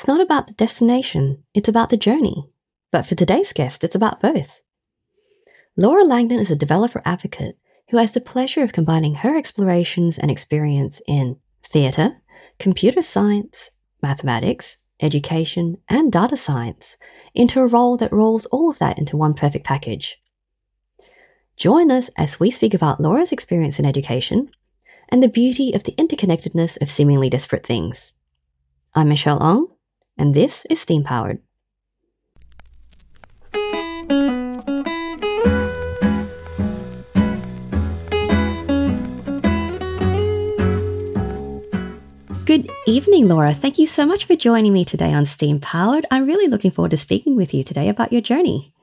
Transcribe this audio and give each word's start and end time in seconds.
it's 0.00 0.08
not 0.08 0.22
about 0.22 0.46
the 0.46 0.54
destination, 0.54 1.44
it's 1.52 1.68
about 1.68 1.90
the 1.90 1.96
journey. 1.98 2.46
But 2.90 3.04
for 3.04 3.14
today's 3.14 3.52
guest, 3.52 3.84
it's 3.84 3.94
about 3.94 4.18
both. 4.18 4.62
Laura 5.76 6.04
Langdon 6.04 6.38
is 6.38 6.50
a 6.50 6.56
developer 6.56 7.02
advocate 7.04 7.58
who 7.90 7.98
has 7.98 8.14
the 8.14 8.20
pleasure 8.22 8.62
of 8.62 8.72
combining 8.72 9.16
her 9.16 9.36
explorations 9.36 10.16
and 10.16 10.30
experience 10.30 11.02
in 11.06 11.36
theatre, 11.62 12.22
computer 12.58 13.02
science, 13.02 13.72
mathematics, 14.02 14.78
education, 15.02 15.76
and 15.86 16.10
data 16.10 16.38
science 16.38 16.96
into 17.34 17.60
a 17.60 17.66
role 17.66 17.98
that 17.98 18.10
rolls 18.10 18.46
all 18.46 18.70
of 18.70 18.78
that 18.78 18.98
into 18.98 19.18
one 19.18 19.34
perfect 19.34 19.66
package. 19.66 20.16
Join 21.58 21.90
us 21.90 22.08
as 22.16 22.40
we 22.40 22.50
speak 22.50 22.72
about 22.72 23.00
Laura's 23.00 23.32
experience 23.32 23.78
in 23.78 23.84
education 23.84 24.50
and 25.10 25.22
the 25.22 25.28
beauty 25.28 25.74
of 25.74 25.84
the 25.84 25.92
interconnectedness 25.98 26.80
of 26.80 26.88
seemingly 26.88 27.28
disparate 27.28 27.66
things. 27.66 28.14
I'm 28.94 29.10
Michelle 29.10 29.42
Ong, 29.42 29.66
and 30.20 30.34
this 30.34 30.66
is 30.68 30.78
Steam 30.78 31.02
Powered. 31.02 31.38
Good 42.44 42.68
evening, 42.86 43.28
Laura. 43.28 43.54
Thank 43.54 43.78
you 43.78 43.86
so 43.86 44.04
much 44.04 44.26
for 44.26 44.36
joining 44.36 44.72
me 44.72 44.84
today 44.84 45.14
on 45.14 45.24
Steam 45.24 45.58
Powered. 45.60 46.04
I'm 46.10 46.26
really 46.26 46.48
looking 46.48 46.70
forward 46.70 46.90
to 46.90 46.96
speaking 46.96 47.36
with 47.36 47.54
you 47.54 47.62
today 47.64 47.88
about 47.88 48.12
your 48.12 48.20
journey. 48.20 48.74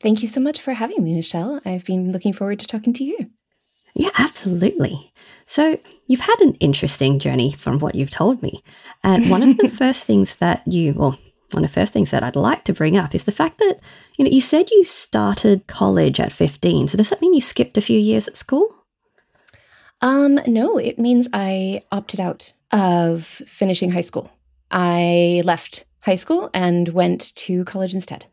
Thank 0.00 0.22
you 0.22 0.28
so 0.28 0.40
much 0.40 0.60
for 0.60 0.72
having 0.72 1.04
me, 1.04 1.14
Michelle. 1.14 1.60
I've 1.64 1.84
been 1.84 2.10
looking 2.10 2.32
forward 2.32 2.58
to 2.58 2.66
talking 2.66 2.92
to 2.94 3.04
you. 3.04 3.30
Yeah, 3.94 4.10
absolutely. 4.18 5.12
So, 5.46 5.78
you've 6.12 6.20
had 6.20 6.40
an 6.42 6.52
interesting 6.56 7.18
journey 7.18 7.50
from 7.50 7.78
what 7.78 7.94
you've 7.94 8.10
told 8.10 8.42
me. 8.42 8.62
And 9.02 9.30
one 9.30 9.42
of 9.42 9.56
the 9.56 9.68
first 9.82 10.06
things 10.06 10.36
that 10.36 10.62
you, 10.66 10.92
well, 10.92 11.18
one 11.52 11.64
of 11.64 11.70
the 11.70 11.80
first 11.80 11.94
things 11.94 12.10
that 12.10 12.22
I'd 12.22 12.36
like 12.36 12.64
to 12.64 12.74
bring 12.74 12.98
up 12.98 13.14
is 13.14 13.24
the 13.24 13.32
fact 13.32 13.56
that, 13.60 13.78
you 14.18 14.24
know, 14.26 14.30
you 14.30 14.42
said 14.42 14.70
you 14.70 14.84
started 14.84 15.66
college 15.66 16.20
at 16.20 16.30
15. 16.30 16.88
So, 16.88 16.98
does 16.98 17.08
that 17.08 17.22
mean 17.22 17.32
you 17.32 17.40
skipped 17.40 17.78
a 17.78 17.80
few 17.80 17.98
years 17.98 18.28
at 18.28 18.36
school? 18.36 18.74
Um, 20.02 20.38
no, 20.46 20.76
it 20.76 20.98
means 20.98 21.28
I 21.32 21.80
opted 21.90 22.20
out 22.20 22.52
of 22.72 23.24
finishing 23.24 23.92
high 23.92 24.02
school. 24.02 24.30
I 24.70 25.40
left 25.46 25.86
high 26.02 26.16
school 26.16 26.50
and 26.52 26.90
went 26.90 27.34
to 27.36 27.64
college 27.64 27.94
instead. 27.94 28.26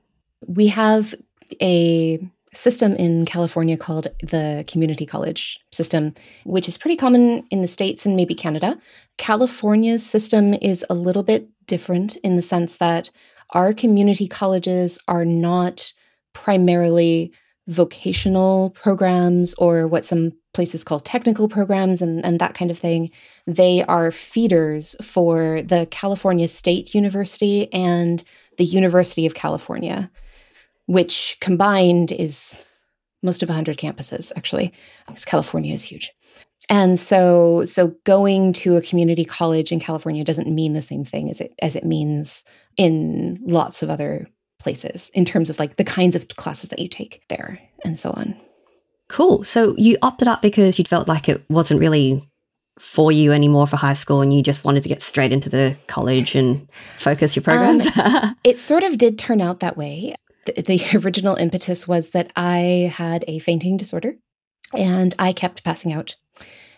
We 0.45 0.67
have 0.67 1.15
a 1.61 2.19
system 2.53 2.95
in 2.95 3.25
California 3.25 3.77
called 3.77 4.07
the 4.21 4.65
community 4.67 5.05
college 5.05 5.59
system, 5.71 6.13
which 6.45 6.67
is 6.67 6.77
pretty 6.77 6.97
common 6.97 7.43
in 7.51 7.61
the 7.61 7.67
States 7.67 8.05
and 8.05 8.15
maybe 8.15 8.35
Canada. 8.35 8.77
California's 9.17 10.05
system 10.05 10.53
is 10.55 10.85
a 10.89 10.93
little 10.93 11.23
bit 11.23 11.49
different 11.67 12.15
in 12.17 12.35
the 12.35 12.41
sense 12.41 12.77
that 12.77 13.09
our 13.51 13.73
community 13.73 14.27
colleges 14.27 14.99
are 15.07 15.25
not 15.25 15.91
primarily 16.33 17.31
vocational 17.67 18.71
programs 18.71 19.53
or 19.55 19.87
what 19.87 20.03
some 20.03 20.31
places 20.53 20.83
call 20.83 20.99
technical 20.99 21.47
programs 21.47 22.01
and, 22.01 22.25
and 22.25 22.39
that 22.39 22.55
kind 22.55 22.71
of 22.71 22.79
thing. 22.79 23.11
They 23.45 23.83
are 23.83 24.11
feeders 24.11 24.95
for 25.03 25.61
the 25.61 25.87
California 25.91 26.47
State 26.47 26.95
University 26.95 27.71
and 27.71 28.23
the 28.57 28.65
University 28.65 29.27
of 29.27 29.35
California, 29.35 30.09
which 30.89 31.37
combined 31.39 32.11
is 32.11 32.65
most 33.21 33.43
of 33.43 33.49
100 33.49 33.77
campuses, 33.77 34.31
actually, 34.35 34.73
because 35.05 35.23
California 35.23 35.75
is 35.75 35.83
huge. 35.83 36.11
And 36.67 36.99
so, 36.99 37.63
so 37.65 37.95
going 38.05 38.53
to 38.53 38.75
a 38.75 38.81
community 38.81 39.23
college 39.23 39.71
in 39.71 39.79
California 39.79 40.23
doesn't 40.23 40.47
mean 40.47 40.73
the 40.73 40.81
same 40.81 41.05
thing 41.05 41.29
as 41.29 41.41
it 41.41 41.53
as 41.61 41.75
it 41.75 41.85
means 41.85 42.43
in 42.75 43.39
lots 43.45 43.83
of 43.83 43.89
other 43.91 44.27
places 44.59 45.11
in 45.13 45.25
terms 45.25 45.49
of 45.49 45.59
like 45.59 45.77
the 45.77 45.83
kinds 45.83 46.15
of 46.15 46.27
classes 46.29 46.69
that 46.69 46.79
you 46.79 46.89
take 46.89 47.21
there 47.29 47.59
and 47.85 47.99
so 47.99 48.09
on. 48.11 48.35
Cool. 49.09 49.43
So 49.43 49.75
you 49.77 49.97
opted 50.01 50.27
up 50.27 50.41
because 50.41 50.79
you 50.79 50.85
felt 50.85 51.07
like 51.07 51.29
it 51.29 51.43
wasn't 51.49 51.79
really 51.79 52.27
for 52.79 53.11
you 53.11 53.31
anymore 53.31 53.67
for 53.67 53.77
high 53.77 53.93
school 53.93 54.21
and 54.21 54.33
you 54.33 54.41
just 54.41 54.63
wanted 54.63 54.81
to 54.83 54.89
get 54.89 55.01
straight 55.01 55.31
into 55.31 55.49
the 55.49 55.75
college 55.87 56.35
and 56.35 56.67
focus 56.97 57.35
your 57.35 57.43
programs? 57.43 57.85
Um, 57.97 58.35
it 58.43 58.57
sort 58.57 58.83
of 58.83 58.97
did 58.97 59.19
turn 59.19 59.39
out 59.39 59.59
that 59.59 59.77
way. 59.77 60.15
The, 60.45 60.61
the 60.61 60.81
original 61.03 61.35
impetus 61.35 61.87
was 61.87 62.11
that 62.11 62.31
I 62.35 62.91
had 62.95 63.25
a 63.27 63.39
fainting 63.39 63.77
disorder 63.77 64.15
and 64.73 65.13
I 65.19 65.33
kept 65.33 65.63
passing 65.63 65.93
out. 65.93 66.15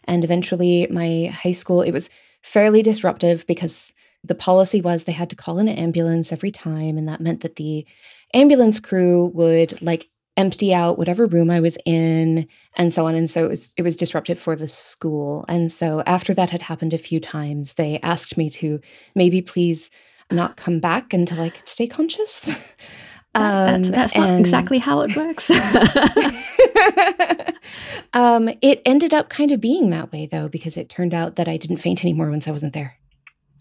And 0.05 0.23
eventually, 0.23 0.87
my 0.89 1.25
high 1.27 1.51
school, 1.51 1.81
it 1.81 1.91
was 1.91 2.09
fairly 2.41 2.81
disruptive 2.81 3.45
because 3.45 3.93
the 4.23 4.35
policy 4.35 4.81
was 4.81 5.03
they 5.03 5.11
had 5.11 5.29
to 5.29 5.35
call 5.35 5.57
an 5.57 5.67
ambulance 5.67 6.31
every 6.31 6.51
time. 6.51 6.97
And 6.97 7.07
that 7.07 7.21
meant 7.21 7.41
that 7.41 7.55
the 7.55 7.85
ambulance 8.33 8.79
crew 8.79 9.27
would 9.33 9.81
like 9.81 10.09
empty 10.37 10.73
out 10.73 10.97
whatever 10.97 11.25
room 11.25 11.51
I 11.51 11.59
was 11.59 11.77
in 11.85 12.47
and 12.75 12.93
so 12.93 13.05
on. 13.05 13.15
And 13.15 13.29
so 13.29 13.45
it 13.45 13.49
was, 13.49 13.73
it 13.77 13.81
was 13.83 13.95
disruptive 13.95 14.39
for 14.39 14.55
the 14.55 14.67
school. 14.67 15.45
And 15.47 15.71
so 15.71 16.01
after 16.05 16.33
that 16.33 16.49
had 16.49 16.63
happened 16.63 16.93
a 16.93 16.97
few 16.97 17.19
times, 17.19 17.73
they 17.73 17.99
asked 18.01 18.37
me 18.37 18.49
to 18.51 18.79
maybe 19.13 19.41
please 19.41 19.91
not 20.31 20.55
come 20.55 20.79
back 20.79 21.13
until 21.13 21.41
I 21.41 21.49
could 21.49 21.67
stay 21.67 21.87
conscious. 21.87 22.49
That, 23.33 23.75
um, 23.75 23.83
that's 23.83 24.15
not 24.15 24.39
exactly 24.39 24.79
how 24.79 25.01
it 25.01 25.15
works. 25.15 25.49
um, 28.13 28.49
it 28.61 28.81
ended 28.85 29.13
up 29.13 29.29
kind 29.29 29.51
of 29.51 29.61
being 29.61 29.89
that 29.91 30.11
way, 30.11 30.25
though, 30.25 30.49
because 30.49 30.75
it 30.75 30.89
turned 30.89 31.13
out 31.13 31.37
that 31.37 31.47
I 31.47 31.55
didn't 31.55 31.77
faint 31.77 32.03
anymore 32.03 32.29
once 32.29 32.47
I 32.47 32.51
wasn't 32.51 32.73
there. 32.73 32.97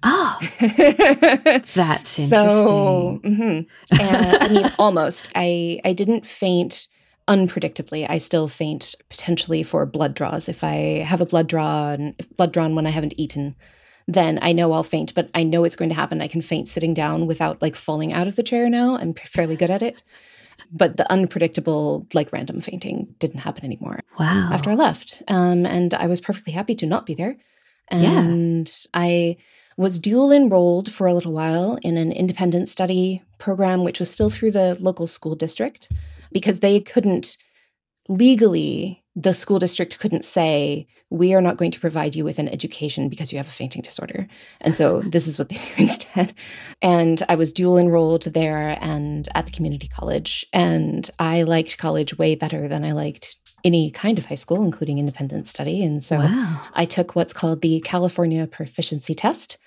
Oh, 0.03 0.38
that's 0.60 1.78
interesting. 1.78 2.26
So, 2.26 3.20
mm-hmm. 3.22 4.00
and, 4.00 4.42
I 4.42 4.48
mean, 4.48 4.70
almost. 4.78 5.30
I 5.34 5.80
I 5.84 5.92
didn't 5.92 6.26
faint 6.26 6.88
unpredictably. 7.28 8.06
I 8.09 8.19
still 8.19 8.48
faint 8.48 8.94
potentially 9.09 9.62
for 9.62 9.84
blood 9.86 10.14
draws. 10.14 10.48
If 10.48 10.64
I 10.64 11.04
have 11.06 11.20
a 11.20 11.26
blood 11.26 11.48
draw 11.48 11.91
and 11.91 12.14
blood 12.36 12.53
drawn 12.53 12.75
when 12.75 12.86
I 12.86 12.91
haven't 12.91 13.14
eaten, 13.19 13.54
then 14.15 14.38
I 14.43 14.53
know 14.53 14.72
I'll 14.72 14.82
faint. 14.82 15.15
But 15.15 15.31
I 15.34 15.43
know 15.43 15.65
it's 15.65 15.76
going 15.76 15.91
to 15.91 15.97
happen. 15.97 16.21
I 16.21 16.28
can 16.28 16.43
faint 16.43 16.69
sitting 16.69 16.94
down 16.94 17.26
without 17.26 17.60
like 17.62 17.76
falling 17.76 18.12
out 18.12 18.26
of 18.26 18.37
the 18.37 18.43
chair. 18.43 18.69
Now 18.69 18.97
I'm 18.97 19.15
fairly 19.15 19.56
good 19.56 19.71
at 19.71 19.82
it. 19.82 20.03
But 20.72 20.97
the 20.97 21.10
unpredictable, 21.10 22.06
like 22.15 22.32
random 22.32 22.60
fainting, 22.60 23.15
didn't 23.19 23.41
happen 23.41 23.65
anymore. 23.65 24.00
Wow! 24.19 24.50
After 24.53 24.71
I 24.71 24.75
left, 24.75 25.22
um, 25.26 25.66
and 25.66 25.94
I 25.94 26.06
was 26.06 26.21
perfectly 26.21 26.53
happy 26.53 26.75
to 26.76 26.87
not 26.87 27.06
be 27.06 27.15
there. 27.15 27.37
And 27.88 28.69
yeah. 28.69 28.88
I 28.94 29.37
was 29.76 29.98
dual 29.98 30.31
enrolled 30.31 30.92
for 30.92 31.06
a 31.06 31.15
little 31.15 31.32
while 31.32 31.78
in 31.82 31.97
an 31.97 32.12
independent 32.12 32.69
study 32.69 33.22
program, 33.38 33.82
which 33.82 33.98
was 33.98 34.10
still 34.10 34.31
through 34.31 34.50
the 34.50 34.77
local 34.78 35.06
school 35.06 35.34
district 35.34 35.91
because 36.31 36.60
they 36.60 36.81
couldn't 36.81 37.37
legally, 38.09 39.00
the 39.22 39.34
school 39.34 39.58
district 39.58 39.98
couldn't 39.98 40.25
say, 40.25 40.86
we 41.10 41.34
are 41.34 41.41
not 41.41 41.56
going 41.56 41.72
to 41.72 41.81
provide 41.81 42.14
you 42.14 42.25
with 42.25 42.38
an 42.38 42.48
education 42.48 43.08
because 43.08 43.32
you 43.32 43.38
have 43.38 43.48
a 43.48 43.50
fainting 43.50 43.82
disorder. 43.82 44.26
And 44.60 44.75
so 44.75 45.00
this 45.06 45.26
is 45.26 45.38
what 45.38 45.48
they 45.48 45.56
do 45.56 45.62
instead. 45.78 46.32
And 46.81 47.22
I 47.28 47.34
was 47.34 47.53
dual 47.53 47.78
enrolled 47.78 48.22
there 48.22 48.78
and 48.80 49.28
at 49.34 49.47
the 49.47 49.53
community 49.53 49.88
college. 49.88 50.47
And 50.53 51.09
I 51.19 51.42
liked 51.42 51.78
college 51.78 52.16
way 52.16 52.34
better 52.34 52.69
than 52.69 52.84
I 52.84 52.92
liked 52.92 53.36
any 53.62 53.91
kind 53.91 54.16
of 54.16 54.25
high 54.25 54.36
school, 54.36 54.62
including 54.62 54.98
independent 54.98 55.47
study. 55.47 55.84
And 55.84 56.03
so 56.03 56.16
wow. 56.16 56.62
I 56.72 56.86
took 56.86 57.14
what's 57.14 57.34
called 57.34 57.60
the 57.60 57.80
California 57.80 58.47
Proficiency 58.47 59.14
Test, 59.14 59.59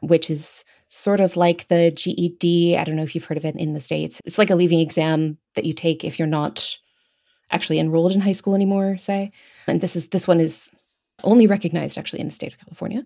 which 0.00 0.28
is 0.28 0.66
sort 0.88 1.20
of 1.20 1.36
like 1.36 1.68
the 1.68 1.90
GED. 1.90 2.76
I 2.76 2.84
don't 2.84 2.96
know 2.96 3.02
if 3.02 3.14
you've 3.14 3.24
heard 3.24 3.38
of 3.38 3.46
it 3.46 3.56
in 3.56 3.72
the 3.72 3.80
States. 3.80 4.20
It's 4.26 4.38
like 4.38 4.50
a 4.50 4.54
leaving 4.54 4.80
exam 4.80 5.38
that 5.54 5.64
you 5.64 5.72
take 5.72 6.04
if 6.04 6.18
you're 6.18 6.28
not 6.28 6.76
actually 7.50 7.78
enrolled 7.78 8.12
in 8.12 8.20
high 8.20 8.32
school 8.32 8.54
anymore, 8.54 8.98
say. 8.98 9.32
And 9.66 9.80
this 9.80 9.96
is 9.96 10.08
this 10.08 10.28
one 10.28 10.40
is 10.40 10.70
only 11.24 11.46
recognized 11.46 11.98
actually 11.98 12.20
in 12.20 12.28
the 12.28 12.34
state 12.34 12.52
of 12.52 12.58
California. 12.58 13.04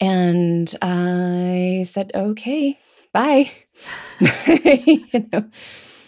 And 0.00 0.74
I 0.82 1.84
said, 1.86 2.10
okay, 2.14 2.78
bye. 3.12 3.50
you 4.20 5.28
know. 5.32 5.48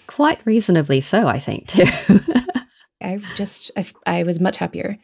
Quite 0.07 0.45
reasonably 0.45 1.01
so, 1.01 1.27
I 1.27 1.39
think, 1.39 1.69
too. 1.69 1.87
I 3.03 3.21
just 3.35 3.71
I, 3.77 3.87
I 4.07 4.23
was 4.23 4.41
much 4.41 4.59
happier 4.59 4.99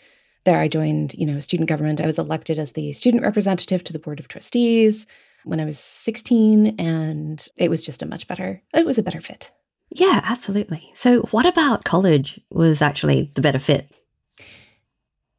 there 0.45 0.61
I 0.61 0.69
joined, 0.69 1.15
you 1.15 1.27
know, 1.27 1.41
student 1.41 1.69
government. 1.69 2.01
I 2.01 2.07
was 2.07 2.19
elected 2.19 2.59
as 2.59 2.73
the 2.73 2.93
student 2.93 3.23
representative 3.23 3.85
to 3.85 3.93
the 3.93 3.99
board 3.99 4.21
of 4.21 4.29
trustees 4.29 5.07
when 5.45 5.61
I 5.61 5.65
was 5.65 5.79
16 5.79 6.77
and 6.79 7.47
it 7.57 7.71
was 7.71 7.85
just 7.85 8.03
a 8.03 8.07
much 8.07 8.29
better 8.29 8.63
it 8.75 8.87
was 8.87 8.99
a 8.99 9.03
better 9.03 9.21
fit. 9.21 9.51
Yeah, 9.91 10.21
absolutely. 10.25 10.91
So 10.95 11.23
what 11.31 11.47
about 11.47 11.85
college 11.85 12.41
was 12.51 12.81
actually 12.81 13.31
the 13.35 13.43
better 13.43 13.59
fit? 13.59 13.93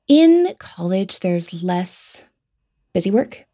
In 0.08 0.54
college 0.60 1.20
there's 1.20 1.64
less 1.64 2.26
busy 2.94 3.12
work. 3.12 3.46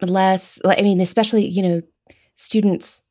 Less 0.00 0.58
I 0.64 0.82
mean 0.82 1.00
especially, 1.00 1.46
you 1.46 1.62
know, 1.62 1.82
students 2.34 3.02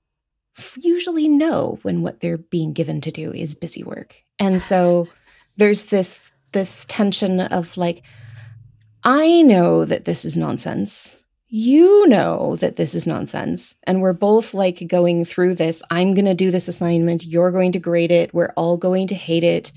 usually 0.77 1.27
know 1.27 1.79
when 1.81 2.01
what 2.01 2.19
they're 2.19 2.37
being 2.37 2.73
given 2.73 3.01
to 3.01 3.11
do 3.11 3.31
is 3.31 3.55
busy 3.55 3.83
work. 3.83 4.15
And 4.39 4.61
so 4.61 5.07
there's 5.57 5.85
this 5.85 6.31
this 6.51 6.85
tension 6.87 7.41
of 7.41 7.77
like, 7.77 8.03
I 9.03 9.41
know 9.41 9.85
that 9.85 10.05
this 10.05 10.23
is 10.23 10.37
nonsense. 10.37 11.22
You 11.55 12.07
know 12.07 12.55
that 12.55 12.77
this 12.77 12.95
is 12.95 13.05
nonsense. 13.05 13.75
And 13.83 14.01
we're 14.01 14.13
both 14.13 14.55
like 14.55 14.87
going 14.87 15.23
through 15.23 15.53
this. 15.53 15.83
I'm 15.91 16.15
going 16.15 16.25
to 16.25 16.33
do 16.33 16.49
this 16.49 16.67
assignment. 16.67 17.27
You're 17.27 17.51
going 17.51 17.73
to 17.73 17.79
grade 17.79 18.11
it. 18.11 18.33
We're 18.33 18.51
all 18.57 18.75
going 18.75 19.05
to 19.09 19.15
hate 19.15 19.43
it. 19.43 19.71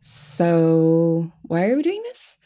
So 0.00 1.30
why 1.42 1.68
are 1.68 1.76
we 1.76 1.82
doing 1.82 2.00
this? 2.04 2.38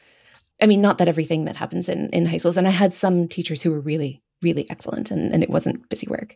I 0.61 0.67
mean, 0.67 0.81
not 0.81 0.99
that 0.99 1.07
everything 1.07 1.45
that 1.45 1.55
happens 1.55 1.89
in, 1.89 2.09
in 2.09 2.27
high 2.27 2.39
schools, 2.39 2.57
and 2.57 2.67
I 2.67 2.73
had 2.73 2.93
some 2.93 3.29
teachers 3.29 3.63
who 3.63 3.71
were 3.71 3.79
really, 3.79 4.21
really 4.43 4.69
excellent 4.69 5.13
and, 5.13 5.33
and 5.33 5.45
it 5.45 5.51
wasn't 5.51 5.89
busy 5.89 6.09
work, 6.09 6.35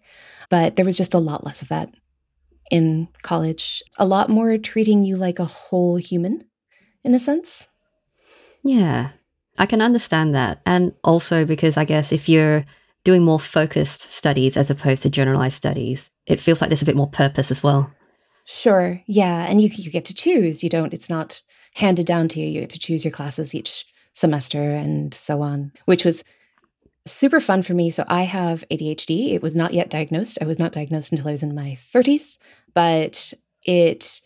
but 0.50 0.76
there 0.76 0.84
was 0.84 0.96
just 0.96 1.14
a 1.14 1.18
lot 1.18 1.44
less 1.44 1.62
of 1.62 1.68
that 1.68 1.92
in 2.70 3.08
college. 3.22 3.82
A 3.98 4.06
lot 4.06 4.30
more 4.30 4.56
treating 4.56 5.04
you 5.04 5.16
like 5.16 5.40
a 5.40 5.46
whole 5.46 5.96
human 5.96 6.44
in 7.02 7.12
a 7.12 7.18
sense. 7.18 7.66
Yeah. 8.62 9.10
I 9.58 9.66
can 9.66 9.82
understand 9.82 10.34
that. 10.34 10.60
And 10.64 10.94
also 11.04 11.44
because 11.44 11.76
I 11.76 11.84
guess 11.84 12.12
if 12.12 12.28
you're 12.28 12.64
doing 13.04 13.24
more 13.24 13.40
focused 13.40 14.02
studies 14.12 14.56
as 14.56 14.70
opposed 14.70 15.02
to 15.02 15.10
generalized 15.10 15.56
studies, 15.56 16.10
it 16.26 16.40
feels 16.40 16.60
like 16.60 16.70
there's 16.70 16.82
a 16.82 16.86
bit 16.86 16.96
more 16.96 17.08
purpose 17.08 17.50
as 17.50 17.62
well. 17.62 17.90
Sure. 18.44 19.02
Yeah. 19.06 19.46
And 19.46 19.60
you, 19.60 19.68
you 19.72 19.90
get 19.90 20.04
to 20.06 20.14
choose. 20.14 20.64
You 20.64 20.70
don't, 20.70 20.94
it's 20.94 21.10
not 21.10 21.42
handed 21.74 22.06
down 22.06 22.28
to 22.28 22.40
you. 22.40 22.46
You 22.46 22.60
get 22.60 22.70
to 22.70 22.78
choose 22.78 23.04
your 23.04 23.12
classes 23.12 23.54
each 23.54 23.84
semester 24.14 24.62
and 24.62 25.12
so 25.12 25.42
on, 25.42 25.72
which 25.84 26.04
was 26.04 26.24
super 27.06 27.40
fun 27.40 27.62
for 27.62 27.74
me. 27.74 27.90
So 27.90 28.04
I 28.08 28.22
have 28.22 28.64
ADHD. 28.70 29.32
It 29.32 29.42
was 29.42 29.56
not 29.56 29.74
yet 29.74 29.90
diagnosed. 29.90 30.38
I 30.40 30.46
was 30.46 30.58
not 30.58 30.72
diagnosed 30.72 31.12
until 31.12 31.28
I 31.28 31.32
was 31.32 31.42
in 31.42 31.54
my 31.54 31.76
30s, 31.76 32.38
but 32.74 33.32
it 33.64 34.20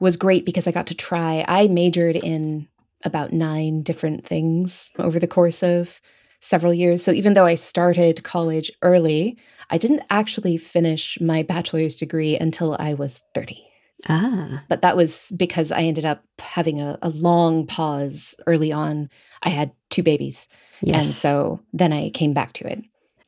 was 0.00 0.16
great 0.16 0.44
because 0.44 0.66
I 0.66 0.72
got 0.72 0.86
to 0.88 0.94
try. 0.94 1.44
I 1.48 1.68
majored 1.68 2.16
in 2.16 2.68
about 3.04 3.32
nine 3.32 3.82
different 3.82 4.26
things 4.26 4.90
over 4.98 5.18
the 5.18 5.26
course 5.26 5.62
of 5.62 6.00
several 6.40 6.74
years. 6.74 7.02
So 7.02 7.12
even 7.12 7.34
though 7.34 7.46
I 7.46 7.54
started 7.54 8.22
college 8.22 8.70
early, 8.82 9.38
I 9.70 9.78
didn't 9.78 10.02
actually 10.10 10.56
finish 10.56 11.20
my 11.20 11.42
bachelor's 11.42 11.96
degree 11.96 12.36
until 12.36 12.76
I 12.78 12.94
was 12.94 13.22
30. 13.34 13.64
Ah. 14.08 14.62
But 14.68 14.82
that 14.82 14.96
was 14.96 15.32
because 15.36 15.72
I 15.72 15.82
ended 15.82 16.04
up 16.04 16.22
having 16.38 16.80
a, 16.80 16.98
a 17.02 17.08
long 17.10 17.66
pause 17.66 18.36
early 18.46 18.72
on. 18.72 19.10
I 19.42 19.48
had 19.48 19.72
two 19.90 20.02
babies. 20.02 20.48
Yes. 20.80 21.04
And 21.04 21.14
so 21.14 21.60
then 21.72 21.92
I 21.92 22.10
came 22.10 22.32
back 22.32 22.52
to 22.54 22.70
it. 22.70 22.84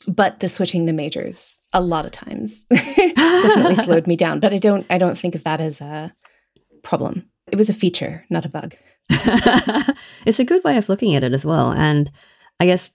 But 0.08 0.40
the 0.40 0.48
switching 0.48 0.86
the 0.86 0.92
majors 0.92 1.60
a 1.72 1.82
lot 1.82 2.06
of 2.06 2.12
times 2.12 2.64
definitely 2.70 3.76
slowed 3.84 4.06
me 4.06 4.16
down. 4.16 4.40
But 4.40 4.54
I 4.54 4.58
don't 4.58 4.86
I 4.88 4.96
don't 4.96 5.18
think 5.18 5.34
of 5.34 5.44
that 5.44 5.60
as 5.60 5.80
a 5.80 6.12
problem. 6.82 7.26
It 7.48 7.56
was 7.56 7.68
a 7.68 7.74
feature, 7.74 8.24
not 8.30 8.46
a 8.46 8.48
bug. 8.48 8.76
it's 10.26 10.38
a 10.38 10.44
good 10.44 10.62
way 10.64 10.76
of 10.76 10.88
looking 10.88 11.14
at 11.14 11.24
it 11.24 11.32
as 11.32 11.44
well. 11.44 11.72
And 11.72 12.10
I 12.58 12.66
guess 12.66 12.94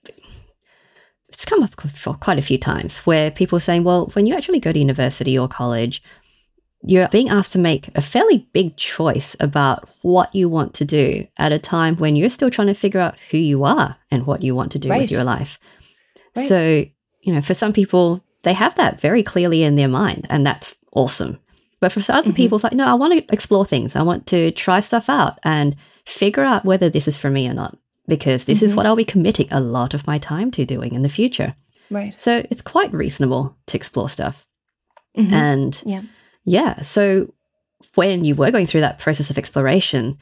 it's 1.28 1.44
come 1.44 1.62
up 1.62 1.80
for 1.80 2.14
quite 2.14 2.38
a 2.38 2.42
few 2.42 2.58
times 2.58 2.98
where 3.00 3.30
people 3.30 3.56
are 3.56 3.60
saying, 3.60 3.84
well, 3.84 4.06
when 4.14 4.26
you 4.26 4.34
actually 4.34 4.60
go 4.60 4.72
to 4.72 4.78
university 4.78 5.38
or 5.38 5.48
college, 5.48 6.02
you're 6.82 7.08
being 7.08 7.28
asked 7.28 7.52
to 7.52 7.58
make 7.58 7.88
a 7.96 8.02
fairly 8.02 8.48
big 8.52 8.76
choice 8.76 9.34
about 9.40 9.88
what 10.02 10.34
you 10.34 10.48
want 10.48 10.72
to 10.74 10.84
do 10.84 11.26
at 11.36 11.52
a 11.52 11.58
time 11.58 11.96
when 11.96 12.16
you're 12.16 12.28
still 12.28 12.50
trying 12.50 12.68
to 12.68 12.74
figure 12.74 13.00
out 13.00 13.18
who 13.30 13.38
you 13.38 13.64
are 13.64 13.96
and 14.10 14.26
what 14.26 14.42
you 14.42 14.54
want 14.54 14.72
to 14.72 14.78
do 14.78 14.88
right. 14.88 15.00
with 15.00 15.10
your 15.10 15.24
life. 15.24 15.58
Right. 16.36 16.48
So, 16.48 16.84
you 17.22 17.32
know, 17.32 17.40
for 17.40 17.54
some 17.54 17.72
people, 17.72 18.22
they 18.44 18.52
have 18.52 18.76
that 18.76 19.00
very 19.00 19.22
clearly 19.22 19.64
in 19.64 19.74
their 19.74 19.88
mind, 19.88 20.26
and 20.30 20.46
that's 20.46 20.76
awesome. 20.92 21.40
But 21.80 21.92
for 21.92 22.00
some 22.00 22.16
other 22.16 22.28
mm-hmm. 22.28 22.36
people, 22.36 22.56
it's 22.56 22.64
like, 22.64 22.72
no, 22.72 22.86
I 22.86 22.94
want 22.94 23.12
to 23.14 23.32
explore 23.32 23.66
things. 23.66 23.96
I 23.96 24.02
want 24.02 24.26
to 24.28 24.50
try 24.52 24.80
stuff 24.80 25.08
out 25.08 25.38
and 25.42 25.74
figure 26.06 26.44
out 26.44 26.64
whether 26.64 26.88
this 26.88 27.06
is 27.06 27.18
for 27.18 27.30
me 27.30 27.48
or 27.48 27.54
not, 27.54 27.76
because 28.06 28.44
this 28.44 28.58
mm-hmm. 28.58 28.66
is 28.66 28.74
what 28.74 28.86
I'll 28.86 28.96
be 28.96 29.04
committing 29.04 29.48
a 29.50 29.60
lot 29.60 29.92
of 29.92 30.06
my 30.06 30.18
time 30.18 30.50
to 30.52 30.64
doing 30.64 30.94
in 30.94 31.02
the 31.02 31.08
future. 31.08 31.54
Right. 31.90 32.18
So 32.20 32.44
it's 32.50 32.62
quite 32.62 32.92
reasonable 32.92 33.56
to 33.66 33.76
explore 33.76 34.08
stuff. 34.08 34.46
Mm-hmm. 35.16 35.34
And 35.34 35.82
yeah. 35.84 36.02
yeah, 36.44 36.82
so 36.82 37.32
when 37.94 38.24
you 38.24 38.34
were 38.34 38.50
going 38.50 38.66
through 38.66 38.82
that 38.82 38.98
process 38.98 39.30
of 39.30 39.38
exploration, 39.38 40.18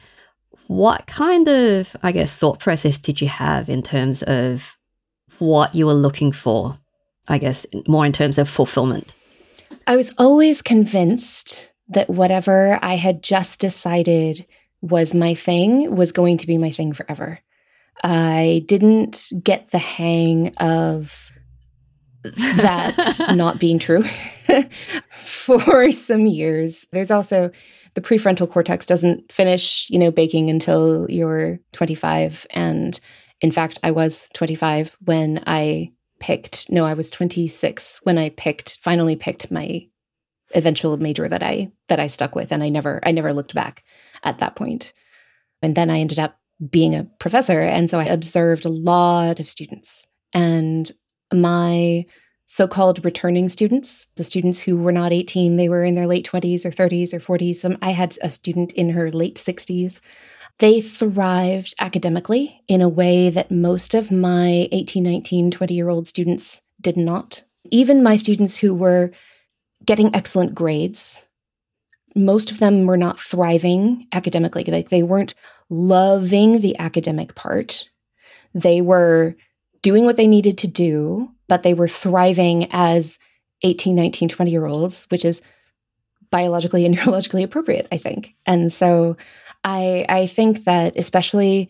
what 0.67 1.05
kind 1.07 1.47
of, 1.47 1.95
I 2.01 2.11
guess, 2.11 2.37
thought 2.37 2.59
process 2.59 2.97
did 2.97 3.21
you 3.21 3.27
have 3.27 3.69
in 3.69 3.83
terms 3.83 4.23
of 4.23 4.77
what 5.39 5.75
you 5.75 5.85
were 5.85 5.93
looking 5.93 6.31
for? 6.31 6.77
I 7.27 7.39
guess 7.39 7.65
more 7.87 8.05
in 8.05 8.11
terms 8.11 8.37
of 8.37 8.47
fulfillment. 8.47 9.15
I 9.87 9.95
was 9.95 10.13
always 10.17 10.61
convinced 10.61 11.69
that 11.89 12.09
whatever 12.09 12.79
I 12.81 12.95
had 12.95 13.23
just 13.23 13.59
decided 13.59 14.45
was 14.89 15.13
my 15.13 15.33
thing 15.33 15.95
was 15.95 16.11
going 16.11 16.37
to 16.37 16.47
be 16.47 16.57
my 16.57 16.71
thing 16.71 16.93
forever. 16.93 17.39
I 18.03 18.63
didn't 18.67 19.31
get 19.41 19.71
the 19.71 19.77
hang 19.77 20.55
of 20.57 21.31
that 22.23 22.97
not 23.35 23.59
being 23.59 23.79
true 23.79 24.03
for 25.11 25.91
some 25.91 26.25
years. 26.25 26.87
There's 26.91 27.11
also 27.11 27.51
the 27.93 28.01
prefrontal 28.01 28.49
cortex 28.49 28.85
doesn't 28.85 29.31
finish, 29.31 29.87
you 29.89 29.97
know, 29.97 30.11
baking 30.11 30.49
until 30.49 31.09
you're 31.09 31.59
25 31.73 32.45
and 32.51 32.99
in 33.41 33.51
fact, 33.51 33.79
I 33.83 33.91
was 33.91 34.29
25 34.33 34.95
when 35.05 35.43
I 35.45 35.91
picked 36.19 36.71
no, 36.71 36.85
I 36.85 36.93
was 36.93 37.11
26 37.11 37.99
when 38.03 38.17
I 38.17 38.29
picked 38.29 38.79
finally 38.81 39.15
picked 39.15 39.51
my 39.51 39.87
eventual 40.53 40.97
major 40.97 41.27
that 41.27 41.43
I 41.43 41.71
that 41.87 41.99
I 41.99 42.07
stuck 42.07 42.35
with 42.35 42.51
and 42.51 42.63
I 42.63 42.69
never 42.69 42.99
I 43.03 43.11
never 43.11 43.33
looked 43.33 43.53
back 43.53 43.83
at 44.25 44.39
that 44.39 44.55
point. 44.55 44.93
And 45.61 45.75
then 45.75 45.89
I 45.89 45.99
ended 45.99 46.19
up 46.19 46.37
being 46.69 46.95
a 46.95 47.05
professor. 47.19 47.61
And 47.61 47.89
so 47.89 47.99
I 47.99 48.05
observed 48.05 48.65
a 48.65 48.69
lot 48.69 49.39
of 49.39 49.49
students. 49.49 50.07
And 50.33 50.91
my 51.33 52.05
so 52.45 52.67
called 52.67 53.03
returning 53.03 53.49
students, 53.49 54.07
the 54.17 54.23
students 54.23 54.59
who 54.59 54.77
were 54.77 54.91
not 54.91 55.11
18, 55.11 55.57
they 55.57 55.67
were 55.67 55.83
in 55.83 55.95
their 55.95 56.07
late 56.07 56.27
20s 56.27 56.65
or 56.65 56.69
30s 56.69 57.13
or 57.13 57.19
40s. 57.19 57.55
Some, 57.55 57.77
I 57.81 57.91
had 57.91 58.15
a 58.21 58.29
student 58.29 58.71
in 58.73 58.91
her 58.91 59.11
late 59.11 59.35
60s. 59.35 59.99
They 60.59 60.79
thrived 60.79 61.73
academically 61.79 62.61
in 62.67 62.81
a 62.81 62.89
way 62.89 63.29
that 63.29 63.51
most 63.51 63.93
of 63.93 64.11
my 64.11 64.69
18, 64.71 65.03
19, 65.03 65.51
20 65.51 65.73
year 65.73 65.89
old 65.89 66.07
students 66.07 66.61
did 66.79 66.95
not. 66.95 67.43
Even 67.71 68.03
my 68.03 68.15
students 68.15 68.57
who 68.57 68.73
were 68.73 69.11
getting 69.85 70.13
excellent 70.13 70.53
grades 70.53 71.25
most 72.15 72.51
of 72.51 72.59
them 72.59 72.85
were 72.85 72.97
not 72.97 73.19
thriving 73.19 74.07
academically. 74.13 74.63
Like 74.63 74.89
they 74.89 75.03
weren't 75.03 75.35
loving 75.69 76.61
the 76.61 76.77
academic 76.79 77.35
part. 77.35 77.89
They 78.53 78.81
were 78.81 79.35
doing 79.81 80.05
what 80.05 80.15
they 80.15 80.27
needed 80.27 80.57
to 80.59 80.67
do, 80.67 81.29
but 81.47 81.63
they 81.63 81.73
were 81.73 81.87
thriving 81.87 82.67
as 82.71 83.19
18, 83.63 83.95
19, 83.95 84.29
20 84.29 84.51
year 84.51 84.65
olds, 84.65 85.05
which 85.09 85.25
is 85.25 85.41
biologically 86.31 86.85
and 86.85 86.97
neurologically 86.97 87.43
appropriate, 87.43 87.87
I 87.91 87.97
think. 87.97 88.35
And 88.45 88.71
so 88.71 89.17
I 89.63 90.05
I 90.07 90.27
think 90.27 90.63
that 90.63 90.97
especially 90.97 91.69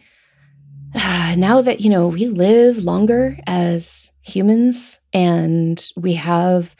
uh, 0.94 1.36
now 1.38 1.62
that 1.62 1.82
you 1.82 1.90
know 1.90 2.10
we 2.10 2.28
live 2.28 2.84
longer 2.84 3.38
as 3.48 4.12
humans 4.22 5.00
and 5.14 5.84
we 5.96 6.14
have 6.14 6.76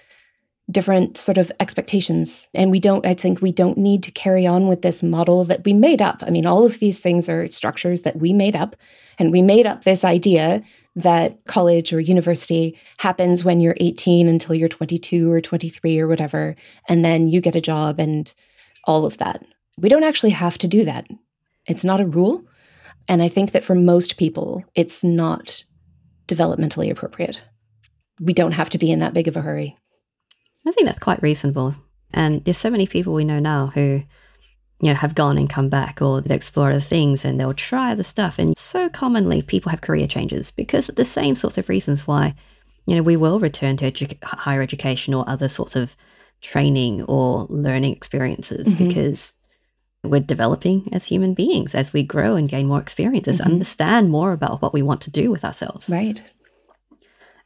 different 0.72 1.18
sort 1.18 1.38
of 1.38 1.52
expectations. 1.60 2.48
And 2.54 2.72
we 2.72 2.80
don't, 2.80 3.06
I 3.06 3.14
think 3.14 3.42
we 3.42 3.52
don't 3.52 3.78
need 3.78 4.02
to 4.04 4.12
carry 4.12 4.48
on 4.48 4.68
with 4.68 4.82
this 4.82 5.04
model 5.04 5.44
that 5.46 5.64
we 5.64 5.74
made 5.74 6.02
up. 6.02 6.24
I 6.26 6.32
mean, 6.32 6.46
all 6.46 6.66
of 6.66 6.80
these 6.80 7.00
things 7.00 7.30
are 7.30 7.48
structures 7.50 8.02
that 8.02 8.18
we 8.18 8.34
made 8.34 8.56
up. 8.56 8.76
And 9.20 9.32
we 9.32 9.42
made 9.42 9.68
up 9.68 9.84
this 9.84 10.04
idea 10.04 10.64
that 10.96 11.44
college 11.46 11.94
or 11.94 12.00
university 12.00 12.78
happens 12.98 13.44
when 13.44 13.60
you're 13.62 13.78
18 13.80 14.28
until 14.28 14.56
you're 14.56 14.70
22 14.70 15.32
or 15.32 15.40
23 15.40 16.00
or 16.00 16.08
whatever. 16.08 16.56
And 16.90 17.06
then 17.06 17.28
you 17.28 17.42
get 17.42 17.56
a 17.56 17.62
job 17.62 18.00
and 18.00 18.34
all 18.86 19.06
of 19.06 19.18
that. 19.20 19.46
We 19.78 19.90
don't 19.90 20.04
actually 20.04 20.32
have 20.32 20.58
to 20.60 20.68
do 20.68 20.84
that. 20.86 21.06
It's 21.68 21.84
not 21.84 22.02
a 22.02 22.06
rule. 22.06 22.44
And 23.08 23.22
I 23.22 23.28
think 23.28 23.52
that 23.52 23.64
for 23.64 23.76
most 23.76 24.18
people, 24.18 24.64
it's 24.74 25.04
not 25.04 25.64
developmentally 26.28 26.90
appropriate. 26.90 27.44
We 28.20 28.34
don't 28.34 28.54
have 28.54 28.70
to 28.72 28.78
be 28.78 28.92
in 28.92 29.00
that 29.00 29.14
big 29.14 29.28
of 29.28 29.36
a 29.36 29.42
hurry. 29.42 29.78
I 30.66 30.72
think 30.72 30.88
that's 30.88 31.00
quite 31.00 31.22
reasonable. 31.22 31.76
And 32.14 32.44
there's 32.44 32.58
so 32.58 32.70
many 32.70 32.88
people 32.88 33.14
we 33.14 33.26
know 33.26 33.40
now 33.40 33.68
who, 33.68 34.04
you 34.80 34.90
know, 34.90 34.94
have 34.94 35.16
gone 35.16 35.38
and 35.38 35.50
come 35.50 35.70
back 35.70 36.02
or 36.02 36.22
they 36.22 36.34
explore 36.36 36.70
other 36.70 36.80
things 36.80 37.26
and 37.26 37.40
they'll 37.40 37.54
try 37.54 37.92
other 37.92 38.04
stuff. 38.04 38.40
And 38.40 38.58
so 38.58 38.90
commonly 38.90 39.42
people 39.42 39.70
have 39.70 39.82
career 39.82 40.08
changes 40.08 40.52
because 40.52 40.90
of 40.90 40.96
the 40.96 41.06
same 41.06 41.36
sorts 41.36 41.58
of 41.58 41.70
reasons 41.70 42.08
why, 42.08 42.34
you 42.86 42.96
know, 42.96 43.04
we 43.04 43.18
will 43.18 43.40
return 43.40 43.78
to 43.78 43.92
edu- 43.92 44.24
higher 44.24 44.62
education 44.62 45.14
or 45.14 45.28
other 45.28 45.50
sorts 45.50 45.76
of 45.76 45.96
training 46.42 47.04
or 47.04 47.48
learning 47.50 47.96
experiences 47.96 48.74
mm-hmm. 48.74 48.88
because 48.88 49.34
we're 50.04 50.20
developing 50.20 50.90
as 50.94 51.06
human 51.06 51.34
beings 51.34 51.74
as 51.76 51.92
we 51.92 52.04
grow 52.04 52.36
and 52.36 52.50
gain 52.50 52.68
more 52.68 52.80
experiences, 52.80 53.40
mm-hmm. 53.40 53.52
understand 53.52 54.10
more 54.10 54.32
about 54.32 54.62
what 54.62 54.74
we 54.74 54.82
want 54.82 55.02
to 55.02 55.12
do 55.12 55.32
with 55.32 55.44
ourselves. 55.44 55.90
Right. 55.90 56.22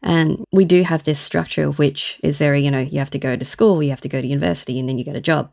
And 0.02 0.46
we 0.52 0.66
do 0.66 0.84
have 0.84 1.04
this 1.04 1.20
structure 1.20 1.70
which 1.72 2.20
is 2.24 2.38
very, 2.38 2.62
you 2.64 2.72
know, 2.72 2.80
you 2.80 3.00
have 3.00 3.12
to 3.12 3.20
go 3.20 3.36
to 3.36 3.46
school, 3.46 3.84
you 3.84 3.90
have 3.90 4.02
to 4.02 4.10
go 4.10 4.22
to 4.22 4.28
university, 4.28 4.80
and 4.80 4.88
then 4.88 4.98
you 4.98 5.04
get 5.04 5.16
a 5.16 5.22
job. 5.22 5.52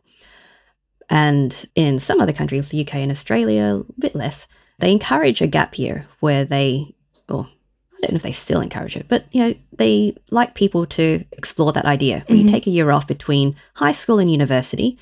And 1.08 1.66
in 1.74 1.98
some 1.98 2.20
other 2.20 2.32
countries, 2.32 2.68
the 2.68 2.78
UK 2.78 2.96
and 2.96 3.10
Australia, 3.12 3.82
a 3.88 4.00
bit 4.00 4.14
less, 4.14 4.48
they 4.78 4.90
encourage 4.92 5.40
a 5.40 5.46
gap 5.46 5.78
year 5.78 6.06
where 6.20 6.44
they, 6.44 6.94
or 7.28 7.44
I 7.46 8.00
don't 8.02 8.12
know 8.12 8.16
if 8.16 8.22
they 8.22 8.32
still 8.32 8.60
encourage 8.60 8.96
it, 8.96 9.06
but 9.08 9.24
you 9.32 9.42
know, 9.42 9.54
they 9.78 10.16
like 10.30 10.54
people 10.54 10.84
to 10.86 11.24
explore 11.32 11.72
that 11.72 11.84
idea. 11.84 12.24
Where 12.26 12.36
Mhm. 12.38 12.42
you 12.42 12.48
take 12.48 12.66
a 12.66 12.70
year 12.70 12.90
off 12.90 13.06
between 13.06 13.54
high 13.74 13.92
school 13.92 14.18
and 14.18 14.30
university, 14.30 14.98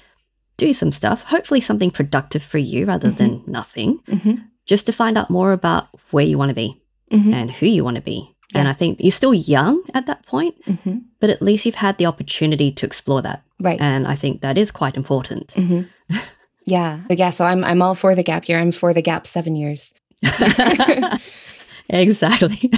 do 0.56 0.72
some 0.72 0.92
stuff, 0.92 1.24
hopefully 1.24 1.60
something 1.60 1.90
productive 1.90 2.42
for 2.42 2.58
you 2.58 2.86
rather 2.86 3.10
than 3.10 3.42
nothing, 3.46 4.00
hmm 4.08 4.34
just 4.66 4.86
to 4.86 4.92
find 4.92 5.18
out 5.18 5.28
more 5.28 5.52
about 5.52 5.88
where 6.10 6.24
you 6.24 6.38
want 6.38 6.48
to 6.48 6.54
be 6.54 6.80
hmm 7.10 7.34
and 7.34 7.50
who 7.50 7.66
you 7.66 7.84
want 7.84 7.96
to 7.96 8.00
be. 8.02 8.33
And 8.54 8.68
I 8.68 8.72
think 8.72 9.00
you're 9.00 9.10
still 9.10 9.34
young 9.34 9.82
at 9.94 10.06
that 10.06 10.26
point, 10.26 10.54
hmm 10.64 10.98
but 11.20 11.30
at 11.30 11.40
least 11.40 11.64
you've 11.64 11.76
had 11.76 11.96
the 11.96 12.04
opportunity 12.04 12.70
to 12.70 12.84
explore 12.84 13.22
that. 13.22 13.42
Right. 13.58 13.80
And 13.80 14.06
I 14.06 14.14
think 14.14 14.42
that 14.42 14.58
is 14.58 14.70
quite 14.70 14.96
important. 14.96 15.52
hmm 15.52 15.82
Yeah. 16.66 17.00
But 17.08 17.18
yeah. 17.18 17.30
So 17.30 17.44
I'm 17.44 17.64
I'm 17.64 17.82
all 17.82 17.94
for 17.94 18.14
the 18.14 18.22
gap 18.22 18.48
year. 18.48 18.58
I'm 18.58 18.72
for 18.72 18.94
the 18.94 19.02
gap 19.02 19.26
seven 19.26 19.54
years. 19.56 19.94
exactly. 21.88 22.70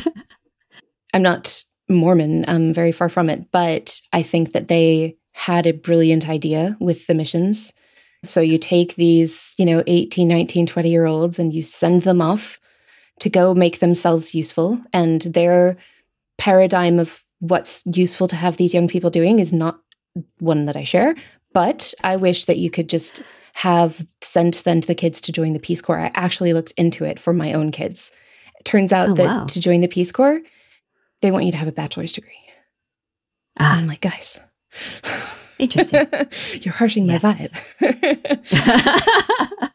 I'm 1.14 1.22
not 1.22 1.64
Mormon. 1.88 2.44
I'm 2.48 2.72
very 2.72 2.92
far 2.92 3.08
from 3.08 3.30
it, 3.30 3.50
but 3.52 4.00
I 4.12 4.22
think 4.22 4.52
that 4.52 4.68
they 4.68 5.16
had 5.32 5.66
a 5.66 5.72
brilliant 5.72 6.28
idea 6.28 6.76
with 6.80 7.06
the 7.06 7.14
missions. 7.14 7.72
So 8.24 8.40
you 8.40 8.58
take 8.58 8.96
these, 8.96 9.54
you 9.58 9.64
know, 9.64 9.84
18, 9.86 10.26
19, 10.26 10.66
20 10.66 10.90
year 10.90 11.06
olds 11.06 11.38
and 11.38 11.52
you 11.52 11.62
send 11.62 12.02
them 12.02 12.20
off 12.20 12.58
to 13.20 13.28
go 13.30 13.54
make 13.54 13.78
themselves 13.78 14.34
useful. 14.34 14.78
And 14.92 15.22
their 15.22 15.76
paradigm 16.38 16.98
of 16.98 17.22
what's 17.40 17.82
useful 17.86 18.28
to 18.28 18.36
have 18.36 18.56
these 18.56 18.74
young 18.74 18.88
people 18.88 19.10
doing 19.10 19.38
is 19.38 19.52
not 19.52 19.80
one 20.38 20.64
that 20.66 20.76
I 20.76 20.84
share. 20.84 21.14
But 21.52 21.94
I 22.04 22.16
wish 22.16 22.44
that 22.46 22.58
you 22.58 22.70
could 22.70 22.88
just 22.88 23.22
have 23.54 24.06
sent 24.20 24.54
send 24.54 24.82
the 24.84 24.94
kids 24.94 25.20
to 25.22 25.32
join 25.32 25.54
the 25.54 25.58
Peace 25.58 25.80
Corps. 25.80 25.98
I 25.98 26.10
actually 26.14 26.52
looked 26.52 26.72
into 26.76 27.04
it 27.04 27.18
for 27.18 27.32
my 27.32 27.54
own 27.54 27.70
kids. 27.70 28.12
It 28.58 28.64
turns 28.64 28.92
out 28.92 29.10
Oh, 29.10 29.14
that 29.14 29.24
wow. 29.26 29.44
to 29.46 29.60
join 29.60 29.80
the 29.80 29.88
Peace 29.88 30.12
Corps, 30.12 30.40
they 31.22 31.30
want 31.30 31.46
you 31.46 31.52
to 31.52 31.56
have 31.58 31.68
a 31.68 31.72
bachelor's 31.72 32.12
degree. 32.12 32.32
Ah, 33.58 33.78
I'm 33.78 33.86
like, 33.86 34.02
guys, 34.02 34.38
interesting. 35.58 36.06
you're 36.60 36.74
harshing 36.74 37.06
my 37.06 37.16
vibe. 37.18 37.50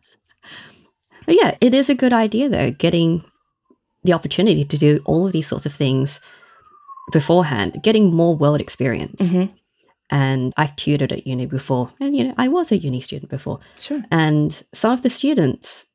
but 1.25 1.35
yeah, 1.35 1.55
it 1.61 1.73
is 1.73 1.89
a 1.89 1.95
good 1.95 2.13
idea 2.13 2.49
though, 2.49 2.69
getting 2.71 3.23
the 4.03 4.13
opportunity 4.13 4.65
to 4.65 4.77
do 4.77 5.01
all 5.05 5.27
of 5.27 5.33
these 5.33 5.47
sorts 5.47 5.65
of 5.65 5.73
things 5.73 6.21
beforehand, 7.11 7.81
getting 7.83 8.13
more 8.13 8.35
world 8.35 8.61
experience. 8.61 9.21
Mhm. 9.21 9.51
And 10.09 10.53
I've 10.57 10.75
tutored 10.75 11.11
at 11.11 11.25
uni 11.25 11.45
before, 11.45 11.91
and 11.99 12.15
you 12.15 12.25
know, 12.25 12.33
I 12.37 12.47
was 12.47 12.71
a 12.71 12.77
uni 12.77 12.99
student 12.99 13.29
before. 13.29 13.59
Sure. 13.77 14.03
And 14.11 14.63
some 14.73 14.91
of 14.91 15.03
the 15.03 15.09
students, 15.09 15.85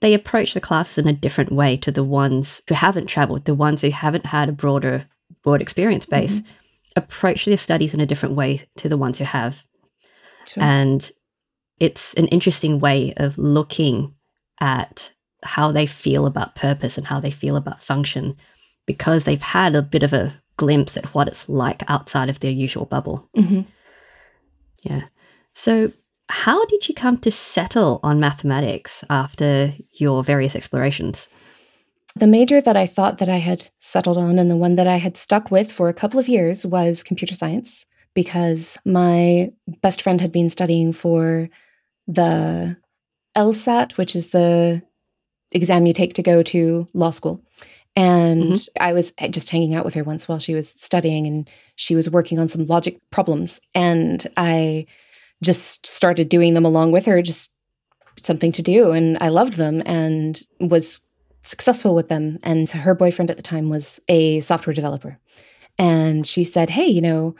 they 0.00 0.12
approach 0.12 0.52
the 0.52 0.60
classes 0.60 0.98
in 0.98 1.08
a 1.08 1.12
different 1.12 1.52
way 1.52 1.76
to 1.78 1.90
the 1.90 2.04
ones 2.04 2.60
who 2.68 2.74
haven't 2.74 3.06
traveled, 3.06 3.44
the 3.44 3.54
ones 3.54 3.82
who 3.82 3.90
haven't 3.90 4.26
had 4.26 4.48
a 4.48 4.52
broader 4.52 5.06
world 5.44 5.62
experience 5.62 6.06
base, 6.06 6.42
approach 6.96 7.44
their 7.46 7.56
studies 7.56 7.94
in 7.94 8.00
a 8.00 8.06
different 8.06 8.34
way 8.34 8.62
to 8.76 8.88
the 8.88 8.98
ones 8.98 9.18
who 9.18 9.24
have. 9.24 9.64
Sure. 10.44 10.62
And 10.62 11.10
it's 11.78 12.14
an 12.14 12.26
interesting 12.28 12.78
way 12.78 13.14
of 13.16 13.38
looking 13.38 14.14
at 14.60 15.12
how 15.42 15.72
they 15.72 15.86
feel 15.86 16.26
about 16.26 16.54
purpose 16.54 16.96
and 16.98 17.06
how 17.06 17.20
they 17.20 17.30
feel 17.30 17.56
about 17.56 17.80
function 17.82 18.36
because 18.86 19.24
they've 19.24 19.42
had 19.42 19.74
a 19.74 19.82
bit 19.82 20.02
of 20.02 20.12
a 20.12 20.34
glimpse 20.56 20.96
at 20.96 21.14
what 21.14 21.28
it's 21.28 21.48
like 21.48 21.82
outside 21.88 22.28
of 22.28 22.40
their 22.40 22.50
usual 22.50 22.84
bubble. 22.84 23.28
Mhm. 23.36 23.66
Yeah. 24.82 25.02
So, 25.54 25.92
how 26.28 26.64
did 26.66 26.88
you 26.88 26.94
come 26.94 27.18
to 27.18 27.30
settle 27.30 28.00
on 28.02 28.18
mathematics 28.18 29.04
after 29.10 29.74
your 29.92 30.24
various 30.24 30.56
explorations? 30.56 31.28
The 32.14 32.26
major 32.26 32.60
that 32.60 32.76
I 32.76 32.86
thought 32.86 33.18
that 33.18 33.28
I 33.28 33.36
had 33.38 33.70
settled 33.78 34.18
on 34.18 34.38
and 34.38 34.50
the 34.50 34.56
one 34.56 34.76
that 34.76 34.86
I 34.86 34.96
had 34.96 35.16
stuck 35.16 35.50
with 35.50 35.70
for 35.72 35.88
a 35.88 35.94
couple 35.94 36.20
of 36.20 36.28
years 36.28 36.64
was 36.66 37.02
computer 37.02 37.34
science 37.34 37.86
because 38.14 38.76
my 38.84 39.50
best 39.80 40.02
friend 40.02 40.20
had 40.20 40.32
been 40.32 40.50
studying 40.50 40.92
for 40.92 41.48
the 42.06 42.76
LSAT, 43.36 43.96
which 43.96 44.14
is 44.14 44.30
the 44.30 44.82
exam 45.52 45.86
you 45.86 45.92
take 45.92 46.14
to 46.14 46.22
go 46.22 46.42
to 46.42 46.88
law 46.92 47.10
school. 47.10 47.42
And 47.94 48.52
mm-hmm. 48.52 48.82
I 48.82 48.92
was 48.92 49.12
eh, 49.18 49.28
just 49.28 49.50
hanging 49.50 49.74
out 49.74 49.84
with 49.84 49.94
her 49.94 50.04
once 50.04 50.26
while 50.26 50.38
she 50.38 50.54
was 50.54 50.68
studying 50.68 51.26
and 51.26 51.48
she 51.76 51.94
was 51.94 52.08
working 52.08 52.38
on 52.38 52.48
some 52.48 52.66
logic 52.66 52.98
problems. 53.10 53.60
And 53.74 54.26
I 54.36 54.86
just 55.42 55.86
started 55.86 56.28
doing 56.28 56.54
them 56.54 56.64
along 56.64 56.92
with 56.92 57.06
her, 57.06 57.20
just 57.20 57.52
something 58.22 58.52
to 58.52 58.62
do. 58.62 58.92
And 58.92 59.18
I 59.20 59.28
loved 59.28 59.54
them 59.54 59.82
and 59.84 60.40
was 60.60 61.02
successful 61.42 61.94
with 61.94 62.08
them. 62.08 62.38
And 62.42 62.68
her 62.70 62.94
boyfriend 62.94 63.30
at 63.30 63.36
the 63.36 63.42
time 63.42 63.68
was 63.68 64.00
a 64.08 64.40
software 64.40 64.74
developer. 64.74 65.18
And 65.78 66.26
she 66.26 66.44
said, 66.44 66.70
Hey, 66.70 66.86
you 66.86 67.02
know, 67.02 67.34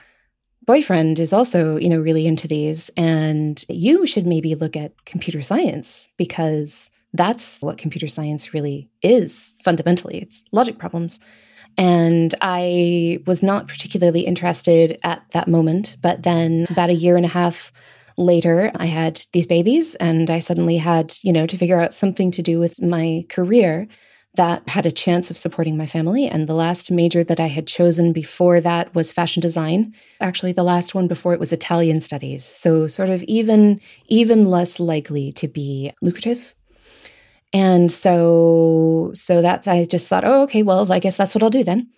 boyfriend 0.67 1.19
is 1.19 1.33
also, 1.33 1.77
you 1.77 1.89
know, 1.89 2.01
really 2.01 2.27
into 2.27 2.49
these. 2.49 2.91
And 2.97 3.65
you 3.69 4.07
should 4.07 4.27
maybe 4.27 4.55
look 4.55 4.77
at 4.77 5.05
computer 5.05 5.43
science 5.43 6.09
because 6.17 6.91
that's 7.13 7.61
what 7.61 7.79
computer 7.79 8.09
science 8.09 8.55
really 8.55 8.89
is 9.03 9.59
fundamentally. 9.63 10.19
It's 10.19 10.45
logic 10.53 10.79
problems. 10.79 11.21
And 11.79 12.35
I 12.41 13.19
was 13.27 13.43
not 13.43 13.69
particularly 13.69 14.21
interested 14.21 14.99
at 15.03 15.25
that 15.33 15.49
moment. 15.49 15.97
But 16.01 16.23
then 16.23 16.67
about 16.71 16.91
a 16.91 16.95
year 16.95 17.17
and 17.17 17.25
a 17.25 17.31
half 17.31 17.73
later, 18.19 18.71
I 18.77 18.87
had 18.87 19.23
these 19.33 19.47
babies 19.47 19.95
and 19.97 20.29
I 20.29 20.39
suddenly 20.39 20.77
had, 20.79 21.15
you 21.23 21.33
know, 21.33 21.47
to 21.47 21.57
figure 21.57 21.81
out 21.81 21.95
something 21.95 22.31
to 22.33 22.43
do 22.43 22.61
with 22.61 22.83
my 22.83 23.25
career 23.29 23.89
that 24.35 24.67
had 24.69 24.87
a 24.87 24.93
chance 24.93 25.31
of 25.31 25.37
supporting 25.37 25.77
my 25.77 25.87
family. 25.87 26.27
And 26.27 26.49
the 26.49 26.55
last 26.55 26.91
major 26.91 27.23
that 27.23 27.39
I 27.39 27.49
had 27.49 27.67
chosen 27.67 28.13
before 28.15 28.61
that 28.61 28.95
was 28.95 29.13
fashion 29.13 29.43
design. 29.43 29.95
Actually, 30.21 30.53
the 30.53 30.63
last 30.63 30.95
one 30.95 31.07
before 31.07 31.35
it 31.35 31.41
was 31.41 31.53
Italian 31.53 32.01
studies. 32.01 32.43
So 32.45 32.87
sort 32.87 33.11
of 33.11 33.23
even 33.25 33.81
even 34.09 34.47
less 34.47 34.81
likely 34.81 35.33
to 35.33 35.49
be 35.49 35.93
lucrative. 36.01 36.55
And 37.53 37.93
so 37.93 39.11
so 39.15 39.43
that 39.43 39.69
I 39.69 39.85
just 39.85 40.09
thought, 40.09 40.25
oh, 40.25 40.43
okay, 40.43 40.63
well, 40.63 40.91
I 40.91 40.99
guess 40.99 41.17
that's 41.17 41.35
what 41.35 41.43
I'll 41.43 41.51
do 41.51 41.65
then. 41.65 41.91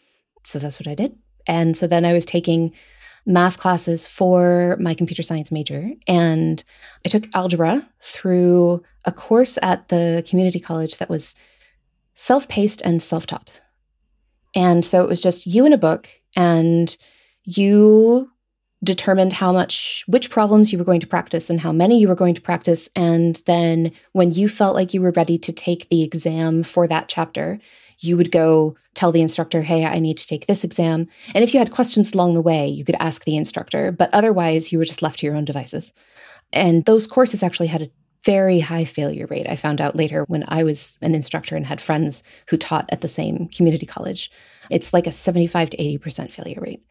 So 0.44 0.58
that's 0.58 0.78
what 0.78 0.88
I 0.88 0.94
did. 0.94 1.16
And 1.46 1.76
so 1.76 1.86
then 1.86 2.04
I 2.04 2.12
was 2.12 2.24
taking 2.24 2.72
math 3.26 3.58
classes 3.58 4.06
for 4.06 4.76
my 4.80 4.94
computer 4.94 5.22
science 5.22 5.50
major. 5.50 5.90
And 6.06 6.62
I 7.04 7.08
took 7.08 7.28
algebra 7.34 7.88
through 8.00 8.82
a 9.04 9.12
course 9.12 9.58
at 9.62 9.88
the 9.88 10.24
community 10.28 10.60
college 10.60 10.98
that 10.98 11.08
was 11.08 11.34
self 12.14 12.48
paced 12.48 12.82
and 12.82 13.02
self 13.02 13.26
taught. 13.26 13.60
And 14.54 14.84
so 14.84 15.02
it 15.02 15.08
was 15.08 15.20
just 15.20 15.46
you 15.46 15.64
and 15.64 15.74
a 15.74 15.78
book, 15.78 16.08
and 16.36 16.96
you 17.44 18.30
determined 18.84 19.32
how 19.32 19.52
much, 19.52 20.04
which 20.06 20.30
problems 20.30 20.72
you 20.72 20.78
were 20.78 20.84
going 20.84 21.00
to 21.00 21.06
practice 21.06 21.50
and 21.50 21.60
how 21.60 21.72
many 21.72 21.98
you 21.98 22.08
were 22.08 22.14
going 22.14 22.34
to 22.34 22.40
practice. 22.40 22.90
And 22.94 23.42
then 23.46 23.92
when 24.12 24.32
you 24.32 24.48
felt 24.48 24.74
like 24.74 24.94
you 24.94 25.00
were 25.00 25.12
ready 25.12 25.38
to 25.38 25.52
take 25.52 25.88
the 25.88 26.02
exam 26.02 26.62
for 26.62 26.86
that 26.86 27.08
chapter, 27.08 27.58
you 27.98 28.16
would 28.16 28.30
go 28.30 28.76
tell 28.94 29.12
the 29.12 29.22
instructor, 29.22 29.62
hey, 29.62 29.84
I 29.84 29.98
need 29.98 30.18
to 30.18 30.26
take 30.26 30.46
this 30.46 30.64
exam. 30.64 31.08
And 31.34 31.42
if 31.42 31.52
you 31.52 31.58
had 31.58 31.72
questions 31.72 32.12
along 32.12 32.34
the 32.34 32.42
way, 32.42 32.68
you 32.68 32.84
could 32.84 32.96
ask 33.00 33.24
the 33.24 33.36
instructor, 33.36 33.90
but 33.90 34.10
otherwise, 34.12 34.72
you 34.72 34.78
were 34.78 34.84
just 34.84 35.02
left 35.02 35.18
to 35.20 35.26
your 35.26 35.36
own 35.36 35.44
devices. 35.44 35.92
And 36.52 36.84
those 36.84 37.06
courses 37.06 37.42
actually 37.42 37.66
had 37.68 37.82
a 37.82 37.90
very 38.24 38.60
high 38.60 38.84
failure 38.84 39.26
rate. 39.26 39.48
I 39.48 39.56
found 39.56 39.80
out 39.80 39.96
later 39.96 40.24
when 40.24 40.44
I 40.48 40.62
was 40.62 40.98
an 41.02 41.14
instructor 41.14 41.56
and 41.56 41.66
had 41.66 41.80
friends 41.80 42.22
who 42.48 42.56
taught 42.56 42.88
at 42.90 43.00
the 43.00 43.08
same 43.08 43.48
community 43.48 43.84
college. 43.84 44.30
It's 44.70 44.94
like 44.94 45.06
a 45.06 45.12
75 45.12 45.70
to 45.70 45.76
80% 45.76 46.30
failure 46.32 46.60
rate. 46.60 46.82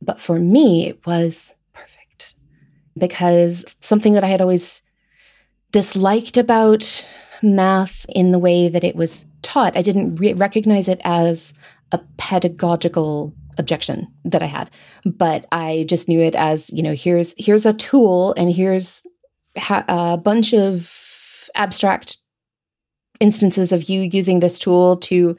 But 0.00 0.20
for 0.20 0.38
me, 0.38 0.88
it 0.88 1.04
was 1.06 1.54
perfect 1.72 2.34
because 2.96 3.76
something 3.80 4.12
that 4.14 4.24
I 4.24 4.28
had 4.28 4.40
always 4.40 4.82
disliked 5.72 6.36
about 6.36 7.04
math 7.42 8.06
in 8.08 8.32
the 8.32 8.38
way 8.38 8.68
that 8.68 8.84
it 8.84 8.96
was 8.96 9.26
taught, 9.42 9.76
I 9.76 9.82
didn't 9.82 10.16
re- 10.16 10.34
recognize 10.34 10.88
it 10.88 11.00
as 11.04 11.54
a 11.92 12.00
pedagogical 12.16 13.34
objection 13.58 14.06
that 14.24 14.42
I 14.42 14.46
had, 14.46 14.70
but 15.04 15.46
I 15.50 15.84
just 15.88 16.08
knew 16.08 16.20
it 16.20 16.34
as, 16.34 16.70
you 16.70 16.82
know, 16.82 16.94
here's 16.94 17.34
here's 17.36 17.66
a 17.66 17.72
tool 17.72 18.34
and 18.36 18.52
here's 18.52 19.06
ha- 19.56 19.84
a 19.88 20.16
bunch 20.16 20.54
of 20.54 21.48
abstract 21.54 22.18
instances 23.20 23.72
of 23.72 23.88
you 23.88 24.02
using 24.02 24.40
this 24.40 24.58
tool 24.58 24.96
to 24.96 25.36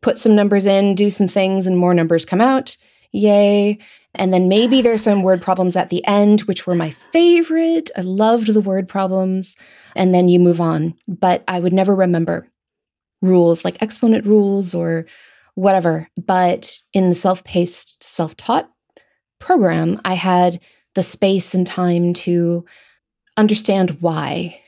put 0.00 0.18
some 0.18 0.34
numbers 0.34 0.66
in, 0.66 0.94
do 0.94 1.10
some 1.10 1.28
things, 1.28 1.66
and 1.66 1.78
more 1.78 1.94
numbers 1.94 2.24
come 2.24 2.40
out. 2.40 2.76
Yay. 3.12 3.78
And 4.14 4.32
then 4.32 4.48
maybe 4.48 4.82
there's 4.82 5.02
some 5.02 5.22
word 5.22 5.42
problems 5.42 5.76
at 5.76 5.90
the 5.90 6.04
end, 6.06 6.42
which 6.42 6.66
were 6.66 6.74
my 6.74 6.90
favorite. 6.90 7.90
I 7.96 8.00
loved 8.00 8.52
the 8.52 8.60
word 8.60 8.88
problems. 8.88 9.56
And 9.94 10.14
then 10.14 10.28
you 10.28 10.38
move 10.38 10.60
on. 10.60 10.94
But 11.06 11.44
I 11.46 11.60
would 11.60 11.72
never 11.72 11.94
remember 11.94 12.48
rules 13.20 13.64
like 13.64 13.80
exponent 13.80 14.26
rules 14.26 14.74
or 14.74 15.06
whatever. 15.54 16.08
But 16.16 16.78
in 16.92 17.08
the 17.08 17.14
self 17.14 17.44
paced, 17.44 18.02
self 18.02 18.36
taught 18.36 18.70
program, 19.38 20.00
I 20.04 20.14
had 20.14 20.60
the 20.94 21.02
space 21.02 21.54
and 21.54 21.66
time 21.66 22.12
to 22.12 22.64
understand 23.36 23.98
why. 24.00 24.60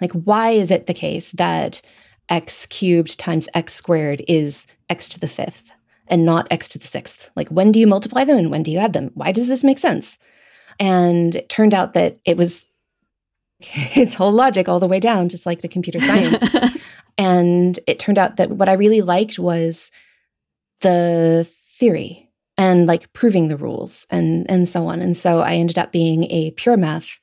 Like, 0.00 0.12
why 0.12 0.50
is 0.50 0.70
it 0.70 0.86
the 0.86 0.94
case 0.94 1.32
that 1.32 1.82
x 2.28 2.66
cubed 2.66 3.18
times 3.18 3.48
x 3.54 3.74
squared 3.74 4.22
is 4.28 4.66
x 4.88 5.08
to 5.08 5.20
the 5.20 5.28
fifth? 5.28 5.72
And 6.10 6.24
not 6.24 6.46
x 6.50 6.68
to 6.68 6.78
the 6.78 6.86
sixth. 6.86 7.30
Like, 7.36 7.48
when 7.48 7.72
do 7.72 7.80
you 7.80 7.86
multiply 7.86 8.24
them 8.24 8.36
and 8.36 8.50
when 8.50 8.62
do 8.62 8.70
you 8.70 8.78
add 8.78 8.92
them? 8.92 9.10
Why 9.14 9.32
does 9.32 9.48
this 9.48 9.64
make 9.64 9.78
sense? 9.78 10.18
And 10.78 11.34
it 11.36 11.48
turned 11.48 11.74
out 11.74 11.94
that 11.94 12.18
it 12.24 12.36
was 12.36 12.68
its 13.60 14.14
whole 14.14 14.32
logic 14.32 14.68
all 14.68 14.80
the 14.80 14.88
way 14.88 15.00
down, 15.00 15.28
just 15.28 15.46
like 15.46 15.60
the 15.60 15.68
computer 15.68 16.00
science. 16.00 16.54
and 17.18 17.78
it 17.86 17.98
turned 17.98 18.18
out 18.18 18.36
that 18.36 18.50
what 18.50 18.68
I 18.68 18.74
really 18.74 19.02
liked 19.02 19.38
was 19.38 19.90
the 20.80 21.46
theory 21.48 22.30
and 22.56 22.86
like 22.86 23.12
proving 23.12 23.48
the 23.48 23.56
rules 23.56 24.06
and 24.10 24.48
and 24.50 24.68
so 24.68 24.86
on. 24.86 25.00
And 25.00 25.16
so 25.16 25.40
I 25.40 25.54
ended 25.54 25.78
up 25.78 25.92
being 25.92 26.24
a 26.24 26.52
pure 26.52 26.76
math 26.76 27.18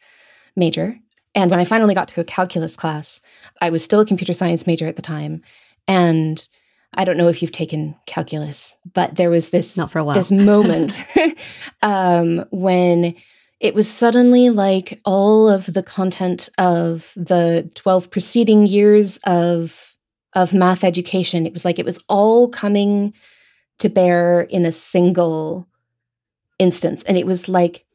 major. 0.56 0.98
And 1.34 1.52
when 1.52 1.60
I 1.60 1.66
finally 1.66 1.94
got 1.94 2.08
to 2.10 2.22
a 2.22 2.26
calculus 2.26 2.78
class, 2.78 3.22
I 3.62 3.70
was 3.70 3.84
still 3.84 4.00
a 4.00 4.06
computer 4.06 4.32
science 4.34 4.66
major 4.66 4.88
at 4.88 4.96
the 4.96 5.02
time. 5.02 5.42
And 5.88 6.48
I 6.96 7.06
don't 7.06 7.18
know 7.18 7.28
if 7.28 7.42
you've 7.42 7.52
taken 7.52 7.96
calculus, 8.06 8.76
but 8.94 9.16
there 9.16 9.30
was 9.30 9.50
this 9.50 9.78
not 9.78 9.92
for 9.92 10.00
a 10.00 10.04
while. 10.04 10.16
this 10.16 10.32
moment 10.32 11.04
um, 11.82 12.46
when 12.52 13.16
it 13.60 13.74
was 13.74 13.90
suddenly 13.90 14.50
like 14.50 15.00
all 15.06 15.50
of 15.50 15.74
the 15.74 15.84
content 15.84 16.50
of 16.58 17.12
the 17.16 17.70
12 17.76 18.12
preceding 18.12 18.68
years 18.68 19.18
of 19.26 19.96
of 20.34 20.54
math 20.54 20.84
education 20.84 21.46
it 21.46 21.54
was 21.54 21.64
like 21.64 21.80
it 21.80 21.86
was 21.86 22.04
all 22.10 22.50
coming 22.50 23.14
to 23.80 23.88
bear 23.90 24.42
in 24.42 24.66
a 24.66 24.72
single 24.72 25.68
instance 26.60 27.04
and 27.04 27.18
it 27.18 27.26
was 27.26 27.48
like 27.48 27.86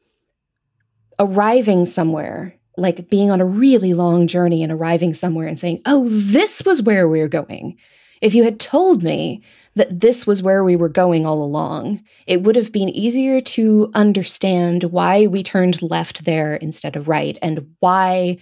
arriving 1.19 1.85
somewhere 1.85 2.55
like 2.77 3.09
being 3.09 3.29
on 3.29 3.41
a 3.41 3.45
really 3.45 3.93
long 3.93 4.25
journey 4.25 4.63
and 4.63 4.71
arriving 4.71 5.13
somewhere 5.13 5.47
and 5.47 5.59
saying 5.59 5.79
oh 5.85 6.07
this 6.09 6.65
was 6.65 6.81
where 6.81 7.07
we 7.07 7.19
we're 7.19 7.27
going 7.27 7.77
if 8.21 8.35
you 8.35 8.43
had 8.43 8.59
told 8.59 9.03
me 9.03 9.41
that 9.75 9.99
this 9.99 10.27
was 10.27 10.43
where 10.43 10.63
we 10.63 10.75
were 10.75 10.89
going 10.89 11.25
all 11.25 11.43
along, 11.43 12.03
it 12.27 12.43
would 12.43 12.55
have 12.55 12.71
been 12.71 12.89
easier 12.89 13.41
to 13.41 13.89
understand 13.93 14.85
why 14.85 15.27
we 15.27 15.43
turned 15.43 15.81
left 15.81 16.25
there 16.25 16.55
instead 16.55 16.95
of 16.95 17.07
right 17.07 17.37
and 17.41 17.75
why 17.79 18.37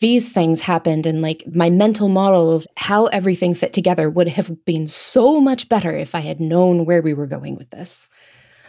these 0.00 0.32
things 0.32 0.60
happened. 0.60 1.06
And 1.06 1.22
like 1.22 1.44
my 1.52 1.70
mental 1.70 2.08
model 2.08 2.52
of 2.52 2.66
how 2.76 3.06
everything 3.06 3.54
fit 3.54 3.72
together 3.72 4.08
would 4.08 4.28
have 4.28 4.64
been 4.64 4.86
so 4.86 5.40
much 5.40 5.68
better 5.68 5.96
if 5.96 6.14
I 6.14 6.20
had 6.20 6.40
known 6.40 6.84
where 6.84 7.02
we 7.02 7.14
were 7.14 7.26
going 7.26 7.56
with 7.56 7.70
this. 7.70 8.06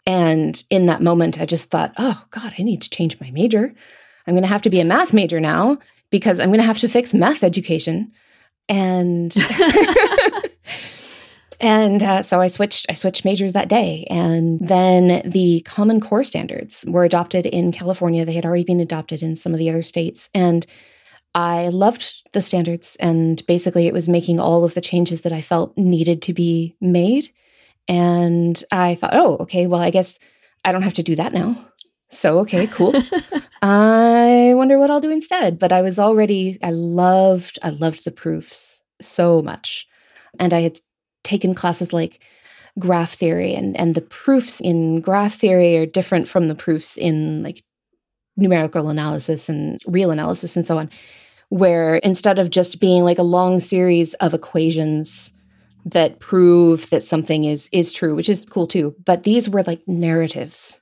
And 0.06 0.62
in 0.70 0.86
that 0.86 1.02
moment, 1.02 1.40
I 1.40 1.46
just 1.46 1.70
thought, 1.70 1.94
oh 1.98 2.24
God, 2.30 2.54
I 2.58 2.64
need 2.64 2.82
to 2.84 2.90
change 2.90 3.20
my 3.20 3.32
major. 3.32 3.74
I'm 4.28 4.34
going 4.34 4.44
to 4.44 4.50
have 4.50 4.62
to 4.64 4.70
be 4.70 4.80
a 4.80 4.86
math 4.86 5.14
major 5.14 5.40
now 5.40 5.78
because 6.10 6.40
I'm 6.40 6.50
going 6.50 6.60
to 6.60 6.66
have 6.66 6.80
to 6.80 6.88
fix 6.88 7.14
math 7.14 7.44
education. 7.44 8.12
And 8.68 9.36
And 11.60 12.04
uh, 12.04 12.22
so 12.22 12.42
I 12.42 12.48
switched. 12.48 12.86
I 12.90 12.94
switched 12.94 13.26
majors 13.26 13.54
that 13.54 13.70
day, 13.70 14.06
and 14.10 14.60
then 14.60 15.22
the 15.28 15.62
Common 15.62 16.02
Core 16.02 16.24
standards 16.24 16.84
were 16.88 17.06
adopted 17.06 17.46
in 17.46 17.72
California. 17.72 18.26
They 18.26 18.34
had 18.34 18.46
already 18.46 18.66
been 18.66 18.80
adopted 18.80 19.24
in 19.24 19.36
some 19.36 19.54
of 19.54 19.60
the 19.60 19.70
other 19.70 19.82
states, 19.82 20.30
and 20.34 20.66
I 21.34 21.70
loved 21.70 22.30
the 22.34 22.42
standards. 22.42 22.98
And 23.00 23.46
basically, 23.48 23.88
it 23.88 23.94
was 23.94 24.10
making 24.10 24.40
all 24.40 24.64
of 24.64 24.74
the 24.74 24.82
changes 24.82 25.22
that 25.22 25.32
I 25.32 25.42
felt 25.42 25.78
needed 25.78 26.22
to 26.24 26.34
be 26.34 26.76
made. 26.82 27.30
And 27.88 28.62
I 28.72 28.96
thought, 28.96 29.14
oh, 29.14 29.38
okay, 29.38 29.66
well, 29.68 29.82
I 29.82 29.92
guess 29.92 30.20
I 30.66 30.72
don't 30.72 30.82
have 30.82 30.94
to 30.96 31.04
do 31.04 31.16
that 31.16 31.34
now. 31.34 31.58
So 32.16 32.40
okay, 32.40 32.68
cool. 32.68 32.94
I 33.62 34.54
wonder 34.56 34.78
what 34.78 34.90
I'll 34.90 35.02
do 35.02 35.12
instead. 35.12 35.60
But 35.60 35.72
I 35.72 35.82
was 35.82 36.00
already. 36.00 36.58
I 36.64 36.72
loved. 36.72 37.60
I 37.62 37.70
loved 37.70 38.06
the 38.06 38.12
proofs 38.12 38.82
so 39.02 39.42
much 39.42 39.88
and 40.40 40.54
I 40.54 40.62
had 40.62 40.80
taken 41.24 41.56
classes 41.56 41.94
like 41.94 42.24
graph 42.78 43.14
theory 43.14 43.54
and 43.54 43.78
and 43.78 43.96
the 43.96 44.02
proofs 44.02 44.60
in 44.60 45.00
graph 45.02 45.36
theory 45.36 45.78
are 45.78 45.86
different 45.86 46.28
from 46.28 46.48
the 46.48 46.56
proofs 46.56 46.98
in 46.98 47.42
like 47.42 47.64
numerical 48.36 48.90
analysis 48.90 49.48
and 49.48 49.82
real 49.88 50.12
analysis 50.12 50.58
and 50.58 50.66
so 50.66 50.78
on 50.78 50.90
where 51.50 51.96
instead 51.98 52.38
of 52.38 52.50
just 52.50 52.82
being 52.82 53.04
like 53.04 53.18
a 53.18 53.24
long 53.24 53.60
series 53.60 54.14
of 54.16 54.34
equations 54.34 55.32
that 55.86 56.20
prove 56.20 56.90
that 56.90 57.04
something 57.04 57.46
is 57.46 57.70
is 57.72 57.94
true 57.94 58.14
which 58.14 58.30
is 58.30 58.46
cool 58.46 58.68
too 58.68 58.94
but 59.06 59.24
these 59.24 59.50
were 59.50 59.64
like 59.64 59.82
narratives 59.88 60.82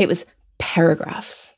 it 0.00 0.08
was 0.08 0.26
paragraphs 0.58 1.54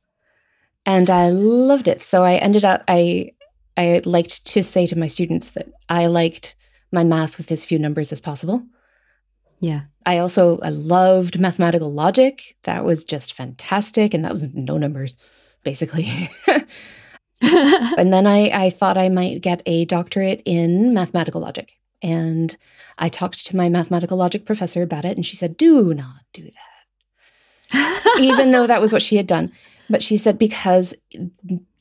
and 0.84 1.08
i 1.08 1.28
loved 1.30 1.88
it 1.88 2.00
so 2.00 2.22
i 2.22 2.34
ended 2.34 2.64
up 2.64 2.82
i 2.88 3.30
i 3.76 4.00
liked 4.04 4.44
to 4.46 4.62
say 4.62 4.86
to 4.86 4.98
my 4.98 5.06
students 5.06 5.50
that 5.50 5.68
i 5.88 6.06
liked 6.06 6.54
my 6.92 7.02
math 7.02 7.38
with 7.38 7.50
as 7.50 7.64
few 7.64 7.78
numbers 7.78 8.12
as 8.12 8.20
possible. 8.20 8.62
Yeah. 9.58 9.82
I 10.04 10.18
also 10.18 10.58
I 10.60 10.68
loved 10.68 11.40
mathematical 11.40 11.92
logic. 11.92 12.56
That 12.64 12.84
was 12.84 13.04
just 13.04 13.34
fantastic. 13.34 14.12
And 14.12 14.24
that 14.24 14.32
was 14.32 14.52
no 14.52 14.76
numbers, 14.76 15.16
basically. 15.64 16.30
and 17.40 18.12
then 18.12 18.26
I, 18.26 18.50
I 18.50 18.70
thought 18.70 18.98
I 18.98 19.08
might 19.08 19.40
get 19.40 19.62
a 19.64 19.84
doctorate 19.86 20.42
in 20.44 20.92
mathematical 20.92 21.40
logic. 21.40 21.78
And 22.02 22.56
I 22.98 23.08
talked 23.08 23.46
to 23.46 23.56
my 23.56 23.68
mathematical 23.68 24.18
logic 24.18 24.44
professor 24.44 24.82
about 24.82 25.04
it, 25.04 25.16
and 25.16 25.24
she 25.24 25.36
said, 25.36 25.56
Do 25.56 25.94
not 25.94 26.22
do 26.32 26.42
that. 26.42 26.71
Even 28.18 28.52
though 28.52 28.66
that 28.66 28.80
was 28.80 28.92
what 28.92 29.02
she 29.02 29.16
had 29.16 29.26
done. 29.26 29.52
But 29.88 30.02
she 30.02 30.16
said, 30.16 30.38
Because 30.38 30.94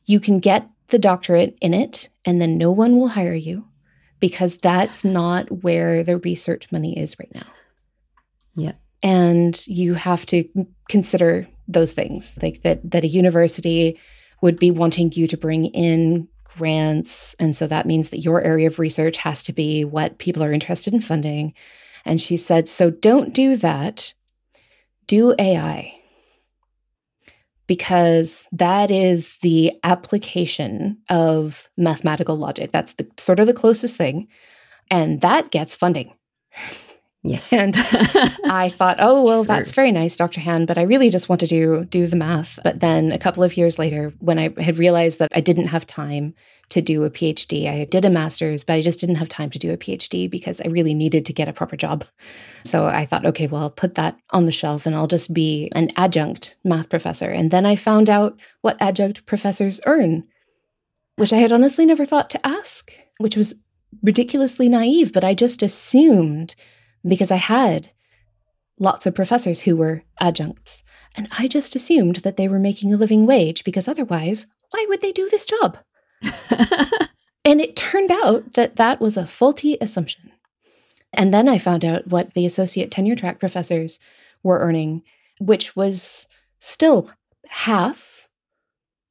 you 0.05 0.19
can 0.19 0.39
get 0.39 0.67
the 0.87 0.99
doctorate 0.99 1.57
in 1.61 1.73
it, 1.73 2.09
and 2.25 2.41
then 2.41 2.57
no 2.57 2.71
one 2.71 2.97
will 2.97 3.09
hire 3.09 3.33
you 3.33 3.67
because 4.21 4.57
that's 4.57 5.03
not 5.03 5.63
where 5.63 6.03
the 6.03 6.17
research 6.19 6.71
money 6.71 6.97
is 6.97 7.17
right 7.19 7.33
now. 7.33 7.47
Yeah. 8.55 8.73
And 9.03 9.59
you 9.67 9.95
have 9.95 10.25
to 10.27 10.45
consider 10.87 11.47
those 11.67 11.91
things 11.91 12.37
like 12.41 12.61
that 12.61 12.89
that 12.91 13.03
a 13.03 13.07
university 13.07 13.99
would 14.41 14.59
be 14.59 14.71
wanting 14.71 15.11
you 15.13 15.27
to 15.27 15.37
bring 15.37 15.65
in 15.65 16.27
grants 16.43 17.33
and 17.39 17.55
so 17.55 17.65
that 17.65 17.85
means 17.85 18.09
that 18.09 18.19
your 18.19 18.41
area 18.41 18.67
of 18.67 18.77
research 18.77 19.17
has 19.17 19.41
to 19.43 19.53
be 19.53 19.85
what 19.85 20.17
people 20.17 20.43
are 20.43 20.51
interested 20.51 20.93
in 20.93 21.01
funding. 21.01 21.53
And 22.03 22.19
she 22.19 22.37
said, 22.37 22.67
"So 22.67 22.89
don't 22.89 23.33
do 23.33 23.55
that. 23.57 24.13
Do 25.07 25.35
AI." 25.37 26.01
because 27.71 28.49
that 28.51 28.91
is 28.91 29.37
the 29.37 29.71
application 29.85 30.97
of 31.09 31.69
mathematical 31.77 32.35
logic. 32.35 32.69
That's 32.73 32.95
the 32.95 33.07
sort 33.17 33.39
of 33.39 33.47
the 33.47 33.53
closest 33.53 33.95
thing. 33.95 34.27
And 34.89 35.21
that 35.21 35.51
gets 35.51 35.73
funding. 35.73 36.13
Yes. 37.23 37.53
And 37.61 37.75
I 38.45 38.69
thought, 38.69 38.97
oh 38.99 39.23
well, 39.23 39.43
that's 39.43 39.71
very 39.71 39.91
nice, 39.91 40.15
Dr. 40.15 40.41
Han, 40.41 40.65
but 40.65 40.77
I 40.77 40.83
really 40.83 41.09
just 41.09 41.29
want 41.29 41.41
to 41.41 41.47
do 41.47 41.85
do 41.85 42.07
the 42.07 42.15
math. 42.15 42.59
But 42.63 42.79
then 42.79 43.11
a 43.11 43.19
couple 43.19 43.43
of 43.43 43.55
years 43.57 43.77
later, 43.77 44.13
when 44.19 44.39
I 44.39 44.53
had 44.59 44.77
realized 44.77 45.19
that 45.19 45.29
I 45.33 45.41
didn't 45.41 45.67
have 45.67 45.85
time 45.85 46.33
to 46.71 46.81
do 46.81 47.03
a 47.03 47.09
PhD. 47.09 47.69
I 47.69 47.83
did 47.83 48.05
a 48.05 48.09
master's, 48.09 48.63
but 48.63 48.73
I 48.73 48.81
just 48.81 48.99
didn't 48.99 49.17
have 49.17 49.27
time 49.27 49.49
to 49.49 49.59
do 49.59 49.73
a 49.73 49.77
PhD 49.77 50.29
because 50.29 50.61
I 50.61 50.69
really 50.69 50.93
needed 50.93 51.25
to 51.25 51.33
get 51.33 51.49
a 51.49 51.53
proper 51.53 51.75
job. 51.75 52.05
So 52.63 52.85
I 52.85 53.05
thought, 53.05 53.25
okay, 53.25 53.47
well, 53.47 53.63
I'll 53.63 53.69
put 53.69 53.95
that 53.95 54.17
on 54.31 54.45
the 54.45 54.53
shelf 54.53 54.85
and 54.85 54.95
I'll 54.95 55.07
just 55.07 55.33
be 55.33 55.69
an 55.75 55.89
adjunct 55.97 56.55
math 56.63 56.89
professor. 56.89 57.29
And 57.29 57.51
then 57.51 57.65
I 57.65 57.75
found 57.75 58.09
out 58.09 58.39
what 58.61 58.81
adjunct 58.81 59.25
professors 59.25 59.81
earn, 59.85 60.23
which 61.17 61.33
I 61.33 61.37
had 61.37 61.51
honestly 61.51 61.85
never 61.85 62.05
thought 62.05 62.29
to 62.31 62.47
ask, 62.47 62.91
which 63.17 63.35
was 63.35 63.53
ridiculously 64.01 64.69
naive, 64.69 65.11
but 65.11 65.25
I 65.25 65.33
just 65.33 65.61
assumed 65.61 66.55
because 67.07 67.31
I 67.31 67.37
had 67.37 67.91
lots 68.79 69.05
of 69.05 69.15
professors 69.15 69.61
who 69.61 69.75
were 69.75 70.03
adjuncts. 70.19 70.83
And 71.15 71.27
I 71.37 71.47
just 71.47 71.75
assumed 71.75 72.17
that 72.17 72.37
they 72.37 72.47
were 72.47 72.59
making 72.59 72.93
a 72.93 72.97
living 72.97 73.25
wage 73.25 73.63
because 73.63 73.87
otherwise, 73.87 74.47
why 74.71 74.85
would 74.89 75.01
they 75.01 75.11
do 75.11 75.29
this 75.29 75.45
job? 75.45 75.77
and 77.45 77.61
it 77.61 77.75
turned 77.75 78.11
out 78.11 78.53
that 78.53 78.77
that 78.77 78.99
was 78.99 79.17
a 79.17 79.27
faulty 79.27 79.77
assumption. 79.81 80.31
And 81.13 81.33
then 81.33 81.49
I 81.49 81.57
found 81.57 81.83
out 81.83 82.07
what 82.07 82.33
the 82.33 82.45
associate 82.45 82.89
tenure 82.89 83.15
track 83.15 83.39
professors 83.39 83.99
were 84.43 84.59
earning, 84.59 85.03
which 85.39 85.75
was 85.75 86.27
still 86.59 87.11
half 87.47 88.29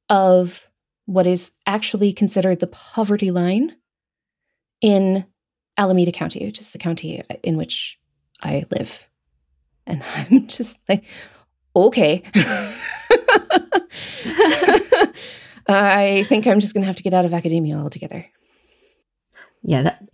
of 0.09 0.69
what 1.05 1.27
is 1.27 1.51
actually 1.65 2.11
considered 2.11 2.59
the 2.59 2.67
poverty 2.67 3.31
line 3.31 3.75
in 4.81 5.25
Alameda 5.77 6.11
County, 6.11 6.45
which 6.45 6.59
is 6.59 6.71
the 6.71 6.77
county 6.77 7.21
in 7.43 7.57
which 7.57 7.99
I 8.41 8.65
live. 8.71 9.07
And 9.87 10.03
I'm 10.15 10.47
just 10.47 10.79
like, 10.87 11.03
okay. 11.75 12.23
I 15.67 16.25
think 16.27 16.47
I'm 16.47 16.59
just 16.59 16.73
going 16.73 16.81
to 16.81 16.87
have 16.87 16.95
to 16.97 17.03
get 17.03 17.13
out 17.13 17.25
of 17.25 17.33
academia 17.33 17.77
altogether. 17.77 18.25
Yeah, 19.61 19.83
that 19.83 20.09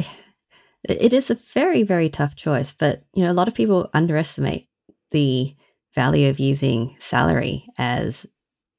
it 0.83 1.13
is 1.13 1.29
a 1.29 1.35
very 1.35 1.83
very 1.83 2.09
tough 2.09 2.35
choice, 2.35 2.73
but 2.73 3.03
you 3.13 3.23
know 3.23 3.31
a 3.31 3.33
lot 3.33 3.47
of 3.47 3.55
people 3.55 3.89
underestimate 3.93 4.67
the 5.11 5.55
value 5.95 6.29
of 6.29 6.39
using 6.39 6.95
salary 6.99 7.65
as 7.77 8.25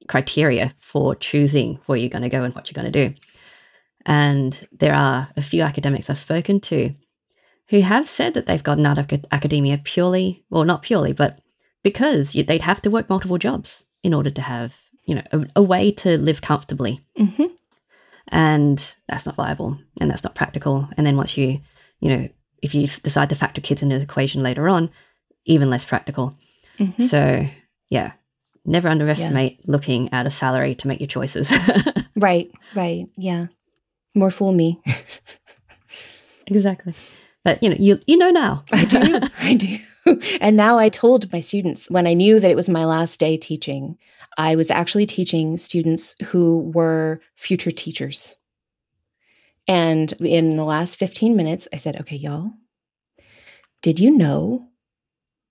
criteria 0.09 0.75
for 0.79 1.15
choosing 1.15 1.81
where 1.87 1.99
you're 1.99 2.11
going 2.11 2.23
to 2.23 2.29
go 2.29 2.43
and 2.43 2.55
what 2.55 2.71
you're 2.71 2.81
going 2.81 2.93
to 2.93 3.09
do. 3.09 3.15
And 4.09 4.67
there 4.73 4.95
are 4.95 5.29
a 5.37 5.43
few 5.43 5.63
academics 5.63 6.09
I've 6.09 6.19
spoken 6.19 6.61
to 6.61 6.95
who 7.69 7.81
have 7.81 8.09
said 8.09 8.35
that 8.35 8.47
they've 8.47 8.63
gotten 8.63 8.87
out 8.87 8.99
of 8.99 9.07
academia 9.31 9.79
purely, 9.79 10.45
well, 10.49 10.65
not 10.65 10.83
purely, 10.83 11.13
but 11.13 11.41
because 11.83 12.33
they'd 12.33 12.63
have 12.63 12.81
to 12.83 12.91
work 12.91 13.09
multiple 13.09 13.39
jobs 13.39 13.85
in 14.03 14.15
order 14.15 14.31
to 14.31 14.41
have, 14.41 14.81
you 15.05 15.15
know, 15.15 15.23
a, 15.33 15.47
a 15.57 15.63
way 15.63 15.93
to 15.93 16.17
live 16.19 16.41
comfortably. 16.41 17.01
hmm 17.17 17.45
And 18.29 18.95
that's 19.09 19.27
not 19.27 19.37
viable 19.37 19.79
and 20.01 20.11
that's 20.11 20.25
not 20.25 20.35
practical. 20.35 20.89
And 20.97 21.07
then 21.07 21.17
once 21.17 21.37
you, 21.37 21.61
you 22.01 22.09
know, 22.09 22.29
if 22.63 22.75
you 22.75 22.87
decide 22.87 23.29
to 23.31 23.37
factor 23.37 23.61
kids 23.61 23.83
into 23.83 23.97
the 23.99 24.05
equation 24.05 24.43
later 24.43 24.69
on, 24.69 24.91
even 25.45 25.71
less 25.71 25.85
practical. 25.85 26.37
hmm 26.79 27.03
So, 27.03 27.47
yeah, 27.91 28.13
never 28.65 28.89
underestimate 28.89 29.69
looking 29.69 30.13
at 30.13 30.27
a 30.27 30.31
salary 30.31 30.75
to 30.77 30.89
make 30.89 31.01
your 31.01 31.09
choices. 31.09 31.53
Right, 32.17 32.51
right. 32.75 33.07
Yeah. 33.17 33.47
More 34.19 34.31
fool 34.31 34.53
me. 34.53 34.81
exactly. 36.47 36.95
But, 37.45 37.63
you 37.63 37.71
know, 37.71 37.77
you, 37.79 38.01
you 38.07 38.17
know 38.17 38.31
now. 38.31 38.65
I 38.73 38.85
do. 38.85 39.21
I 39.39 39.55
do. 39.55 39.79
And 40.41 40.57
now 40.57 40.79
I 40.79 40.89
told 40.89 41.33
my 41.33 41.41
students 41.41 41.91
when 41.91 42.07
I 42.07 42.15
knew 42.15 42.41
that 42.41 42.51
it 42.51 42.57
was 42.57 42.69
my 42.69 42.85
last 42.85 43.21
day 43.21 43.37
teaching, 43.37 43.97
I 44.37 44.57
was 44.57 44.71
actually 44.71 45.07
teaching 45.07 45.57
students 45.57 46.17
who 46.27 46.73
were 46.75 47.21
future 47.35 47.71
teachers. 47.71 48.35
And 49.69 50.13
in 50.21 50.57
the 50.57 50.65
last 50.65 50.97
15 50.97 51.37
minutes, 51.37 51.69
I 51.73 51.77
said, 51.77 52.01
okay, 52.01 52.17
y'all, 52.17 52.53
did 53.83 54.01
you 54.01 54.11
know 54.11 54.67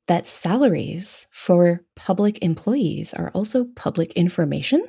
that 0.07 0.25
salaries 0.25 1.27
for 1.31 1.85
public 1.95 2.43
employees 2.43 3.13
are 3.13 3.29
also 3.29 3.65
public 3.75 4.11
information? 4.13 4.83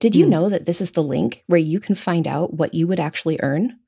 Did 0.00 0.16
you 0.16 0.24
Hmm. 0.24 0.30
know 0.30 0.48
that 0.48 0.64
this 0.66 0.80
is 0.80 0.92
the 0.92 1.02
link 1.02 1.44
where 1.46 1.60
you 1.60 1.78
can 1.78 1.94
find 1.94 2.26
out 2.26 2.54
what 2.54 2.74
you 2.74 2.86
would 2.88 2.98
actually 3.00 3.38
earn 3.42 3.78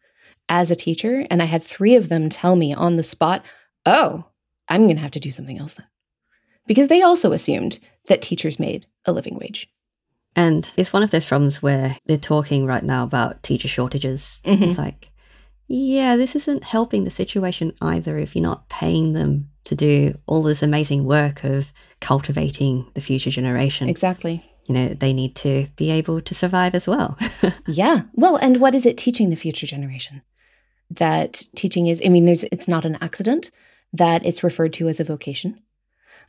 as 0.49 0.71
a 0.71 0.77
teacher? 0.77 1.27
And 1.31 1.43
I 1.43 1.47
had 1.47 1.63
three 1.65 1.97
of 1.97 2.09
them 2.09 2.29
tell 2.29 2.55
me 2.55 2.73
on 2.73 2.97
the 2.97 3.03
spot, 3.03 3.45
oh, 3.87 4.27
I'm 4.69 4.85
going 4.85 4.97
to 4.97 5.03
have 5.03 5.11
to 5.13 5.21
do 5.21 5.31
something 5.31 5.59
else 5.59 5.75
then. 5.75 5.87
Because 6.67 6.89
they 6.89 7.03
also 7.03 7.33
assumed 7.33 7.79
that 8.07 8.23
teachers 8.23 8.61
made 8.61 8.87
a 9.05 9.13
living 9.13 9.37
wage. 9.37 9.69
And 10.37 10.71
it's 10.77 10.93
one 10.93 11.03
of 11.03 11.11
those 11.11 11.27
problems 11.27 11.63
where 11.63 11.97
they're 12.07 12.17
talking 12.17 12.65
right 12.67 12.85
now 12.85 13.03
about 13.05 13.43
teacher 13.43 13.69
shortages. 13.69 14.41
Mhm. 14.45 14.63
It's 14.69 14.79
like, 14.79 15.11
yeah, 15.69 16.17
this 16.17 16.37
isn't 16.37 16.65
helping 16.65 17.05
the 17.05 17.11
situation 17.11 17.73
either 17.81 18.19
if 18.19 18.37
you're 18.37 18.43
not 18.43 18.69
paying 18.69 19.13
them 19.13 19.49
to 19.65 19.75
do 19.75 20.19
all 20.27 20.43
this 20.43 20.63
amazing 20.63 21.05
work 21.05 21.45
of 21.45 21.73
cultivating 22.01 22.87
the 22.95 23.01
future 23.01 23.31
generation. 23.31 23.89
Exactly. 23.89 24.45
You 24.67 24.75
know, 24.75 24.89
they 24.89 25.13
need 25.13 25.35
to 25.37 25.67
be 25.77 25.91
able 25.91 26.21
to 26.21 26.35
survive 26.35 26.75
as 26.75 26.87
well. 26.87 27.19
Yeah. 27.67 28.03
Well, 28.15 28.37
and 28.37 28.61
what 28.61 28.75
is 28.75 28.87
it 28.87 28.99
teaching 28.99 29.31
the 29.31 29.37
future 29.37 29.67
generation? 29.67 30.23
That 30.91 31.43
teaching 31.57 31.87
is, 31.87 32.03
I 32.05 32.09
mean, 32.09 32.27
there's, 32.27 32.45
it's 32.45 32.69
not 32.69 32.85
an 32.85 32.99
accident 33.01 33.51
that 33.93 34.25
it's 34.25 34.45
referred 34.45 34.73
to 34.75 34.89
as 34.89 35.01
a 35.01 35.05
vocation, 35.05 35.61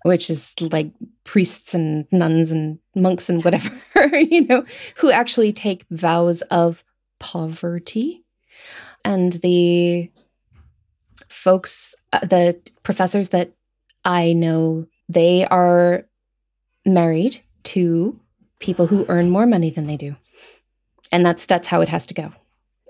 which 0.04 0.30
is 0.30 0.56
like 0.60 0.91
priests 1.24 1.74
and 1.74 2.06
nuns 2.12 2.52
and 2.52 2.80
monks 2.96 3.30
and 3.30 3.43
whatever, 3.43 3.69
you 4.17 4.46
know, 4.46 4.65
who 4.96 5.12
actually 5.12 5.54
take 5.54 5.86
vows 5.89 6.41
of 6.43 6.84
poverty. 7.19 8.24
And 9.06 9.34
the 9.34 10.12
folks, 11.30 11.96
uh, 12.13 12.26
the 12.26 12.60
professors 12.84 13.30
that 13.30 13.52
I 14.06 14.34
know, 14.34 14.88
they 15.10 15.46
are 15.46 16.06
married 16.86 17.41
to 17.63 18.19
people 18.63 18.88
who 18.88 19.06
earn 19.10 19.30
more 19.30 19.45
money 19.45 19.69
than 19.69 19.88
they 19.88 19.97
do 19.97 20.15
and 21.12 21.26
that's 21.26 21.45
that's 21.45 21.67
how 21.67 21.82
it 21.82 21.89
has 21.89 22.06
to 22.08 22.13
go 22.13 22.32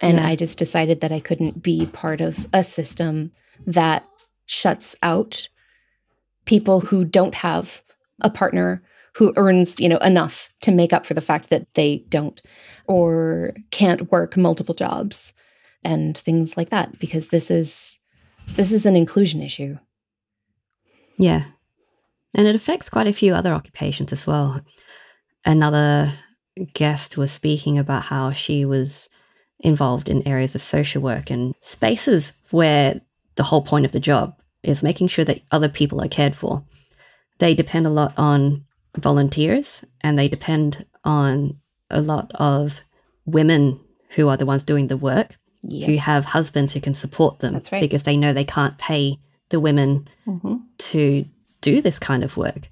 and 0.02 0.18
Yeah. 0.18 0.28
i 0.28 0.36
just 0.36 0.58
decided 0.58 1.02
that 1.02 1.12
i 1.12 1.20
couldn't 1.20 1.62
be 1.64 1.86
part 1.88 2.22
of 2.22 2.48
a 2.54 2.64
system 2.64 3.32
that 3.66 4.08
shuts 4.46 4.96
out 5.02 5.50
people 6.46 6.78
who 6.82 7.04
don't 7.18 7.36
have 7.36 7.82
a 8.22 8.30
partner 8.30 8.82
who 9.18 9.34
earns 9.36 9.80
you 9.80 9.90
know 9.90 9.98
enough 10.12 10.50
to 10.62 10.72
make 10.72 10.94
up 10.94 11.06
for 11.06 11.14
the 11.16 11.28
fact 11.30 11.50
that 11.50 11.66
they 11.74 12.06
don't 12.10 12.42
or 12.88 13.54
can't 13.72 14.12
work 14.12 14.38
multiple 14.38 14.76
jobs 14.76 15.34
and 15.84 16.18
things 16.18 16.56
like 16.58 16.70
that 16.70 17.00
because 17.00 17.30
this 17.30 17.50
is 17.52 18.00
this 18.58 18.72
is 18.72 18.86
an 18.86 18.96
inclusion 18.96 19.42
issue 19.42 19.78
yeah. 21.18 21.44
And 22.36 22.48
it 22.48 22.56
affects 22.56 22.90
quite 22.90 23.08
a 23.08 23.14
few 23.14 23.36
other 23.36 23.54
occupations 23.54 24.12
as 24.12 24.26
well. 24.26 24.62
Another 25.46 26.14
guest 26.74 27.18
was 27.18 27.32
speaking 27.32 27.78
about 27.78 28.04
how 28.04 28.32
she 28.32 28.66
was 28.66 29.10
involved 29.60 30.10
in 30.10 30.28
areas 30.28 30.56
of 30.56 30.62
social 30.62 31.02
work 31.02 31.30
and 31.30 31.56
spaces 31.62 32.34
where 32.52 33.02
the 33.36 33.44
whole 33.44 33.62
point 33.62 33.86
of 33.86 33.92
the 33.92 34.00
job 34.00 34.36
is 34.62 34.84
making 34.84 35.08
sure 35.08 35.26
that 35.26 35.42
other 35.52 35.70
people 35.70 36.02
are 36.02 36.08
cared 36.08 36.36
for. 36.36 36.64
They 37.40 37.54
depend 37.56 37.88
a 37.88 37.90
lot 37.90 38.14
on 38.18 38.66
volunteers 38.98 39.84
and 40.02 40.18
they 40.20 40.28
depend 40.28 40.86
on 41.04 41.60
a 41.90 42.02
lot 42.02 42.32
of 42.36 42.82
women 43.26 43.80
who 44.10 44.30
are 44.30 44.38
the 44.38 44.46
ones 44.46 44.64
doing 44.64 44.88
the 44.88 44.98
work 44.98 45.36
yeah 45.64 45.88
who 45.88 45.98
have 45.98 46.26
husbands 46.26 46.74
who 46.74 46.82
can 46.82 46.94
support 46.94 47.40
them 47.40 47.54
That's 47.54 47.72
right. 47.72 47.80
because 47.80 48.04
they 48.04 48.18
know 48.18 48.34
they 48.34 48.44
can't 48.44 48.78
pay 48.78 49.18
the 49.50 49.60
women 49.60 50.08
hmm 50.26 50.58
to 50.78 51.26
do 51.62 51.82
this 51.82 51.98
kind 51.98 52.24
of 52.24 52.36
work. 52.36 52.70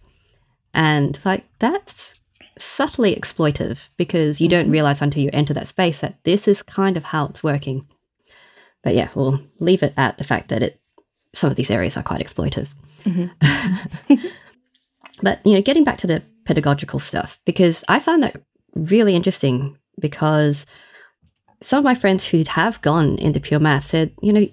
And 0.74 1.18
like 1.24 1.46
that's 1.60 2.20
subtly 2.64 3.16
exploitive 3.16 3.90
because 3.98 4.40
you 4.42 4.48
don't 4.48 4.68
Mhm. 4.70 4.72
realize 4.74 5.02
until 5.02 5.24
you 5.24 5.30
enter 5.34 5.54
that 5.54 5.68
space 5.68 6.00
that 6.02 6.24
this 6.24 6.48
is 6.48 6.62
kind 6.64 6.98
of 6.98 7.06
how 7.06 7.26
it's 7.26 7.44
working. 7.44 7.88
But 8.84 8.96
yeah, 8.96 9.10
we'll 9.16 9.40
leave 9.60 9.84
it 9.84 9.94
at 9.98 10.18
the 10.18 10.24
fact 10.24 10.50
that 10.50 10.64
it 10.64 10.80
some 11.34 11.50
of 11.50 11.56
these 11.56 11.72
areas 11.72 11.96
are 11.96 12.04
quite 12.04 12.22
exploitive. 12.22 12.70
Mhm. 13.06 13.32
but 15.22 15.40
you 15.46 15.54
know, 15.54 15.62
getting 15.62 15.84
back 15.84 15.98
to 16.00 16.08
the 16.08 16.22
pedagogical 16.46 17.00
stuff, 17.00 17.40
because 17.46 17.84
I 17.88 18.00
found 18.00 18.24
that 18.24 18.42
really 18.76 19.16
interesting 19.16 19.78
because 20.00 20.66
some 21.62 21.78
of 21.80 21.84
my 21.84 21.96
friends 21.96 22.26
who 22.26 22.44
have 22.48 22.82
gone 22.82 23.18
into 23.18 23.40
pure 23.40 23.60
math 23.60 23.86
said, 23.86 24.12
you 24.22 24.34
know, 24.34 24.48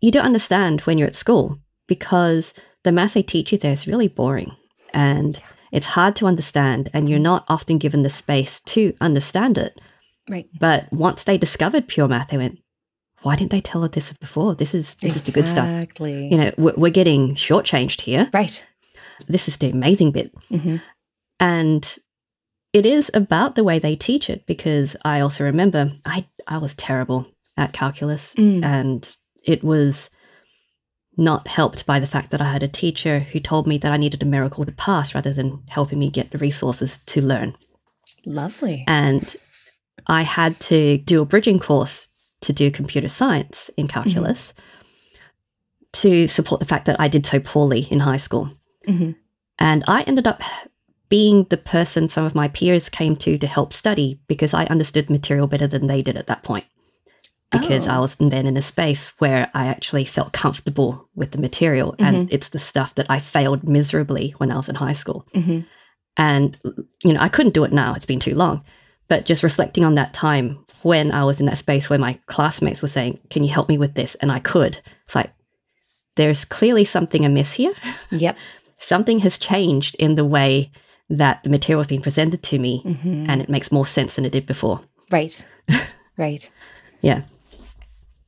you 0.00 0.10
don't 0.10 0.24
understand 0.24 0.80
when 0.82 0.98
you're 0.98 1.08
at 1.08 1.14
school 1.14 1.58
because 1.86 2.54
the 2.84 2.92
math 2.92 3.14
they 3.14 3.22
teach 3.22 3.52
you 3.52 3.58
there 3.58 3.72
is 3.72 3.86
really 3.86 4.08
boring 4.08 4.52
and 4.92 5.40
it's 5.76 5.94
hard 5.98 6.14
to 6.16 6.26
understand 6.26 6.88
and 6.94 7.08
you're 7.08 7.18
not 7.32 7.44
often 7.48 7.78
given 7.78 8.02
the 8.02 8.10
space 8.22 8.60
to 8.74 8.80
understand 9.00 9.58
it. 9.58 9.80
right 10.30 10.48
But 10.66 10.80
once 10.92 11.24
they 11.24 11.36
discovered 11.38 11.88
pure 11.94 12.08
math, 12.08 12.28
they 12.30 12.38
went, 12.38 12.58
why 13.22 13.34
didn't 13.36 13.50
they 13.50 13.60
tell 13.70 13.82
us 13.84 13.90
this 13.92 14.12
before? 14.26 14.54
This 14.54 14.74
is 14.74 14.96
this 14.96 15.16
is 15.16 15.22
the 15.24 15.32
good 15.32 15.48
stuff. 15.48 15.68
exactly 15.68 16.28
You 16.30 16.36
know, 16.38 16.50
we're, 16.62 16.74
we're 16.82 16.90
getting 17.00 17.34
shortchanged 17.34 18.00
here. 18.02 18.28
right 18.32 18.56
This 19.26 19.48
is 19.48 19.56
the 19.58 19.70
amazing 19.70 20.12
bit. 20.12 20.28
hmm 20.48 20.76
And 21.40 21.82
it 22.72 22.84
is 22.86 23.10
about 23.14 23.54
the 23.54 23.64
way 23.64 23.78
they 23.78 23.96
teach 23.96 24.28
it 24.30 24.46
because 24.46 24.96
I 25.04 25.20
also 25.20 25.44
remember 25.44 25.92
I, 26.04 26.26
I 26.46 26.58
was 26.58 26.74
terrible 26.74 27.26
at 27.56 27.72
calculus 27.72 28.34
Mm. 28.34 28.64
and 28.64 29.16
it 29.42 29.62
was 29.62 30.10
not 31.16 31.48
helped 31.48 31.86
by 31.86 32.00
the 32.00 32.06
fact 32.06 32.30
that 32.30 32.40
I 32.40 32.52
had 32.52 32.62
a 32.62 32.68
teacher 32.68 33.20
who 33.20 33.40
told 33.40 33.66
me 33.66 33.78
that 33.78 33.92
I 33.92 33.96
needed 33.96 34.22
a 34.22 34.26
miracle 34.26 34.64
to 34.64 34.72
pass 34.72 35.14
rather 35.14 35.32
than 35.32 35.62
helping 35.68 35.98
me 35.98 36.10
get 36.10 36.30
the 36.30 36.38
resources 36.38 36.98
to 36.98 37.22
learn. 37.22 37.56
lovely 38.26 38.84
And 38.86 39.34
I 40.06 40.22
had 40.22 40.58
to 40.60 40.98
do 40.98 41.22
a 41.22 41.26
bridging 41.26 41.58
course 41.58 42.08
to 42.42 42.52
do 42.52 42.70
computer 42.70 43.08
science 43.08 43.70
in 43.76 43.88
calculus 43.88 44.52
to 45.92 46.26
support 46.26 46.60
the 46.60 46.66
fact 46.66 46.86
that 46.86 47.00
I 47.00 47.08
did 47.08 47.24
so 47.24 47.40
poorly 47.40 47.86
in 47.90 48.00
high 48.00 48.18
school. 48.18 48.50
hmm 48.86 49.12
And 49.58 49.84
I 49.86 50.02
ended 50.02 50.26
up 50.26 50.42
being 51.08 51.44
the 51.44 51.56
person 51.56 52.08
some 52.08 52.24
of 52.24 52.34
my 52.34 52.48
peers 52.48 52.88
came 52.88 53.14
to 53.16 53.38
to 53.38 53.46
help 53.46 53.72
study 53.72 54.20
because 54.26 54.52
I 54.52 54.64
understood 54.64 55.08
material 55.08 55.46
better 55.46 55.66
than 55.66 55.86
they 55.86 56.02
did 56.02 56.16
at 56.16 56.26
that 56.26 56.42
point. 56.42 56.64
Because 57.60 57.86
I 57.88 57.96
Oh. 57.96 58.00
was 58.02 58.16
then 58.16 58.46
in 58.46 58.56
a 58.56 58.62
space 58.62 59.12
where 59.18 59.50
I 59.54 59.66
actually 59.66 60.04
felt 60.04 60.32
comfortable 60.32 61.08
with 61.14 61.30
the 61.32 61.38
material. 61.38 61.94
And 61.98 62.32
it's 62.32 62.50
the 62.50 62.58
stuff 62.58 62.94
that 62.96 63.06
I 63.10 63.18
failed 63.18 63.62
miserably 63.64 64.34
when 64.38 64.50
I 64.50 64.56
was 64.56 64.68
in 64.68 64.74
high 64.76 64.92
school. 64.94 65.26
hmm 65.34 65.60
And, 66.16 66.56
you 67.02 67.12
know, 67.12 67.20
I 67.20 67.28
couldn't 67.28 67.54
do 67.54 67.64
it 67.64 67.72
now, 67.72 67.94
it's 67.94 68.06
been 68.06 68.20
too 68.20 68.34
long. 68.34 68.62
But 69.08 69.26
just 69.26 69.42
reflecting 69.42 69.84
on 69.84 69.94
that 69.96 70.12
time 70.14 70.58
when 70.82 71.12
I 71.12 71.24
was 71.24 71.40
in 71.40 71.46
that 71.46 71.58
space 71.58 71.88
where 71.90 71.98
my 71.98 72.18
classmates 72.26 72.82
were 72.82 72.88
saying, 72.88 73.18
Can 73.30 73.42
you 73.44 73.50
help 73.50 73.68
me 73.68 73.78
with 73.78 73.94
this? 73.94 74.14
And 74.16 74.30
I 74.32 74.38
could. 74.38 74.80
It's 75.06 75.14
like, 75.14 75.32
there's 76.16 76.44
clearly 76.44 76.84
something 76.84 77.24
amiss 77.24 77.54
here 77.54 77.72
Yep. 78.10 78.36
something 78.78 79.18
has 79.20 79.38
changed 79.38 79.96
in 79.98 80.14
the 80.14 80.24
way 80.24 80.70
that 81.10 81.42
the 81.42 81.50
material 81.50 81.80
has 81.82 81.88
been 81.88 82.02
presented 82.02 82.42
to 82.44 82.58
me 82.58 82.78
hmm 82.84 83.24
and 83.28 83.40
it 83.42 83.48
makes 83.48 83.72
more 83.72 83.86
sense 83.86 84.14
than 84.14 84.24
it 84.24 84.32
did 84.32 84.46
before 84.46 84.80
Right. 85.10 85.44
right. 86.16 86.50
yeah 87.00 87.22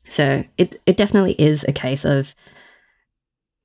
so 0.09 0.45
it, 0.57 0.81
it 0.87 0.97
definitely 0.97 1.35
is 1.39 1.65
a 1.65 1.73
case 1.73 2.05
of 2.05 2.35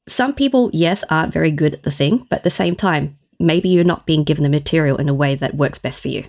some 0.08 0.34
people 0.34 0.70
yes 0.74 1.04
aren't 1.10 1.34
very 1.34 1.52
good 1.52 1.74
at 1.74 1.84
the 1.84 1.92
thing 1.92 2.26
but 2.30 2.38
at 2.38 2.44
the 2.44 2.50
same 2.50 2.76
time 2.76 3.18
maybe 3.40 3.70
you're 3.70 3.84
not 3.84 4.06
being 4.06 4.24
given 4.24 4.44
the 4.44 4.50
material 4.50 4.98
in 4.98 5.10
a 5.10 5.14
way 5.14 5.36
that 5.36 5.56
works 5.56 5.80
best 5.80 6.02
for 6.02 6.10
you 6.10 6.26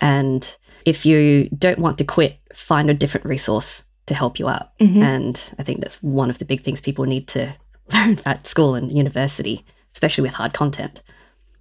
and 0.00 0.56
if 0.84 1.04
you 1.04 1.48
don't 1.50 1.78
want 1.78 1.98
to 1.98 2.04
quit 2.04 2.38
find 2.52 2.88
a 2.88 2.94
different 2.94 3.26
resource 3.26 3.84
to 4.06 4.14
help 4.14 4.38
you 4.38 4.48
out. 4.48 4.78
Mhm. 4.78 5.02
And 5.02 5.54
I 5.58 5.62
think 5.62 5.80
that's 5.80 6.02
one 6.02 6.30
of 6.30 6.38
the 6.38 6.44
big 6.44 6.62
things 6.62 6.80
people 6.80 7.04
need 7.04 7.26
to 7.28 7.54
learn 7.92 8.18
at 8.24 8.46
school 8.46 8.74
and 8.74 8.96
university, 8.96 9.64
especially 9.94 10.22
with 10.22 10.34
hard 10.34 10.52
content. 10.52 11.02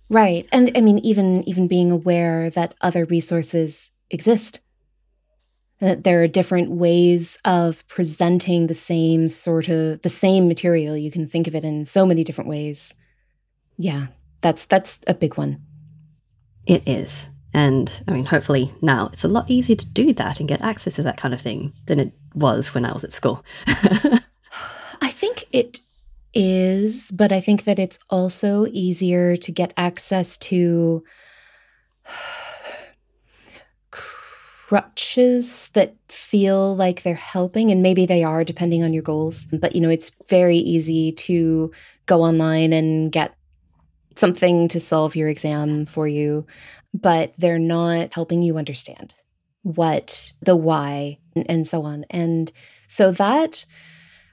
Right. 0.10 0.48
And 0.52 0.71
I 0.78 0.82
mean 0.82 1.00
even 1.00 1.48
even 1.50 1.67
being 1.67 1.91
aware 1.91 2.50
that 2.52 2.76
other 2.82 3.06
resources 3.06 3.91
exist. 4.12 4.60
That 5.80 6.04
there 6.04 6.24
are 6.24 6.28
different 6.28 6.72
ways 6.72 7.38
of 7.44 7.86
presenting 7.88 8.68
the 8.68 8.74
same 8.74 9.28
sort 9.28 9.68
of 9.68 10.02
the 10.02 10.10
same 10.10 10.48
material. 10.48 10.96
You 10.96 11.12
can 11.12 11.28
think 11.28 11.48
of 11.48 11.56
it 11.56 11.66
in 11.66 11.86
so 11.86 12.06
many 12.06 12.24
different 12.24 12.50
ways. 12.50 12.96
Yeah. 13.78 14.08
That's 14.42 14.66
that's 14.66 15.00
a 15.08 15.14
big 15.14 15.38
one. 15.38 15.62
It 16.66 16.88
is. 16.88 17.30
And 17.54 18.04
I 18.08 18.12
mean, 18.12 18.26
hopefully 18.26 18.74
now 18.82 19.10
it's 19.14 19.24
a 19.24 19.30
lot 19.30 19.50
easier 19.50 19.76
to 19.76 19.86
do 19.86 20.14
that 20.14 20.40
and 20.40 20.50
get 20.50 20.62
access 20.62 20.96
to 20.96 21.04
that 21.04 21.18
kind 21.18 21.34
of 21.34 21.42
thing 21.42 21.74
than 21.86 22.00
it 22.00 22.12
was 22.34 22.74
when 22.74 22.86
I 22.86 22.94
was 22.94 23.04
at 23.04 23.14
school. 23.14 23.46
I 23.68 25.10
think 25.10 25.46
it 25.52 25.80
is, 26.34 27.12
but 27.12 27.32
I 27.32 27.40
think 27.40 27.64
that 27.64 27.80
it's 27.80 27.98
also 28.10 28.66
easier 28.68 29.38
to 29.38 29.52
get 29.52 29.74
access 29.78 30.36
to 30.38 31.04
crutches 34.67 35.69
that 35.73 35.93
feel 36.08 36.75
like 36.75 37.04
they're 37.04 37.13
helping, 37.13 37.69
and 37.69 37.84
maybe 37.84 38.08
they 38.08 38.23
are 38.23 38.43
depending 38.43 38.84
on 38.84 38.93
your 38.93 39.04
goals. 39.04 39.45
But, 39.51 39.75
you 39.75 39.82
know, 39.82 39.89
it's 39.89 40.10
very 40.28 40.58
easy 40.58 41.12
to 41.12 41.71
go 42.08 42.23
online 42.23 42.73
and 42.73 43.12
get 43.12 43.36
something 44.15 44.67
to 44.69 44.80
solve 44.80 45.15
your 45.15 45.30
exam 45.30 45.86
for 45.86 46.08
you, 46.08 46.47
but 46.95 47.36
they're 47.38 47.60
not 47.60 48.15
helping 48.15 48.41
you 48.41 48.58
understand 48.58 49.13
what 49.62 50.32
the 50.41 50.56
why 50.56 51.19
and, 51.47 51.67
so 51.67 51.84
on. 51.84 52.06
And 52.10 52.51
so 52.88 53.12
that 53.12 53.65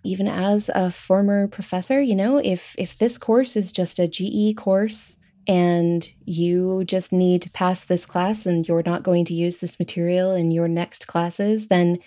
even 0.03 0.29
as 0.29 0.71
a 0.75 0.91
former 0.91 1.47
professor, 1.47 2.01
you 2.01 2.15
know, 2.15 2.39
if 2.39 2.75
if 2.79 2.97
this 2.97 3.19
course 3.19 3.55
is 3.55 3.71
just 3.71 3.99
a 3.99 4.09
GE 4.09 4.57
course 4.57 5.19
and 5.47 6.09
you 6.25 6.85
just 6.85 7.13
need 7.13 7.43
to 7.43 7.51
pass 7.51 7.85
this 7.85 8.07
class 8.07 8.47
and 8.47 8.67
you're 8.67 8.83
not 8.85 9.03
going 9.03 9.25
to 9.27 9.35
use 9.35 9.59
this 9.59 9.79
material 9.79 10.35
in 10.35 10.51
your 10.51 10.69
next 10.69 11.07
classes, 11.07 11.69
then 11.69 11.99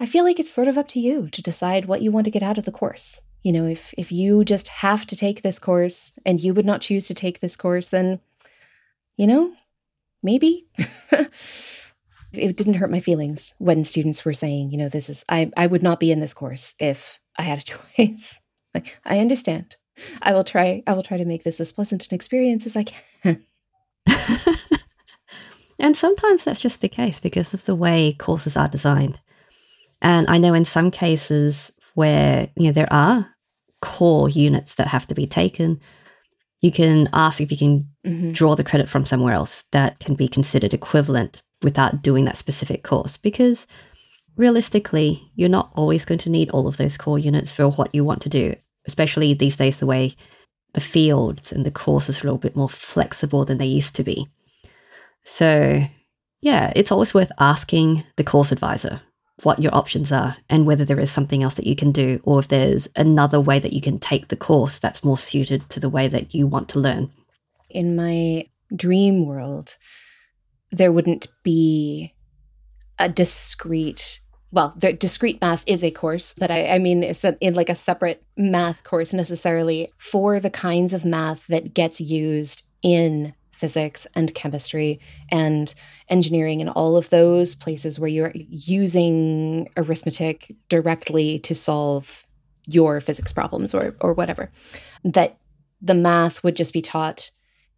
I 0.00 0.06
feel 0.06 0.24
like 0.24 0.40
it's 0.40 0.50
sort 0.50 0.68
of 0.68 0.76
up 0.76 0.88
to 0.88 1.00
you 1.00 1.28
to 1.30 1.42
decide 1.42 1.84
what 1.84 2.02
you 2.02 2.10
want 2.10 2.24
to 2.24 2.30
get 2.30 2.42
out 2.42 2.58
of 2.58 2.64
the 2.64 2.72
course. 2.72 3.20
You 3.42 3.52
know, 3.52 3.66
if 3.66 3.94
if 3.96 4.10
you 4.10 4.44
just 4.44 4.68
have 4.68 5.06
to 5.06 5.16
take 5.16 5.42
this 5.42 5.58
course 5.58 6.18
and 6.24 6.40
you 6.40 6.54
would 6.54 6.66
not 6.66 6.80
choose 6.80 7.06
to 7.08 7.14
take 7.14 7.40
this 7.40 7.56
course, 7.56 7.90
then 7.90 8.20
you 9.16 9.26
know, 9.26 9.52
maybe 10.22 10.66
it 11.12 12.56
didn't 12.56 12.74
hurt 12.74 12.90
my 12.90 13.00
feelings 13.00 13.54
when 13.58 13.84
students 13.84 14.24
were 14.24 14.32
saying, 14.32 14.70
you 14.70 14.78
know, 14.78 14.88
this 14.88 15.08
is 15.08 15.24
I 15.28 15.52
I 15.56 15.66
would 15.66 15.82
not 15.82 16.00
be 16.00 16.10
in 16.10 16.20
this 16.20 16.34
course 16.34 16.74
if 16.80 17.20
I 17.38 17.42
had 17.42 17.58
a 17.58 17.62
choice. 17.98 18.40
Like, 18.74 18.98
I 19.04 19.20
understand. 19.20 19.76
I 20.22 20.32
will 20.32 20.44
try 20.44 20.82
I 20.86 20.92
will 20.92 21.02
try 21.02 21.16
to 21.16 21.24
make 21.24 21.44
this 21.44 21.60
as 21.60 21.72
pleasant 21.72 22.06
an 22.08 22.14
experience 22.14 22.66
as 22.66 22.76
I 22.76 22.84
can. 22.84 23.44
and 25.78 25.96
sometimes 25.96 26.44
that's 26.44 26.60
just 26.60 26.80
the 26.80 26.88
case 26.88 27.20
because 27.20 27.54
of 27.54 27.64
the 27.64 27.74
way 27.74 28.12
courses 28.18 28.56
are 28.56 28.68
designed. 28.68 29.20
And 30.02 30.26
I 30.28 30.38
know 30.38 30.54
in 30.54 30.64
some 30.64 30.90
cases 30.90 31.72
where, 31.94 32.50
you 32.56 32.66
know, 32.66 32.72
there 32.72 32.92
are 32.92 33.28
core 33.80 34.28
units 34.28 34.74
that 34.74 34.88
have 34.88 35.06
to 35.08 35.14
be 35.14 35.26
taken, 35.26 35.80
you 36.60 36.72
can 36.72 37.08
ask 37.12 37.40
if 37.40 37.50
you 37.50 37.58
can 37.58 37.84
Mhm. 38.06 38.32
draw 38.34 38.54
the 38.54 38.64
credit 38.64 38.88
from 38.88 39.06
somewhere 39.06 39.34
else 39.34 39.64
that 39.72 39.98
can 40.00 40.14
be 40.14 40.28
considered 40.28 40.74
equivalent 40.74 41.42
without 41.62 42.02
doing 42.02 42.24
that 42.24 42.36
specific 42.36 42.82
course 42.82 43.16
because 43.16 43.66
realistically 44.36 45.30
you're 45.36 45.48
not 45.48 45.72
always 45.76 46.04
going 46.04 46.18
to 46.18 46.30
need 46.30 46.50
all 46.50 46.66
of 46.66 46.76
those 46.76 46.96
core 46.96 47.18
units 47.18 47.52
for 47.52 47.68
what 47.68 47.94
you 47.94 48.04
want 48.04 48.20
to 48.22 48.28
do 48.28 48.54
especially 48.86 49.34
these 49.34 49.56
days 49.56 49.80
the 49.80 49.86
way 49.86 50.14
the 50.72 50.80
fields 50.80 51.52
and 51.52 51.64
the 51.64 51.70
courses 51.70 52.18
are 52.18 52.22
a 52.22 52.24
little 52.26 52.38
bit 52.38 52.56
more 52.56 52.68
flexible 52.68 53.44
than 53.44 53.58
they 53.58 53.66
used 53.66 53.94
to 53.96 54.04
be. 54.04 54.28
So 55.24 55.84
yeah 56.40 56.72
it's 56.76 56.92
always 56.92 57.14
worth 57.14 57.32
asking 57.38 58.04
the 58.16 58.24
course 58.24 58.52
advisor 58.52 59.00
what 59.42 59.60
your 59.60 59.74
options 59.74 60.12
are 60.12 60.36
and 60.48 60.64
whether 60.64 60.84
there 60.84 61.00
is 61.00 61.10
something 61.10 61.42
else 61.42 61.56
that 61.56 61.66
you 61.66 61.74
can 61.74 61.90
do 61.90 62.20
or 62.22 62.38
if 62.38 62.48
there's 62.48 62.88
another 62.96 63.40
way 63.40 63.58
that 63.58 63.72
you 63.72 63.80
can 63.80 63.98
take 63.98 64.28
the 64.28 64.36
course 64.36 64.78
that's 64.78 65.02
more 65.02 65.18
suited 65.18 65.68
to 65.68 65.80
the 65.80 65.88
way 65.88 66.06
that 66.06 66.34
you 66.34 66.46
want 66.46 66.68
to 66.68 66.78
learn. 66.78 67.10
In 67.68 67.96
my 67.96 68.46
dream 68.74 69.26
world, 69.26 69.76
there 70.70 70.92
wouldn't 70.92 71.26
be 71.42 72.14
a 72.98 73.08
discrete 73.08 74.20
well, 74.54 74.72
the 74.76 74.92
discrete 74.92 75.40
math 75.40 75.64
is 75.66 75.82
a 75.82 75.90
course, 75.90 76.32
but 76.38 76.48
I, 76.48 76.68
I 76.68 76.78
mean, 76.78 77.02
it's 77.02 77.24
a, 77.24 77.36
in 77.40 77.54
like 77.54 77.68
a 77.68 77.74
separate 77.74 78.22
math 78.36 78.84
course 78.84 79.12
necessarily 79.12 79.92
for 79.98 80.38
the 80.38 80.48
kinds 80.48 80.92
of 80.92 81.04
math 81.04 81.48
that 81.48 81.74
gets 81.74 82.00
used 82.00 82.64
in 82.80 83.34
physics 83.50 84.06
and 84.14 84.32
chemistry 84.32 85.00
and 85.28 85.74
engineering 86.08 86.60
and 86.60 86.70
all 86.70 86.96
of 86.96 87.10
those 87.10 87.56
places 87.56 87.98
where 87.98 88.08
you're 88.08 88.32
using 88.34 89.68
arithmetic 89.76 90.54
directly 90.68 91.40
to 91.40 91.54
solve 91.54 92.24
your 92.66 93.00
physics 93.00 93.32
problems 93.32 93.74
or 93.74 93.96
or 94.00 94.12
whatever. 94.12 94.52
That 95.02 95.36
the 95.82 95.94
math 95.94 96.44
would 96.44 96.54
just 96.54 96.72
be 96.72 96.80
taught 96.80 97.32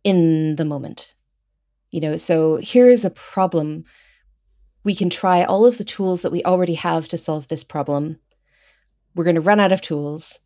in 0.04 0.56
the 0.56 0.64
moment. 0.66 1.14
You 1.90 2.00
know, 2.00 2.16
so 2.18 2.58
here's 2.62 3.06
a 3.06 3.10
problem 3.10 3.86
we 4.86 4.94
can 4.94 5.10
try 5.10 5.42
all 5.42 5.66
of 5.66 5.78
the 5.78 5.84
tools 5.84 6.22
that 6.22 6.30
we 6.30 6.44
already 6.44 6.74
have 6.74 7.08
to 7.08 7.18
solve 7.18 7.48
this 7.48 7.64
problem. 7.64 8.20
We're 9.16 9.24
going 9.24 9.34
to 9.34 9.40
run 9.40 9.58
out 9.58 9.72
of 9.72 9.80
tools. 9.80 10.38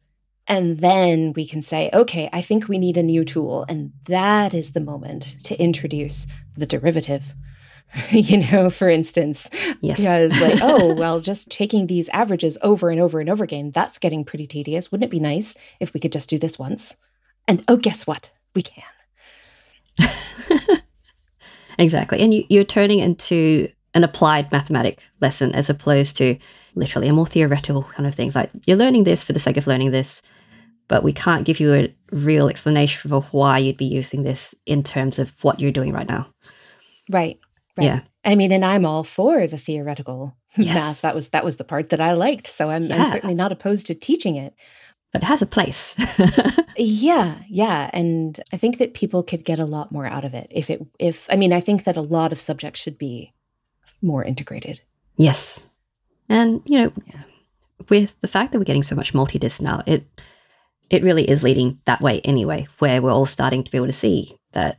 And 0.49 0.79
then 0.79 1.35
we 1.35 1.47
can 1.47 1.61
say, 1.61 1.91
okay, 1.93 2.31
I 2.33 2.41
think 2.41 2.67
we 2.67 2.79
need 2.79 2.97
a 2.97 3.03
new 3.03 3.23
tool. 3.23 3.67
And 3.69 3.93
that 4.07 4.55
is 4.55 4.73
the 4.73 4.81
moment 4.81 5.37
to 5.45 5.61
introduce 5.63 6.27
the 6.57 6.65
derivative. 6.65 7.35
you 8.11 8.39
know, 8.39 8.71
for 8.71 8.89
instance, 8.89 9.51
yes 9.83 9.99
because 9.99 10.41
like, 10.41 10.59
oh, 10.63 10.95
well, 10.95 11.21
just 11.21 11.51
taking 11.51 11.87
these 11.87 12.09
averages 12.09 12.57
over 12.63 12.89
and 12.89 12.99
over 12.99 13.21
and 13.21 13.29
over 13.29 13.45
again, 13.45 13.73
that's 13.73 13.99
getting 13.99 14.25
pretty 14.25 14.47
tedious. 14.47 14.91
Wouldn't 14.91 15.05
it 15.05 15.11
be 15.11 15.21
nice 15.21 15.55
if 15.81 15.93
we 15.93 16.01
could 16.01 16.13
just 16.13 16.31
do 16.31 16.39
this 16.39 16.59
once? 16.59 16.97
And 17.47 17.63
oh, 17.69 17.77
guess 17.77 18.07
what? 18.07 18.31
We 18.55 18.63
can. 18.63 18.85
Exactly. 21.81 22.21
And 22.21 22.35
you, 22.35 22.45
you're 22.51 22.65
turning 22.65 22.99
into 22.99 23.69
an 23.95 24.05
applied 24.05 24.51
mathematic 24.53 25.03
lesson 25.21 25.53
as 25.55 25.69
opposed 25.69 26.17
to 26.17 26.37
literally 26.75 27.09
a 27.09 27.13
more 27.13 27.27
theoretical 27.27 27.83
kind 27.83 28.07
of 28.07 28.15
things. 28.15 28.35
Like 28.35 28.51
you're 28.67 28.77
learning 28.77 29.05
this 29.05 29.25
for 29.25 29.33
the 29.33 29.41
sake 29.41 29.57
of 29.57 29.67
learning 29.67 29.91
this, 29.91 30.23
but 30.89 31.03
we 31.03 31.13
can't 31.13 31.45
give 31.45 31.61
you 31.61 31.75
a 31.75 31.95
real 32.13 32.49
explanation 32.49 33.11
for 33.11 33.21
why 33.33 33.59
you'd 33.59 33.77
be 33.77 33.85
using 33.87 34.23
this 34.23 34.55
in 34.67 34.83
terms 34.83 35.19
of 35.19 35.33
what 35.43 35.61
you're 35.61 35.73
doing 35.73 35.93
right 35.93 36.09
now. 36.09 36.29
Right. 37.09 37.39
Right. 37.77 37.85
Yeah. 37.85 38.01
I 38.25 38.35
mean, 38.35 38.53
and 38.53 38.65
I'm 38.65 38.85
all 38.87 39.05
for 39.05 39.47
the 39.47 39.59
theoretical 39.59 40.37
Yes. 40.57 40.75
math. 40.75 41.01
That 41.03 41.15
was 41.15 41.29
that 41.29 41.45
was 41.45 41.57
the 41.57 41.65
part 41.65 41.91
that 41.91 42.01
I 42.01 42.13
liked. 42.13 42.47
So 42.49 42.71
I'm, 42.71 42.91
I'm 42.91 43.07
certainly 43.07 43.37
not 43.37 43.53
opposed 43.53 43.87
to 43.87 43.95
teaching 43.95 44.35
it. 44.37 44.55
But 45.13 45.23
it 45.23 45.27
has 45.27 45.43
a 45.43 45.47
place. 45.47 45.97
Yeah, 46.77 47.41
yeah, 47.49 47.91
and 47.93 48.41
I 48.55 48.57
think 48.57 48.79
that 48.79 48.95
people 48.95 49.23
could 49.23 49.45
get 49.45 49.59
a 49.59 49.67
lot 49.67 49.93
more 49.93 50.07
out 50.07 50.25
of 50.25 50.33
it 50.33 50.47
if 50.51 50.71
it 50.71 50.81
if 50.99 51.27
I 51.31 51.37
mean, 51.37 51.53
I 51.53 51.61
think 51.61 51.85
that 51.85 51.97
a 51.97 52.01
lot 52.01 52.33
of 52.33 52.41
subjects 52.41 52.81
should 52.81 52.97
be 52.97 53.35
more 54.03 54.25
integrated. 54.25 54.81
yes. 55.17 55.67
And, 56.29 56.63
you 56.65 56.79
know, 56.79 56.93
Yeah. 57.07 57.23
with 57.89 58.15
the 58.21 58.29
fact 58.29 58.53
that 58.53 58.59
we're 58.59 58.65
getting 58.65 58.85
so 58.85 58.95
much 58.95 59.15
multi-disc 59.15 59.61
now, 59.61 59.83
it 59.87 60.05
it 60.91 61.03
really 61.05 61.29
is 61.31 61.43
leading 61.45 61.79
that 61.85 62.01
way 62.01 62.21
anyway, 62.23 62.67
where 62.81 63.01
we're 63.01 63.13
all 63.13 63.27
starting 63.27 63.63
to 63.63 63.71
be 63.71 63.77
able 63.79 63.87
to 63.87 63.93
see 63.93 64.35
that 64.53 64.77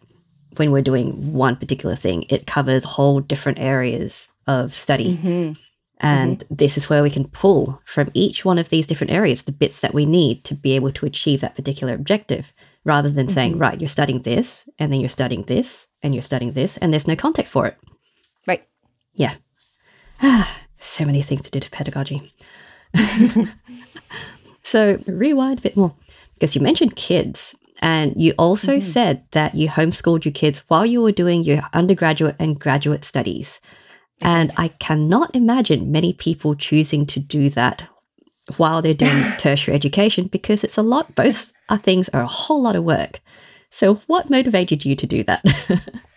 when 0.57 0.69
we're 0.71 0.81
doing 0.81 1.31
one 1.33 1.55
particular 1.55 1.95
thing, 1.95 2.25
it 2.29 2.45
covers 2.45 2.83
whole 2.83 3.21
different 3.21 3.59
areas 3.59 4.27
of 4.45 4.73
study. 4.73 5.17
Mhm. 5.17 5.57
And 6.01 6.43
this 6.49 6.77
is 6.77 6.89
where 6.89 7.01
we 7.03 7.09
can 7.09 7.27
pull 7.29 7.79
from 7.85 8.09
each 8.13 8.43
one 8.43 8.57
of 8.57 8.67
these 8.69 8.87
different 8.87 9.11
areas 9.13 9.43
the 9.43 9.53
bits 9.53 9.79
that 9.79 9.93
we 9.93 10.05
need 10.05 10.43
to 10.45 10.53
be 10.55 10.71
able 10.73 10.91
to 10.93 11.05
achieve 11.05 11.39
that 11.41 11.55
particular 11.55 11.93
objective, 11.93 12.51
rather 12.83 13.09
than 13.09 13.29
saying, 13.29 13.53
Mhm. 13.55 13.61
right, 13.61 13.79
you're 13.79 13.87
studying 13.87 14.23
this, 14.23 14.67
and 14.79 14.91
then 14.91 14.99
you're 14.99 15.07
studying 15.09 15.43
this, 15.43 15.87
and 16.03 16.13
you're 16.13 16.23
studying 16.23 16.51
this, 16.53 16.75
and 16.77 16.91
there's 16.91 17.07
no 17.07 17.15
context 17.15 17.53
for 17.53 17.67
it. 17.67 17.77
Yeah. 19.21 19.35
Ah, 20.21 20.47
so 20.77 21.05
many 21.05 21.21
things 21.21 21.43
to 21.43 21.51
do 21.51 21.59
to 21.59 21.69
pedagogy. 21.69 22.19
so 24.63 24.97
rewind 25.07 25.59
a 25.59 25.61
bit 25.61 25.77
more 25.77 25.93
because 26.33 26.55
you 26.55 26.61
mentioned 26.61 26.95
kids. 26.95 27.55
And 27.83 28.13
you 28.15 28.33
also 28.37 28.73
Mhm. 28.77 28.83
said 28.83 29.15
that 29.31 29.55
you 29.55 29.67
homeschooled 29.67 30.23
your 30.25 30.31
kids 30.41 30.59
while 30.67 30.85
you 30.85 31.01
were 31.01 31.11
doing 31.23 31.43
your 31.43 31.61
undergraduate 31.73 32.35
and 32.39 32.59
graduate 32.59 33.03
studies. 33.03 33.59
I 34.23 34.29
And. 34.29 34.51
I 34.57 34.67
cannot 34.87 35.35
imagine 35.35 35.91
many 35.91 36.13
people 36.13 36.53
choosing 36.55 37.07
to 37.07 37.19
do 37.19 37.49
that 37.49 37.77
while 38.57 38.81
they're 38.81 38.93
doing 39.05 39.23
tertiary 39.39 39.75
education 39.75 40.27
because 40.27 40.63
it's 40.63 40.77
a 40.77 40.83
lot, 40.83 41.15
both 41.15 41.53
are 41.69 41.79
things 41.79 42.07
are 42.09 42.21
a 42.21 42.27
whole 42.41 42.61
lot 42.61 42.75
of 42.75 42.83
work. 42.83 43.19
So, 43.71 43.95
what 44.07 44.29
motivated 44.29 44.85
you 44.85 44.95
to 44.95 45.07
do 45.07 45.23
that? 45.23 45.41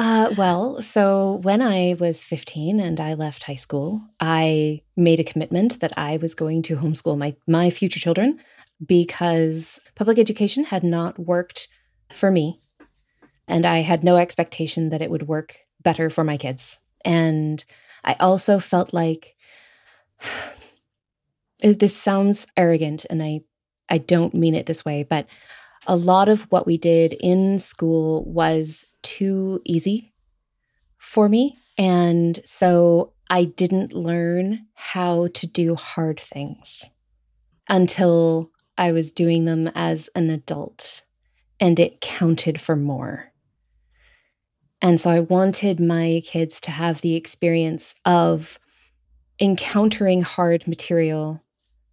Uh, 0.00 0.32
well, 0.38 0.80
so 0.80 1.40
when 1.42 1.60
I 1.60 1.94
was 2.00 2.24
15 2.24 2.80
and 2.80 2.98
I 2.98 3.12
left 3.12 3.42
high 3.42 3.54
school, 3.54 4.00
I 4.18 4.80
made 4.96 5.20
a 5.20 5.24
commitment 5.24 5.80
that 5.80 5.92
I 5.94 6.16
was 6.16 6.34
going 6.34 6.62
to 6.62 6.76
homeschool 6.76 7.18
my, 7.18 7.36
my 7.46 7.68
future 7.68 8.00
children 8.00 8.40
because 8.82 9.78
public 9.96 10.18
education 10.18 10.64
had 10.64 10.82
not 10.82 11.18
worked 11.18 11.68
for 12.14 12.30
me. 12.30 12.62
And 13.46 13.66
I 13.66 13.80
had 13.80 14.02
no 14.02 14.16
expectation 14.16 14.88
that 14.88 15.02
it 15.02 15.10
would 15.10 15.28
work 15.28 15.56
better 15.82 16.08
for 16.08 16.24
my 16.24 16.38
kids. 16.38 16.78
And 17.04 17.62
I 18.02 18.16
also 18.20 18.58
felt 18.58 18.94
like 18.94 19.36
this 21.60 21.94
sounds 21.94 22.46
arrogant 22.56 23.04
and 23.10 23.22
I 23.22 23.42
I 23.90 23.98
don't 23.98 24.32
mean 24.32 24.54
it 24.54 24.64
this 24.64 24.82
way, 24.82 25.02
but 25.02 25.26
a 25.86 25.94
lot 25.94 26.30
of 26.30 26.42
what 26.50 26.66
we 26.66 26.78
did 26.78 27.12
in 27.20 27.58
school 27.58 28.24
was 28.24 28.86
too 29.20 29.60
easy 29.66 30.14
for 30.96 31.28
me. 31.28 31.56
And 31.76 32.40
so 32.44 33.12
I 33.28 33.44
didn't 33.44 33.92
learn 33.92 34.66
how 34.74 35.28
to 35.34 35.46
do 35.46 35.74
hard 35.74 36.18
things 36.18 36.88
until 37.68 38.50
I 38.78 38.92
was 38.92 39.12
doing 39.12 39.44
them 39.44 39.70
as 39.74 40.08
an 40.14 40.30
adult 40.30 41.02
and 41.58 41.78
it 41.78 42.00
counted 42.00 42.60
for 42.60 42.76
more. 42.76 43.32
And 44.80 44.98
so 44.98 45.10
I 45.10 45.20
wanted 45.20 45.78
my 45.78 46.22
kids 46.24 46.58
to 46.62 46.70
have 46.70 47.02
the 47.02 47.14
experience 47.14 47.94
of 48.06 48.58
encountering 49.38 50.22
hard 50.22 50.66
material, 50.66 51.42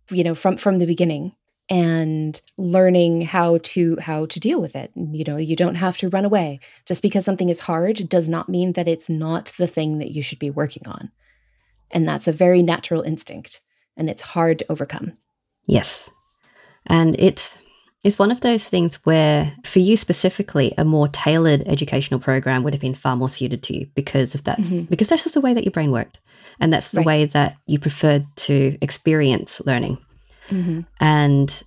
you 0.10 0.24
know, 0.24 0.34
from 0.34 0.56
from 0.56 0.80
the 0.80 0.86
beginning 0.86 1.34
and 1.70 2.42
learning 2.58 3.24
how 3.24 3.60
to 3.62 3.98
how 4.00 4.26
to 4.28 4.40
deal 4.40 4.62
with 4.62 4.76
it. 4.76 4.92
You 4.96 5.24
know 5.26 5.38
you 5.38 5.56
don't 5.56 5.76
have 5.76 5.98
to 5.98 6.10
run 6.10 6.26
away. 6.26 6.60
Just 6.86 7.02
because 7.02 7.26
something 7.26 7.50
is 7.50 7.62
hard 7.62 8.08
does 8.10 8.30
not 8.30 8.50
mean 8.50 8.74
that 8.74 8.88
it's 8.88 9.10
not 9.10 9.48
the 9.58 9.68
thing 9.68 10.00
that 10.00 10.12
you 10.12 10.22
should 10.22 10.40
be 10.40 10.50
working 10.50 10.88
on. 10.88 11.12
And 11.92 12.08
that's 12.08 12.28
a 12.28 12.34
very 12.34 12.62
natural 12.62 13.02
instinct 13.02 13.62
and 13.98 14.10
it's 14.10 14.22
hard 14.22 14.60
to 14.60 14.72
overcome. 14.72 15.14
Yes. 15.66 16.12
And 16.86 17.20
it's 17.20 17.58
it's 18.04 18.20
one 18.20 18.32
of 18.32 18.42
those 18.42 18.70
things 18.70 18.96
where 19.06 19.54
for 19.66 19.80
you 19.80 19.98
specifically 19.98 20.74
a 20.78 20.86
more 20.86 21.08
tailored 21.10 21.64
educational 21.66 22.20
program 22.20 22.64
would 22.64 22.74
have 22.74 22.82
been 22.82 22.94
far 22.94 23.16
more 23.16 23.28
suited 23.28 23.64
to 23.64 23.78
you 23.78 23.88
because 23.96 24.36
of 24.36 24.44
that 24.46 24.60
mm-hmm. 24.60 24.84
because 24.84 25.10
that's 25.10 25.24
just 25.24 25.34
the 25.34 25.42
way 25.42 25.54
that 25.54 25.66
your 25.66 25.72
brain 25.72 25.92
worked. 25.92 26.22
And 26.60 26.72
that's 26.72 26.92
the 26.92 27.00
right. 27.00 27.08
way 27.08 27.26
that 27.26 27.58
you 27.66 27.80
preferred 27.80 28.26
to 28.38 28.78
experience 28.82 29.62
learning 29.66 29.98
Mm-hmm. 30.50 30.82
And, 31.00 31.64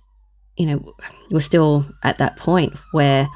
you 0.57 0.65
know, 0.65 0.93
we're 1.29 1.39
still 1.41 1.85
at 2.03 2.17
that 2.17 2.37
point 2.37 2.73
where 2.91 3.27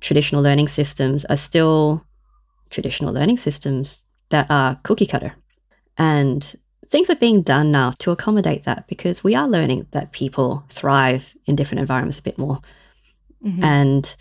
traditional 0.00 0.42
learning 0.42 0.68
systems 0.68 1.24
are 1.26 1.36
still 1.36 2.04
traditional 2.70 3.12
learning 3.12 3.38
systems 3.38 4.06
that 4.30 4.46
are 4.50 4.78
cookie 4.82 5.06
cutter. 5.06 5.34
And 5.98 6.54
things 6.86 7.10
are 7.10 7.16
being 7.16 7.42
done 7.42 7.70
now 7.70 7.92
to 7.98 8.10
accommodate 8.10 8.64
that 8.64 8.86
because 8.86 9.24
we 9.24 9.34
are 9.34 9.48
learning 9.48 9.86
that 9.92 10.12
people 10.12 10.64
thrive 10.68 11.34
in 11.46 11.56
different 11.56 11.80
environments 11.80 12.18
a 12.18 12.22
bit 12.22 12.38
more. 12.38 12.60
Mm-hmm. 13.44 13.64
And 13.64 14.16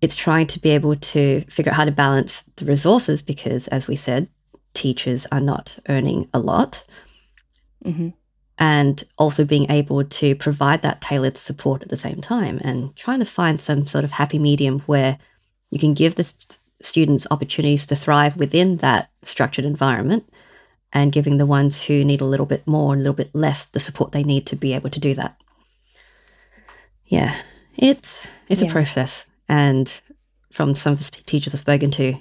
it's 0.00 0.16
trying 0.16 0.46
to 0.48 0.60
be 0.60 0.70
able 0.70 0.96
to 0.96 1.42
figure 1.42 1.72
out 1.72 1.76
how 1.76 1.84
to 1.84 1.92
balance 1.92 2.42
the 2.56 2.64
resources 2.64 3.22
because, 3.22 3.68
as 3.68 3.88
we 3.88 3.96
said, 3.96 4.28
teachers 4.74 5.26
are 5.30 5.40
not 5.40 5.78
earning 5.88 6.28
a 6.34 6.38
lot. 6.38 6.84
Mm-hmm 7.84 8.08
and 8.58 9.02
also 9.18 9.44
being 9.44 9.70
able 9.70 10.04
to 10.04 10.34
provide 10.36 10.82
that 10.82 11.00
tailored 11.00 11.36
support 11.36 11.82
at 11.82 11.88
the 11.88 11.96
same 11.96 12.20
time 12.20 12.60
and 12.62 12.94
trying 12.94 13.18
to 13.18 13.24
find 13.24 13.60
some 13.60 13.86
sort 13.86 14.04
of 14.04 14.12
happy 14.12 14.38
medium 14.38 14.80
where 14.80 15.18
you 15.70 15.78
can 15.78 15.94
give 15.94 16.14
the 16.14 16.24
st- 16.24 16.58
students 16.80 17.26
opportunities 17.30 17.86
to 17.86 17.96
thrive 17.96 18.36
within 18.36 18.76
that 18.76 19.10
structured 19.22 19.64
environment 19.64 20.28
and 20.92 21.12
giving 21.12 21.38
the 21.38 21.46
ones 21.46 21.84
who 21.84 22.04
need 22.04 22.20
a 22.20 22.26
little 22.26 22.46
bit 22.46 22.64
more 22.66 22.92
and 22.92 23.00
a 23.00 23.02
little 23.02 23.14
bit 23.14 23.34
less 23.34 23.66
the 23.66 23.80
support 23.80 24.12
they 24.12 24.22
need 24.22 24.46
to 24.46 24.54
be 24.54 24.72
able 24.72 24.90
to 24.90 25.00
do 25.00 25.14
that 25.14 25.36
yeah 27.06 27.34
it's 27.76 28.26
it's 28.48 28.62
yeah. 28.62 28.68
a 28.68 28.70
process 28.70 29.26
and 29.48 30.00
from 30.52 30.74
some 30.74 30.92
of 30.92 30.98
the 30.98 31.22
teachers 31.26 31.54
i've 31.54 31.60
spoken 31.60 31.90
to 31.90 32.14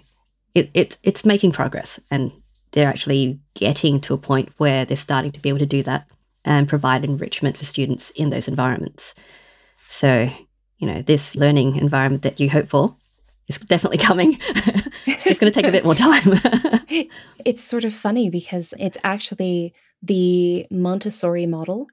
it, 0.56 0.72
it 0.74 0.98
it's 1.04 1.26
making 1.26 1.52
progress 1.52 2.00
and 2.10 2.32
they're 2.72 2.90
actually 2.90 3.40
getting 3.54 4.02
to 4.02 4.16
a 4.16 4.18
point 4.18 4.50
where 4.58 4.84
they're 4.84 4.98
starting 4.98 5.32
to 5.32 5.40
be 5.40 5.50
able 5.50 5.60
to 5.60 5.66
do 5.66 5.84
that 5.84 6.08
and 6.46 6.68
provide 6.68 7.04
enrichment 7.04 7.58
for 7.58 7.66
students 7.66 8.10
in 8.12 8.30
those 8.30 8.48
environments. 8.48 9.16
So, 9.90 10.30
you 10.78 10.88
know, 10.88 11.02
this 11.02 11.36
learning 11.36 11.76
environment 11.78 12.24
that 12.24 12.40
you 12.40 12.50
hope 12.50 12.70
for 12.70 12.96
is 13.48 13.58
definitely 13.60 13.98
coming. 14.10 14.38
it's 15.06 15.24
just 15.24 15.40
going 15.40 15.52
to 15.52 15.62
take 15.62 15.68
a 15.68 15.72
bit 15.72 15.86
more 15.86 15.96
time. 15.96 16.24
it's 17.46 17.64
sort 17.64 17.84
of 17.84 17.94
funny 17.94 18.30
because 18.30 18.74
it's 18.80 18.98
actually 19.04 19.74
the 20.02 20.68
Montessori 20.70 21.46
model. 21.46 21.88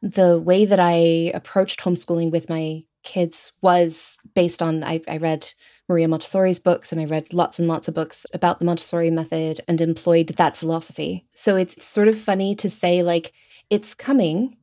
The 0.00 0.38
way 0.38 0.64
that 0.64 0.78
I 0.78 1.32
approached 1.34 1.80
homeschooling 1.80 2.30
with 2.30 2.48
my 2.48 2.84
kids 3.02 3.52
was 3.62 4.18
based 4.34 4.62
on 4.62 4.84
I, 4.84 5.00
I 5.08 5.16
read 5.16 5.48
Maria 5.88 6.08
Montessori's 6.08 6.58
books 6.58 6.92
and 6.92 7.00
I 7.00 7.04
read 7.06 7.32
lots 7.32 7.58
and 7.58 7.66
lots 7.66 7.88
of 7.88 7.94
books 7.94 8.26
about 8.34 8.58
the 8.58 8.64
Montessori 8.64 9.10
method 9.10 9.60
and 9.66 9.80
employed 9.80 10.28
that 10.28 10.56
philosophy. 10.56 11.26
So 11.34 11.56
it's 11.56 11.84
sort 11.84 12.08
of 12.08 12.18
funny 12.18 12.54
to 12.56 12.68
say, 12.68 13.02
like, 13.02 13.32
it's 13.70 13.94
coming 13.94 14.56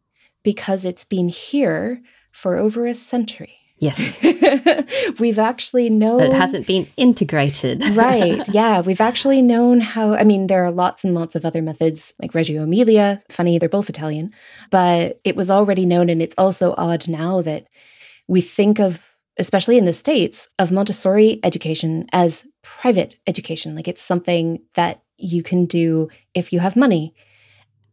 because 0.44 0.86
it's 0.86 1.04
been 1.04 1.30
here 1.30 2.02
for 2.32 2.58
over 2.58 2.86
a 2.86 2.94
century. 2.94 3.58
Yes. 3.78 4.20
we've 5.20 5.40
actually 5.40 5.90
known. 5.90 6.20
But 6.20 6.30
it 6.30 6.34
hasn't 6.34 6.66
been 6.66 6.88
integrated. 6.96 7.86
right. 7.92 8.48
Yeah. 8.50 8.82
We've 8.82 9.02
actually 9.02 9.42
known 9.42 9.82
how. 9.82 10.14
I 10.14 10.24
mean, 10.24 10.48
there 10.48 10.64
are 10.64 10.72
lots 10.72 11.04
and 11.04 11.14
lots 11.14 11.36
of 11.36 11.46
other 11.46 11.62
methods 11.62 12.14
like 12.22 12.34
Reggio 12.34 12.64
Emilia. 12.64 13.22
Funny, 13.30 13.58
they're 13.58 13.68
both 13.68 13.90
Italian. 13.90 14.34
But 14.72 15.20
it 15.26 15.36
was 15.36 15.50
already 15.50 15.86
known. 15.86 16.10
And 16.10 16.22
it's 16.22 16.36
also 16.38 16.74
odd 16.78 17.08
now 17.08 17.42
that 17.42 17.68
we 18.28 18.40
think 18.40 18.80
of, 18.80 19.04
especially 19.38 19.78
in 19.78 19.86
the 19.86 19.94
States, 19.94 20.48
of 20.58 20.72
Montessori 20.72 21.42
education 21.44 22.08
as 22.14 22.48
private 22.64 23.18
education. 23.28 23.76
Like 23.76 23.90
it's 23.90 24.02
something 24.02 24.62
that 24.76 25.02
you 25.18 25.44
can 25.44 25.66
do 25.66 26.10
if 26.34 26.54
you 26.54 26.60
have 26.60 26.76
money, 26.76 27.14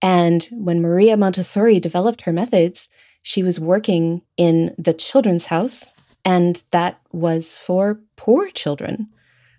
and 0.03 0.49
when 0.51 0.83
Maria 0.83 1.17
Montessori 1.17 1.79
developed 1.79 2.23
her 2.23 2.33
methods, 2.33 2.89
she 3.23 3.45
was 3.45 3.61
working 3.61 4.23
in 4.37 4.75
the 4.77 4.93
children's 4.93 5.47
house, 5.47 5.93
and 6.25 6.63
that 6.73 7.01
was 7.13 7.57
for 7.57 8.01
poor 8.17 8.51
children. 8.51 9.09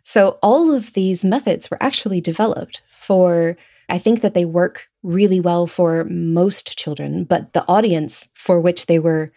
So 0.03 0.38
all 0.43 0.73
of 0.73 0.93
these 0.93 1.23
methods 1.23 1.71
were 1.71 1.82
actually 1.82 2.19
developed 2.19 2.82
for, 2.89 3.56
I 3.88 3.97
think 3.97 4.19
that 4.19 4.34
they 4.34 4.43
work 4.43 4.89
really 5.01 5.39
well 5.39 5.65
for 5.65 6.03
most 6.03 6.77
children, 6.77 7.23
but 7.23 7.53
the 7.53 7.65
audience 7.69 8.27
for 8.34 8.60
which 8.60 8.88
they 8.88 8.99
were 8.99 9.32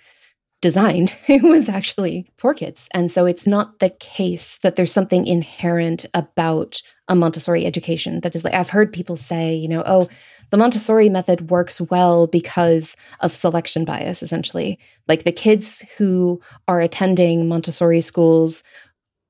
designed 0.61 1.14
it 1.29 1.42
was 1.42 1.69
actually 1.69 2.31
poor 2.38 2.55
kids 2.55 2.88
and 2.92 3.12
so 3.12 3.27
it's 3.27 3.47
not 3.47 3.79
the 3.79 3.90
case 3.90 4.59
that 4.62 4.77
there's 4.77 4.92
something 4.92 5.27
inherent 5.27 6.07
about 6.14 6.81
a 7.09 7.14
montessori 7.14 7.66
education 7.66 8.21
that 8.23 8.35
is 8.35 8.42
like 8.42 8.55
i've 8.55 8.71
heard 8.71 8.92
people 8.92 9.16
say 9.16 9.55
you 9.55 9.69
know 9.69 9.83
oh 9.85 10.09
the 10.50 10.56
Montessori 10.56 11.09
method 11.09 11.50
works 11.50 11.80
well 11.80 12.26
because 12.26 12.96
of 13.20 13.35
selection 13.35 13.85
bias, 13.85 14.22
essentially. 14.22 14.78
Like 15.09 15.24
the 15.24 15.32
kids 15.32 15.85
who 15.96 16.40
are 16.68 16.80
attending 16.80 17.48
Montessori 17.48 18.00
schools 18.00 18.62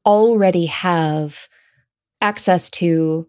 already 0.05 0.67
have 0.67 1.49
access 2.21 2.71
to 2.71 3.27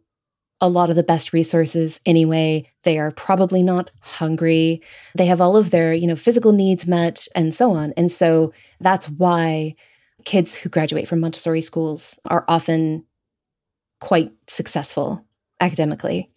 a 0.60 0.68
lot 0.68 0.90
of 0.90 0.96
the 0.96 1.04
best 1.04 1.34
resources 1.34 2.00
anyway. 2.06 2.70
They 2.84 2.98
are 2.98 3.12
probably 3.12 3.62
not 3.62 3.92
hungry. 4.02 4.82
They 5.16 5.28
have 5.28 5.40
all 5.40 5.56
of 5.56 5.70
their, 5.70 5.94
you 5.94 6.08
know, 6.08 6.16
physical 6.16 6.52
needs 6.52 6.88
met 6.88 7.28
and 7.36 7.54
so 7.54 7.72
on. 7.74 7.94
And 7.96 8.12
so 8.12 8.54
that's 8.80 9.08
why 9.08 9.76
kids 10.26 10.56
who 10.56 10.70
graduate 10.70 11.08
from 11.08 11.20
Montessori 11.20 11.62
schools 11.62 12.20
are 12.26 12.44
often 12.48 13.06
quite 14.02 14.32
successful 14.48 15.26
academically. 15.60 16.32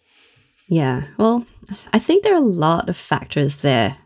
Yeah. 0.71 1.03
Well, 1.17 1.45
I 1.91 1.99
think 1.99 2.23
there 2.23 2.33
are 2.33 2.37
a 2.37 2.39
lot 2.39 2.87
of 2.87 2.95
factors 2.95 3.57
there 3.57 3.97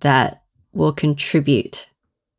that 0.00 0.42
will 0.72 0.92
contribute 0.92 1.90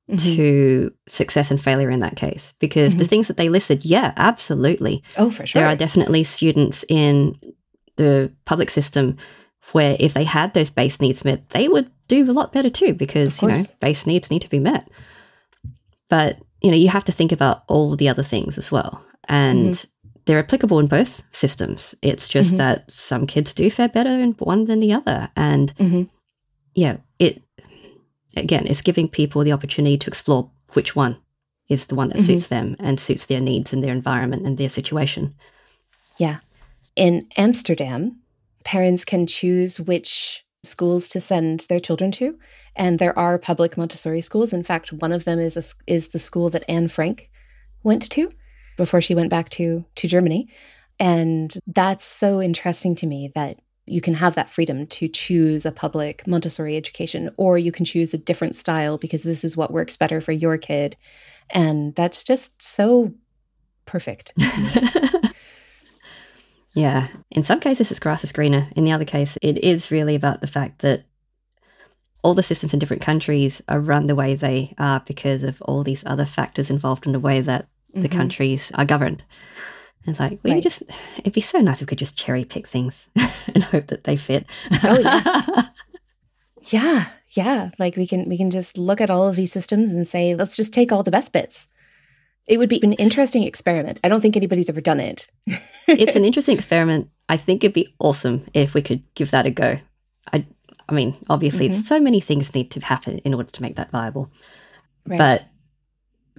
mm-hmm. 0.09 0.35
to 0.35 0.91
success 1.07 1.51
and 1.51 1.61
failure 1.61 1.91
in 1.91 1.99
that 1.99 2.15
case 2.15 2.55
because 2.59 2.93
mm-hmm. 2.93 2.99
the 2.99 3.05
things 3.05 3.27
that 3.27 3.37
they 3.37 3.47
listed, 3.47 3.85
yeah, 3.85 4.11
absolutely. 4.17 5.03
Oh, 5.19 5.29
for 5.29 5.45
sure. 5.45 5.61
There 5.61 5.69
are 5.69 5.75
definitely 5.75 6.23
students 6.23 6.83
in 6.89 7.37
the 7.95 8.33
public 8.45 8.71
system 8.71 9.17
where 9.71 9.95
if 9.99 10.15
they 10.15 10.23
had 10.23 10.55
those 10.55 10.71
base 10.71 10.99
needs 10.99 11.23
met, 11.23 11.47
they 11.51 11.67
would 11.67 11.91
do 12.07 12.29
a 12.29 12.33
lot 12.33 12.51
better 12.51 12.71
too 12.71 12.95
because, 12.95 13.39
you 13.39 13.49
know, 13.49 13.61
base 13.79 14.07
needs 14.07 14.31
need 14.31 14.41
to 14.41 14.49
be 14.49 14.57
met. 14.57 14.89
But, 16.09 16.39
you 16.59 16.71
know, 16.71 16.77
you 16.77 16.89
have 16.89 17.05
to 17.05 17.11
think 17.11 17.31
about 17.31 17.65
all 17.67 17.95
the 17.95 18.09
other 18.09 18.23
things 18.23 18.57
as 18.57 18.71
well. 18.71 19.05
And 19.27 19.75
mm-hmm 19.75 19.89
they're 20.29 20.37
applicable 20.37 20.77
in 20.77 20.85
both 20.85 21.23
systems. 21.31 21.95
It's 22.03 22.27
just 22.27 22.49
mm-hmm. 22.49 22.57
that 22.57 22.91
some 22.91 23.25
kids 23.25 23.51
do 23.51 23.71
fare 23.71 23.89
better 23.89 24.11
in 24.11 24.33
one 24.33 24.65
than 24.65 24.79
the 24.79 24.93
other. 24.93 25.31
And 25.35 25.75
mm-hmm. 25.77 26.03
yeah, 26.75 26.97
it 27.17 27.41
again, 28.37 28.67
it's 28.67 28.83
giving 28.83 29.09
people 29.09 29.43
the 29.43 29.51
opportunity 29.51 29.97
to 29.97 30.07
explore 30.07 30.51
which 30.73 30.95
one 30.95 31.17
is 31.67 31.87
the 31.87 31.95
one 31.95 32.09
that 32.09 32.17
mm-hmm. 32.17 32.27
suits 32.27 32.47
them 32.47 32.75
and 32.79 32.99
suits 32.99 33.25
their 33.25 33.41
needs 33.41 33.73
and 33.73 33.83
their 33.83 33.91
environment 33.91 34.45
and 34.45 34.59
their 34.59 34.69
situation. 34.69 35.33
Yeah. 36.19 36.41
In 36.95 37.27
Amsterdam, 37.35 38.19
parents 38.63 39.03
can 39.03 39.25
choose 39.25 39.79
which 39.79 40.45
schools 40.61 41.09
to 41.09 41.19
send 41.19 41.61
their 41.69 41.79
children 41.79 42.11
to. 42.11 42.37
And 42.75 42.99
there 42.99 43.17
are 43.17 43.39
public 43.39 43.77
Montessori 43.77 44.21
schools. 44.21 44.53
In 44.53 44.63
fact, 44.63 44.93
one 44.93 45.11
of 45.11 45.23
them 45.25 45.39
is 45.39 45.57
a, 45.57 45.63
is 45.91 46.09
the 46.09 46.19
school 46.19 46.51
that 46.51 46.69
Anne 46.69 46.87
Frank 46.87 47.31
went 47.81 48.07
to 48.11 48.31
before 48.79 49.01
she 49.01 49.13
went 49.13 49.29
back 49.29 49.49
to 49.49 49.85
to 49.95 50.07
Germany. 50.07 50.47
And 50.99 51.53
that's 51.67 52.05
so 52.05 52.41
interesting 52.41 52.95
to 52.95 53.05
me 53.05 53.31
that 53.35 53.59
you 53.85 54.01
can 54.01 54.15
have 54.15 54.35
that 54.35 54.49
freedom 54.49 54.87
to 54.87 55.07
choose 55.07 55.65
a 55.65 55.71
public 55.71 56.25
Montessori 56.25 56.77
education, 56.77 57.29
or 57.37 57.57
you 57.57 57.71
can 57.71 57.85
choose 57.85 58.13
a 58.13 58.17
different 58.17 58.55
style 58.55 58.97
because 58.97 59.23
this 59.23 59.43
is 59.43 59.57
what 59.57 59.73
works 59.73 59.97
better 59.97 60.21
for 60.21 60.31
your 60.31 60.57
kid. 60.57 60.95
And 61.49 61.93
that's 61.95 62.23
just 62.23 62.61
so 62.61 63.13
perfect 63.85 64.33
yeah. 66.75 67.07
In 67.31 67.43
some 67.43 67.59
cases, 67.59 67.89
it's 67.89 67.99
grass 67.99 68.23
is 68.23 68.31
greener. 68.31 68.69
In 68.75 68.83
the 68.83 68.91
other 68.91 69.05
case, 69.05 69.37
it 69.41 69.57
is 69.57 69.89
really 69.89 70.13
about 70.13 70.41
the 70.41 70.47
fact 70.47 70.79
that 70.79 71.05
all 72.21 72.35
the 72.35 72.43
systems 72.43 72.73
in 72.73 72.79
different 72.79 73.01
countries 73.01 73.61
are 73.67 73.79
run 73.79 74.05
the 74.05 74.15
way 74.15 74.35
they 74.35 74.75
are 74.77 75.01
because 75.05 75.43
of 75.43 75.61
all 75.63 75.83
these 75.83 76.03
other 76.05 76.25
factors 76.25 76.69
involved 76.69 77.05
in 77.07 77.13
the 77.13 77.19
way 77.19 77.41
that 77.41 77.67
mm-hmm. 77.89 78.01
the 78.01 78.09
countries 78.09 78.71
are 78.75 78.85
governed. 78.85 79.23
And 80.05 80.13
it's 80.13 80.19
like, 80.19 80.39
well, 80.43 80.53
right. 80.53 80.57
you 80.57 80.61
just, 80.61 80.83
it'd 81.17 81.33
be 81.33 81.41
so 81.41 81.59
nice 81.59 81.77
if 81.77 81.81
we 81.81 81.87
could 81.87 81.97
just 81.97 82.17
cherry 82.17 82.45
pick 82.45 82.67
things 82.67 83.07
and 83.53 83.63
hope 83.63 83.87
that 83.87 84.05
they 84.05 84.15
fit. 84.15 84.45
Oh, 84.83 84.97
yes. 84.97 85.49
yeah. 86.73 87.09
Yeah. 87.31 87.69
Like 87.77 87.95
we 87.95 88.07
can, 88.07 88.27
we 88.27 88.37
can 88.37 88.49
just 88.49 88.77
look 88.77 89.01
at 89.01 89.09
all 89.09 89.27
of 89.27 89.35
these 89.35 89.51
systems 89.51 89.93
and 89.93 90.07
say, 90.07 90.35
let's 90.35 90.55
just 90.55 90.73
take 90.73 90.91
all 90.91 91.03
the 91.03 91.11
best 91.11 91.33
bits. 91.33 91.67
It 92.47 92.57
would 92.57 92.69
be 92.69 92.83
an 92.83 92.93
interesting 92.93 93.43
experiment. 93.43 93.99
I 94.03 94.07
don't 94.07 94.21
think 94.21 94.35
anybody's 94.35 94.69
ever 94.69 94.81
done 94.81 94.99
it. 94.99 95.29
it's 95.87 96.15
an 96.15 96.25
interesting 96.25 96.55
experiment. 96.55 97.09
I 97.27 97.37
think 97.37 97.63
it'd 97.63 97.75
be 97.75 97.93
awesome 97.99 98.47
if 98.53 98.73
we 98.73 98.81
could 98.81 99.03
give 99.13 99.29
that 99.31 99.45
a 99.45 99.51
go. 99.51 99.79
I, 100.33 100.47
I 100.87 100.93
mean, 100.93 101.15
obviously, 101.29 101.69
mm-hmm. 101.69 101.81
so 101.81 101.99
many 101.99 102.19
things 102.19 102.55
need 102.55 102.71
to 102.71 102.79
happen 102.79 103.19
in 103.19 103.35
order 103.35 103.51
to 103.51 103.61
make 103.61 103.75
that 103.75 103.91
viable. 103.91 104.31
Right. 105.05 105.17
But 105.17 105.43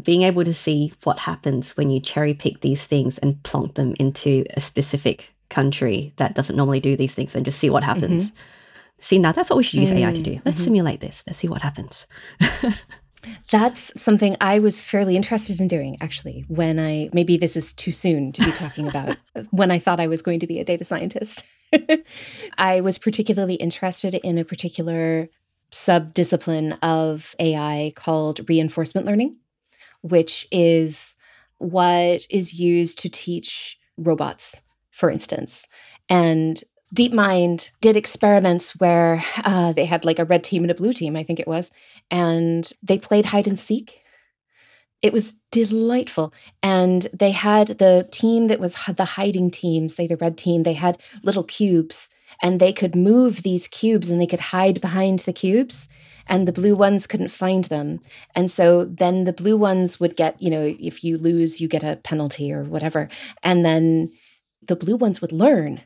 being 0.03 0.23
able 0.23 0.45
to 0.45 0.55
see 0.55 0.93
what 1.05 1.21
happens 1.21 1.77
when 1.77 1.91
you 1.91 2.01
cherry 2.01 2.35
pick 2.35 2.61
these 2.61 2.85
things 2.87 3.19
and 3.19 3.43
plonk 3.43 3.75
them 3.75 3.95
into 3.99 4.45
a 4.55 4.61
specific 4.61 5.35
country 5.49 6.13
that 6.17 6.35
doesn't 6.35 6.57
normally 6.57 6.81
do 6.81 6.97
these 6.97 7.15
things 7.15 7.35
and 7.35 7.45
just 7.45 7.59
see 7.59 7.71
what 7.71 7.85
happens. 7.85 8.31
Mm-hmm. 8.31 8.41
See, 9.01 9.19
now 9.19 9.33
that's 9.33 9.51
what 9.51 9.57
we 9.57 9.63
should 9.63 9.81
use 9.81 9.91
mm-hmm. 9.91 10.09
AI 10.09 10.13
to 10.13 10.23
do. 10.23 10.41
Let's 10.45 10.59
mm-hmm. 10.59 10.65
simulate 10.65 11.01
this. 11.01 11.25
Let's 11.27 11.39
see 11.39 11.49
what 11.49 11.63
happens. 11.63 12.07
That's 13.51 14.01
something 14.01 14.37
I 14.41 14.59
was 14.61 14.81
fairly 14.81 15.17
interested 15.17 15.61
in 15.61 15.69
doing 15.69 15.99
actually 16.01 16.45
when 16.49 16.79
I 16.79 17.11
maybe 17.13 17.37
this 17.37 17.57
is 17.57 17.73
too 17.73 17.93
soon 17.93 18.33
to 18.33 18.43
be 18.43 18.51
talking 18.53 18.89
about 18.89 19.17
when 19.51 19.71
I 19.71 19.79
thought 19.79 20.01
I 20.01 20.07
was 20.07 20.23
going 20.23 20.41
to 20.41 20.47
be 20.47 20.59
a 20.59 20.65
data 20.65 20.85
scientist. 20.85 21.45
I 22.59 22.81
was 22.81 22.99
particularly 22.99 23.55
interested 23.55 24.15
in 24.15 24.39
a 24.39 24.45
particular 24.45 25.29
sub-discipline 25.71 26.73
of 26.83 27.37
AI 27.39 27.93
called 27.95 28.49
reinforcement 28.49 29.07
learning, 29.07 29.37
which 30.03 30.47
is 30.51 31.17
what 31.59 32.27
is 32.31 32.55
used 32.55 32.99
to 32.99 33.09
teach 33.09 33.79
robots, 33.97 34.63
for 34.91 35.11
instance. 35.11 35.67
And 36.09 36.63
DeepMind 36.95 37.71
did 37.81 37.97
experiments 37.97 38.73
where 38.73 39.23
uh, 39.45 39.73
they 39.73 39.85
had 39.85 40.05
like 40.05 40.19
a 40.19 40.25
red 40.25 40.43
team 40.43 40.65
and 40.65 40.71
a 40.71 40.75
blue 40.75 40.93
team, 40.93 41.17
I 41.17 41.23
think 41.23 41.39
it 41.39 41.47
was, 41.47 41.71
and 42.11 42.71
they 42.83 42.99
played 42.99 43.27
hide 43.27 43.47
and 43.47 43.59
seek. 43.59 44.01
It 45.03 45.13
was 45.13 45.37
delightful. 45.51 46.35
And 46.63 47.09
they 47.13 47.31
had 47.31 47.69
the 47.69 48.09
team 48.11 48.49
that 48.49 48.61
was 48.61 48.75
the 48.97 49.05
hiding 49.05 49.51
team, 49.51 49.89
say 49.89 50.07
the 50.07 50.17
red 50.17 50.37
team, 50.37 50.63
they 50.63 50.75
had 50.75 50.99
little 51.23 51.45
cubes 51.45 52.09
and 52.43 52.61
they 52.61 52.73
could 52.73 52.95
move 52.95 53.43
these 53.43 53.69
cubes 53.69 54.11
and 54.11 54.21
they 54.21 54.27
could 54.27 54.41
hide 54.41 54.81
behind 54.81 55.21
the 55.21 55.33
cubes 55.33 55.89
and 56.31 56.47
the 56.47 56.53
blue 56.53 56.77
ones 56.77 57.09
couldn't 57.09 57.29
find 57.29 57.65
them. 57.65 58.01
And 58.37 58.51
so 58.51 58.85
then 58.85 59.25
the 59.25 59.33
blue 59.33 59.57
ones 59.57 59.99
would 59.99 60.17
get, 60.17 60.41
you 60.41 60.49
know, 60.49 60.75
if 60.79 61.03
you 61.03 61.19
lose, 61.19 61.61
you 61.61 61.69
get 61.69 61.83
a 61.83 61.97
penalty 61.97 62.53
or 62.53 62.63
whatever. 62.63 63.09
And 63.43 63.65
then 63.65 64.11
the 64.63 64.77
blue 64.77 64.97
ones 64.97 65.21
would 65.21 65.33
learn 65.33 65.83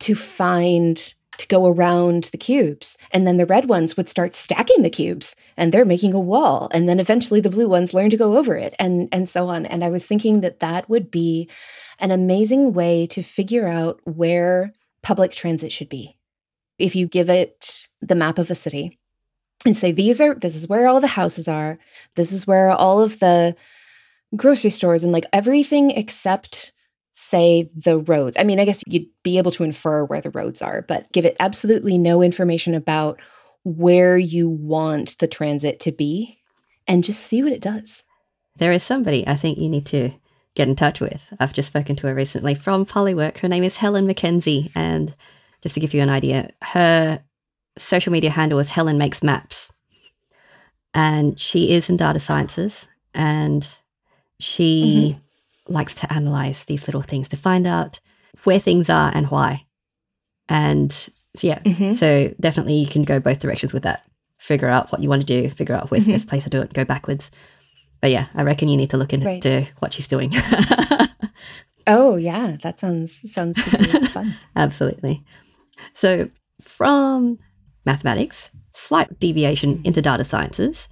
to 0.00 0.14
find 0.16 1.14
to 1.38 1.46
go 1.46 1.68
around 1.68 2.24
the 2.24 2.38
cubes. 2.38 2.96
And 3.12 3.24
then 3.24 3.36
the 3.36 3.46
red 3.46 3.68
ones 3.68 3.96
would 3.96 4.08
start 4.08 4.34
stacking 4.34 4.82
the 4.82 4.90
cubes 4.90 5.36
and 5.56 5.72
they're 5.72 5.84
making 5.84 6.12
a 6.12 6.20
wall. 6.20 6.68
And 6.72 6.88
then 6.88 6.98
eventually 6.98 7.40
the 7.40 7.48
blue 7.48 7.68
ones 7.68 7.94
learn 7.94 8.10
to 8.10 8.16
go 8.16 8.36
over 8.36 8.56
it 8.56 8.74
and, 8.80 9.08
and 9.12 9.28
so 9.28 9.46
on. 9.46 9.64
And 9.64 9.84
I 9.84 9.88
was 9.88 10.04
thinking 10.04 10.40
that 10.40 10.58
that 10.58 10.90
would 10.90 11.12
be 11.12 11.48
an 12.00 12.10
amazing 12.10 12.72
way 12.72 13.06
to 13.06 13.22
figure 13.22 13.68
out 13.68 14.00
where 14.02 14.72
public 15.02 15.30
transit 15.30 15.70
should 15.70 15.88
be. 15.88 16.16
If 16.80 16.96
you 16.96 17.06
give 17.06 17.30
it 17.30 17.86
the 18.00 18.16
map 18.16 18.38
of 18.38 18.50
a 18.50 18.56
city 18.56 18.97
and 19.64 19.76
say, 19.76 19.92
these 19.92 20.20
are, 20.20 20.34
this 20.34 20.54
is 20.54 20.68
where 20.68 20.86
all 20.86 21.00
the 21.00 21.06
houses 21.06 21.48
are, 21.48 21.78
this 22.14 22.32
is 22.32 22.46
where 22.46 22.70
all 22.70 23.00
of 23.00 23.18
the 23.18 23.56
grocery 24.36 24.70
stores 24.70 25.02
and 25.02 25.12
like 25.12 25.26
everything 25.32 25.90
except 25.90 26.72
say 27.14 27.68
the 27.74 27.98
roads. 27.98 28.36
I 28.38 28.44
mean, 28.44 28.60
I 28.60 28.64
guess 28.64 28.84
you'd 28.86 29.08
be 29.24 29.38
able 29.38 29.50
to 29.52 29.64
infer 29.64 30.04
where 30.04 30.20
the 30.20 30.30
roads 30.30 30.62
are, 30.62 30.82
but 30.82 31.10
give 31.12 31.24
it 31.24 31.36
absolutely 31.40 31.98
no 31.98 32.22
information 32.22 32.74
about 32.74 33.20
where 33.64 34.16
you 34.16 34.48
want 34.48 35.18
the 35.18 35.26
transit 35.26 35.80
to 35.80 35.92
be 35.92 36.38
and 36.86 37.02
just 37.02 37.20
see 37.20 37.42
what 37.42 37.52
it 37.52 37.60
does. 37.60 38.04
There 38.56 38.72
is 38.72 38.82
somebody 38.82 39.26
I 39.26 39.34
think 39.34 39.58
you 39.58 39.68
need 39.68 39.86
to 39.86 40.10
get 40.54 40.68
in 40.68 40.76
touch 40.76 41.00
with. 41.00 41.22
I've 41.40 41.52
just 41.52 41.68
spoken 41.68 41.96
to 41.96 42.06
her 42.06 42.14
recently 42.14 42.54
from 42.54 42.86
Polywork. 42.86 43.38
Her 43.38 43.48
name 43.48 43.64
is 43.64 43.76
Helen 43.76 44.06
McKenzie. 44.06 44.70
And 44.74 45.14
just 45.62 45.74
to 45.74 45.80
give 45.80 45.94
you 45.94 46.02
an 46.02 46.10
idea, 46.10 46.50
her 46.62 47.22
social 47.78 48.12
media 48.12 48.30
handle 48.30 48.58
is 48.58 48.70
Helen 48.70 48.98
Makes 48.98 49.22
Maps. 49.22 49.72
And 50.94 51.38
she 51.38 51.72
is 51.72 51.88
in 51.88 51.96
data 51.96 52.18
sciences 52.18 52.88
and 53.14 53.68
she 54.40 55.12
mm-hmm 55.14 55.24
likes 55.68 55.94
to 55.94 56.12
analyze 56.12 56.64
these 56.64 56.88
little 56.88 57.02
things 57.02 57.28
to 57.28 57.36
find 57.36 57.66
out 57.66 58.00
where 58.44 58.58
things 58.58 58.90
are 58.90 59.12
and 59.14 59.30
why. 59.30 59.66
And 60.48 60.90
yeah, 61.40 61.58
mm-hmm. 61.60 61.92
so 61.92 62.34
definitely 62.40 62.74
you 62.74 62.86
can 62.86 63.04
go 63.04 63.20
both 63.20 63.38
directions 63.38 63.72
with 63.72 63.82
that. 63.82 64.04
Figure 64.38 64.68
out 64.68 64.90
what 64.90 65.02
you 65.02 65.08
want 65.08 65.20
to 65.20 65.26
do, 65.26 65.50
figure 65.50 65.74
out 65.74 65.90
where's 65.90 66.04
mm-hmm. 66.04 66.12
the 66.12 66.16
best 66.16 66.28
place 66.28 66.44
to 66.44 66.50
do 66.50 66.62
it, 66.62 66.72
go 66.72 66.84
backwards. 66.84 67.30
But 68.00 68.10
yeah, 68.10 68.26
I 68.34 68.42
reckon 68.42 68.68
you 68.68 68.76
need 68.76 68.90
to 68.90 68.96
look 68.96 69.12
into 69.12 69.26
right. 69.26 69.72
what 69.80 69.92
she's 69.92 70.08
doing. 70.08 70.32
oh 71.86 72.16
yeah, 72.16 72.56
that 72.62 72.78
sounds 72.80 73.30
sounds 73.30 73.62
super 73.62 74.06
fun. 74.06 74.34
Absolutely. 74.56 75.24
So 75.94 76.30
from 76.60 77.38
mathematics, 77.88 78.50
slight 78.72 79.18
deviation 79.18 79.76
mm-hmm. 79.76 79.86
into 79.86 80.02
data 80.02 80.24
sciences, 80.24 80.88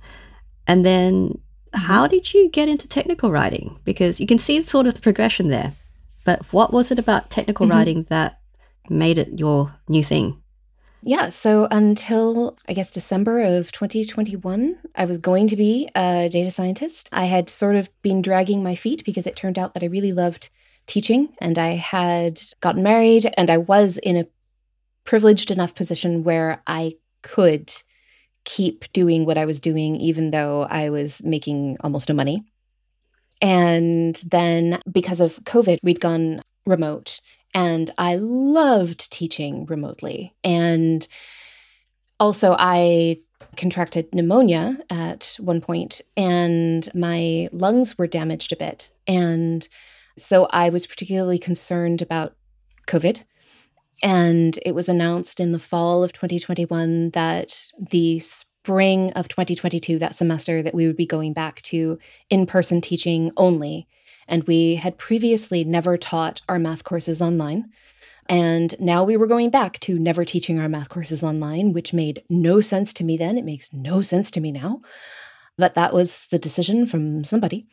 and 0.67 0.85
then 0.85 1.39
how 1.73 2.03
mm-hmm. 2.03 2.11
did 2.11 2.35
you 2.35 2.49
get 2.51 2.69
into 2.69 2.89
technical 2.89 3.31
writing? 3.31 3.79
Because 3.85 4.21
you 4.21 4.27
can 4.27 4.39
see 4.39 4.63
sort 4.63 4.87
of 4.87 4.95
the 4.95 5.01
progression 5.01 5.49
there. 5.49 5.75
But 6.25 6.41
what 6.53 6.73
was 6.73 6.91
it 6.91 6.99
about 6.99 7.31
technical 7.31 7.67
mm-hmm. 7.67 7.77
writing 7.77 8.07
that 8.09 8.41
made 8.89 9.19
it 9.19 9.39
your 9.39 9.75
new 9.89 10.03
thing? 10.03 10.43
Yeah, 11.03 11.29
so 11.29 11.69
until 11.71 12.57
I 12.69 12.73
guess 12.73 12.91
December 12.91 13.39
of 13.41 13.71
2021, 13.71 14.79
I 14.97 15.05
was 15.05 15.19
going 15.19 15.47
to 15.49 15.57
be 15.57 15.89
a 15.95 16.29
data 16.29 16.51
scientist. 16.51 17.09
I 17.13 17.27
had 17.27 17.49
sort 17.49 17.77
of 17.77 17.89
been 18.03 18.23
dragging 18.23 18.63
my 18.63 18.75
feet 18.75 19.05
because 19.05 19.27
it 19.27 19.37
turned 19.37 19.59
out 19.59 19.75
that 19.75 19.85
I 19.85 19.87
really 19.87 20.13
loved 20.13 20.51
teaching 20.87 21.29
and 21.39 21.59
I 21.59 21.75
had 21.75 22.41
gotten 22.61 22.83
married 22.83 23.33
and 23.37 23.51
I 23.51 23.59
was 23.59 23.99
in 23.99 24.17
a 24.17 24.27
privileged 25.07 25.51
enough 25.51 25.75
position 25.75 26.23
where 26.25 26.63
I 26.67 26.97
could 27.23 27.73
keep 28.45 28.93
doing 28.93 29.25
what 29.25 29.39
I 29.39 29.47
was 29.47 29.61
doing, 29.61 29.97
even 29.97 30.31
though 30.31 30.63
I 30.69 30.91
was 30.91 31.25
making 31.25 31.79
almost 31.81 32.09
no 32.09 32.15
money. 32.15 32.45
And 33.41 34.17
then 34.27 34.81
because 34.91 35.21
of 35.21 35.43
COVID, 35.45 35.79
we'd 35.83 36.01
gone 36.01 36.43
remote. 36.67 37.21
And 37.55 37.91
I 37.97 38.17
loved 38.17 39.11
teaching 39.11 39.67
remotely. 39.67 40.35
And 40.45 41.07
also, 42.21 42.55
I 42.59 43.21
contracted 43.57 44.15
pneumonia 44.15 44.79
at 44.91 45.37
one 45.41 45.61
point, 45.61 46.03
and 46.17 46.89
my 46.95 47.49
lungs 47.53 47.97
were 47.97 48.07
damaged 48.07 48.53
a 48.53 48.57
bit. 48.57 48.93
And 49.07 49.67
so 50.19 50.47
I 50.51 50.69
was 50.69 50.87
particularly 50.87 51.39
concerned 51.39 52.03
about 52.03 52.37
COVID 52.87 53.23
and 54.03 54.59
it 54.65 54.75
was 54.75 54.89
announced 54.89 55.41
in 55.41 55.53
the 55.53 55.59
fall 55.59 56.05
of 56.05 56.13
2021 56.13 57.11
that 57.11 57.67
the 57.79 58.19
spring 58.19 59.13
of 59.13 59.29
2022, 59.29 59.99
that 59.99 60.15
semester, 60.15 60.63
that 60.63 60.75
we 60.75 60.87
would 60.87 60.97
be 60.97 61.07
going 61.07 61.33
back 61.33 61.63
to 61.63 61.99
in 62.29 62.47
person 62.47 62.81
teaching 62.81 63.31
only. 63.37 63.87
And 64.29 64.45
we 64.45 64.75
had 64.75 64.99
previously 64.99 65.65
never 65.65 65.97
taught 65.97 66.43
our 66.49 66.59
math 66.59 66.85
courses 66.85 67.23
online. 67.23 67.71
And 68.29 68.75
now 68.81 69.05
we 69.05 69.17
were 69.17 69.29
going 69.29 69.51
back 69.51 69.79
to 69.81 69.99
never 69.99 70.25
teaching 70.25 70.59
our 70.59 70.69
math 70.69 70.89
courses 70.89 71.23
online, 71.23 71.73
which 71.73 71.93
made 71.93 72.25
no 72.29 72.61
sense 72.61 72.93
to 72.95 73.05
me 73.05 73.17
then. 73.17 73.39
It 73.39 73.45
makes 73.45 73.73
no 73.73 74.03
sense 74.03 74.33
to 74.33 74.41
me 74.41 74.51
now. 74.51 74.83
But 75.57 75.75
that 75.75 75.95
was 75.95 76.27
the 76.27 76.39
decision 76.39 76.87
from 76.87 77.25
somebody. 77.25 77.69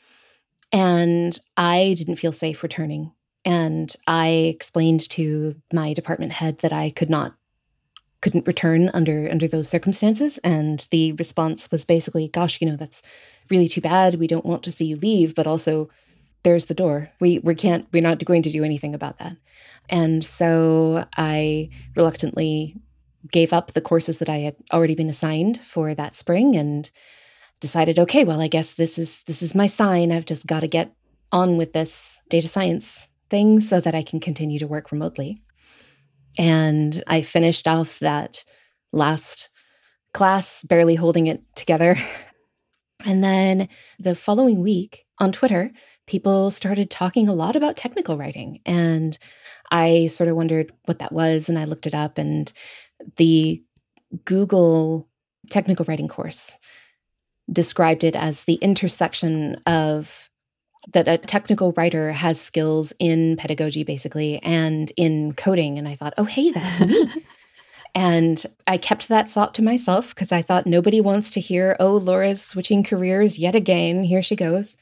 And 0.71 1.37
I 1.57 1.95
didn't 1.97 2.17
feel 2.17 2.31
safe 2.31 2.61
returning. 2.61 3.11
And 3.45 3.93
I 4.07 4.27
explained 4.27 5.09
to 5.11 5.55
my 5.73 5.93
department 5.93 6.33
head 6.33 6.59
that 6.59 6.73
I 6.73 6.89
could 6.89 7.09
not 7.09 7.35
couldn't 8.21 8.47
return 8.47 8.89
under 8.93 9.29
under 9.29 9.47
those 9.47 9.67
circumstances. 9.67 10.37
And 10.39 10.87
the 10.91 11.11
response 11.13 11.69
was 11.69 11.83
basically 11.83 12.29
gosh 12.29 12.61
you 12.61 12.69
know 12.69 12.77
that's 12.77 13.01
really 13.49 13.67
too 13.67 13.81
bad. 13.81 14.15
We 14.15 14.27
don't 14.27 14.45
want 14.45 14.63
to 14.63 14.71
see 14.71 14.85
you 14.85 14.95
leave 14.95 15.35
but 15.35 15.47
also 15.47 15.89
there's 16.43 16.67
the 16.67 16.73
door. 16.73 17.09
We 17.19 17.39
we 17.39 17.55
can't 17.55 17.87
we're 17.91 18.01
not 18.01 18.23
going 18.23 18.43
to 18.43 18.51
do 18.51 18.63
anything 18.63 18.95
about 18.95 19.17
that. 19.19 19.35
And 19.89 20.23
so 20.23 21.05
i 21.17 21.69
reluctantly 21.95 22.75
gave 23.31 23.53
up 23.53 23.71
the 23.71 23.81
courses 23.81 24.17
that 24.17 24.29
i 24.29 24.39
had 24.39 24.55
already 24.73 24.95
been 24.95 25.09
assigned 25.09 25.59
for 25.61 25.93
that 25.95 26.13
spring 26.13 26.57
and 26.57 26.91
decided 27.61 27.97
okay 27.97 28.25
well 28.25 28.41
i 28.41 28.49
guess 28.49 28.73
this 28.73 28.97
is 28.97 29.23
this 29.23 29.41
is 29.41 29.55
my 29.55 29.67
sign. 29.67 30.11
I've 30.11 30.25
just 30.25 30.47
got 30.47 30.61
to 30.61 30.67
get 30.67 30.93
on 31.31 31.57
with 31.57 31.73
this 31.73 32.21
data 32.29 32.47
science 32.47 33.09
thing 33.33 33.59
so 33.59 33.79
that 33.79 33.95
i 33.95 34.03
can 34.03 34.19
continue 34.19 34.59
to 34.59 34.67
work 34.67 34.91
remotely 34.91 35.41
and 36.37 37.03
I 37.07 37.21
finished 37.21 37.67
off 37.67 37.99
that 37.99 38.43
last 38.91 39.49
class, 40.13 40.63
barely 40.63 40.95
holding 40.95 41.27
it 41.27 41.43
together. 41.55 41.97
and 43.05 43.23
then 43.23 43.67
the 43.99 44.15
following 44.15 44.61
week 44.61 45.05
on 45.19 45.31
Twitter, 45.31 45.71
people 46.07 46.51
started 46.51 46.89
talking 46.89 47.27
a 47.27 47.33
lot 47.33 47.55
about 47.55 47.77
technical 47.77 48.17
writing. 48.17 48.59
And 48.65 49.17
I 49.71 50.07
sort 50.07 50.29
of 50.29 50.35
wondered 50.35 50.71
what 50.85 50.99
that 50.99 51.11
was. 51.11 51.49
And 51.49 51.57
I 51.57 51.65
looked 51.65 51.87
it 51.87 51.95
up, 51.95 52.17
and 52.17 52.51
the 53.17 53.63
Google 54.25 55.07
technical 55.49 55.85
writing 55.87 56.07
course 56.07 56.57
described 57.51 58.03
it 58.03 58.15
as 58.15 58.45
the 58.45 58.55
intersection 58.55 59.61
of 59.65 60.29
that 60.91 61.07
a 61.07 61.17
technical 61.17 61.71
writer 61.73 62.11
has 62.11 62.39
skills 62.39 62.93
in 62.99 63.37
pedagogy 63.37 63.83
basically 63.83 64.41
and 64.43 64.91
in 64.97 65.33
coding. 65.33 65.77
And 65.77 65.87
i 65.87 65.95
thought 65.95 66.13
oh 66.17 66.25
hey 66.25 66.51
that's 66.51 66.79
me. 66.79 67.09
And 67.95 68.43
i 68.65 68.77
kept 68.77 69.07
that 69.07 69.29
thought 69.29 69.53
to 69.55 69.61
myself 69.61 70.15
because 70.15 70.31
i 70.31 70.41
thought 70.41 70.65
nobody 70.65 70.99
wants 70.99 71.29
to 71.31 71.39
hear 71.39 71.75
oh 71.79 71.95
laura's 71.95 72.43
switching 72.43 72.83
careers 72.83 73.37
yet 73.37 73.55
again. 73.55 74.03
Here 74.03 74.21
she 74.21 74.35
goes. 74.35 74.77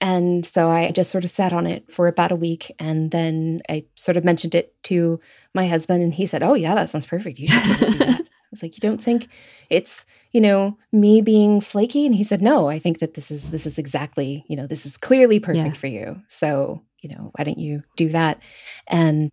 And 0.00 0.46
so 0.46 0.70
i 0.70 0.90
just 0.90 1.10
sort 1.10 1.24
of 1.24 1.30
sat 1.30 1.52
on 1.52 1.66
it 1.66 1.90
for 1.92 2.06
about 2.06 2.32
a 2.32 2.36
week 2.36 2.72
and 2.78 3.10
then 3.10 3.60
i 3.68 3.84
sort 3.94 4.16
of 4.16 4.24
mentioned 4.24 4.54
it 4.54 4.74
to 4.84 5.20
my 5.54 5.66
husband 5.66 6.02
and 6.02 6.14
he 6.14 6.26
said 6.26 6.42
oh 6.42 6.54
yeah 6.54 6.74
that 6.74 6.88
sounds 6.88 7.06
perfect. 7.06 7.38
You 7.38 7.48
should 7.48 7.76
do 7.80 7.98
that 7.98 8.26
was 8.54 8.62
like, 8.62 8.76
you 8.76 8.80
don't 8.80 9.02
think 9.02 9.28
it's, 9.68 10.06
you 10.32 10.40
know, 10.40 10.78
me 10.92 11.20
being 11.20 11.60
flaky? 11.60 12.06
And 12.06 12.14
he 12.14 12.24
said, 12.24 12.40
no, 12.40 12.68
I 12.68 12.78
think 12.78 13.00
that 13.00 13.14
this 13.14 13.30
is, 13.30 13.50
this 13.50 13.66
is 13.66 13.78
exactly, 13.78 14.44
you 14.48 14.56
know, 14.56 14.66
this 14.66 14.86
is 14.86 14.96
clearly 14.96 15.40
perfect 15.40 15.66
yeah. 15.66 15.72
for 15.72 15.86
you. 15.86 16.22
So, 16.28 16.82
you 17.00 17.10
know, 17.10 17.30
why 17.34 17.44
don't 17.44 17.58
you 17.58 17.82
do 17.96 18.08
that? 18.10 18.40
And 18.86 19.30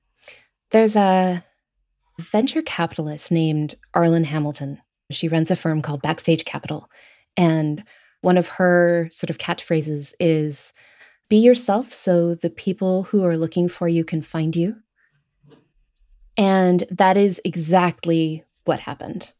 there's 0.71 0.95
a 0.95 1.43
venture 2.19 2.61
capitalist 2.61 3.31
named 3.31 3.75
Arlan 3.95 4.25
Hamilton. 4.25 4.81
She 5.11 5.27
runs 5.27 5.51
a 5.51 5.55
firm 5.55 5.81
called 5.81 6.01
Backstage 6.01 6.45
Capital. 6.45 6.89
And 7.37 7.83
one 8.21 8.37
of 8.37 8.47
her 8.47 9.07
sort 9.11 9.29
of 9.29 9.37
catchphrases 9.37 10.13
is 10.19 10.73
be 11.29 11.37
yourself 11.37 11.93
so 11.93 12.35
the 12.35 12.49
people 12.49 13.03
who 13.03 13.23
are 13.25 13.37
looking 13.37 13.67
for 13.67 13.87
you 13.87 14.03
can 14.03 14.21
find 14.21 14.55
you. 14.55 14.75
And 16.37 16.83
that 16.89 17.17
is 17.17 17.41
exactly 17.43 18.43
what 18.65 18.79
happened. 18.79 19.31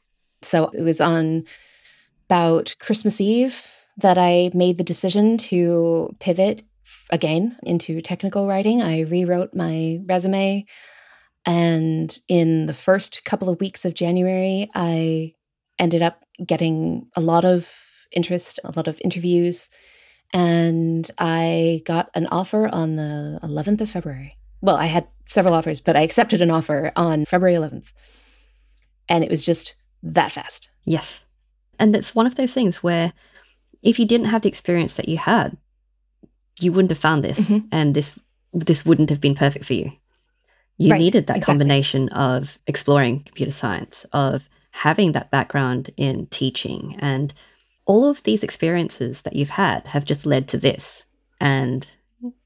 So 0.42 0.70
it 0.70 0.82
was 0.82 1.02
on 1.02 1.46
about 2.28 2.76
Christmas 2.80 3.20
Eve 3.22 3.70
that 3.98 4.18
I 4.18 4.52
made 4.54 4.78
the 4.78 4.84
decision 4.84 5.38
to 5.38 6.16
pivot 6.20 6.64
again 7.10 7.58
into 7.64 8.02
technical 8.02 8.48
writing. 8.48 8.82
I 8.82 9.02
rewrote 9.02 9.54
my 9.54 10.00
resume. 10.06 10.66
And 11.46 12.18
in 12.28 12.68
the 12.68 12.74
first 12.74 13.24
couple 13.26 13.50
of 13.50 13.60
weeks 13.60 13.84
of 13.86 13.94
January, 13.94 14.70
I 14.74 15.34
ended 15.80 16.02
up 16.02 16.24
getting 16.46 17.08
a 17.16 17.22
lot 17.22 17.46
of 17.46 18.08
interest, 18.12 18.60
a 18.64 18.72
lot 18.76 18.88
of 18.88 19.00
interviews. 19.04 19.70
And 20.34 21.10
I 21.18 21.82
got 21.86 22.10
an 22.14 22.28
offer 22.28 22.68
on 22.68 22.96
the 22.96 23.40
11th 23.44 23.82
of 23.82 23.90
February. 23.90 24.38
Well, 24.62 24.78
I 24.78 24.86
had 24.86 25.08
several 25.26 25.54
offers, 25.54 25.82
but 25.82 25.98
I 25.98 26.02
accepted 26.02 26.42
an 26.42 26.52
offer 26.52 26.92
on 26.96 27.26
February 27.26 27.58
11th. 27.58 27.92
And 29.12 29.24
it 29.24 29.30
was 29.30 29.46
just 29.46 29.76
that 30.02 30.32
fast. 30.32 30.70
Yes. 30.86 31.26
And 31.78 31.94
it's 31.96 32.16
one 32.16 32.26
of 32.26 32.36
those 32.36 32.54
things 32.54 32.82
where 32.82 33.12
if 33.84 34.00
you 34.00 34.06
didn't 34.06 34.28
have 34.28 34.44
the 34.44 34.50
experience 34.50 34.96
that 34.96 35.10
you 35.10 35.18
had, 35.18 35.58
you 36.60 36.72
wouldn't 36.72 36.92
have 36.92 36.98
found 36.98 37.24
this 37.24 37.52
mm-hmm. 37.52 37.68
and 37.72 37.94
this 37.94 38.18
this 38.54 38.86
wouldn't 38.86 39.10
have 39.10 39.22
been 39.22 39.36
perfect 39.36 39.66
for 39.66 39.74
you. 39.74 39.92
You 40.78 40.92
right, 40.92 41.00
needed 41.00 41.28
that 41.28 41.38
exactly. 41.38 41.52
combination 41.52 42.10
of 42.10 42.58
exploring 42.68 43.24
computer 43.24 43.52
science, 43.52 44.06
of 44.14 44.50
having 44.72 45.12
that 45.12 45.30
background 45.30 45.90
in 45.98 46.28
teaching 46.28 46.96
and 47.00 47.34
all 47.86 48.10
of 48.10 48.24
these 48.24 48.44
experiences 48.44 49.24
that 49.24 49.36
you've 49.36 49.50
had 49.50 49.86
have 49.88 50.06
just 50.06 50.26
led 50.26 50.48
to 50.48 50.58
this. 50.58 51.06
And 51.42 51.86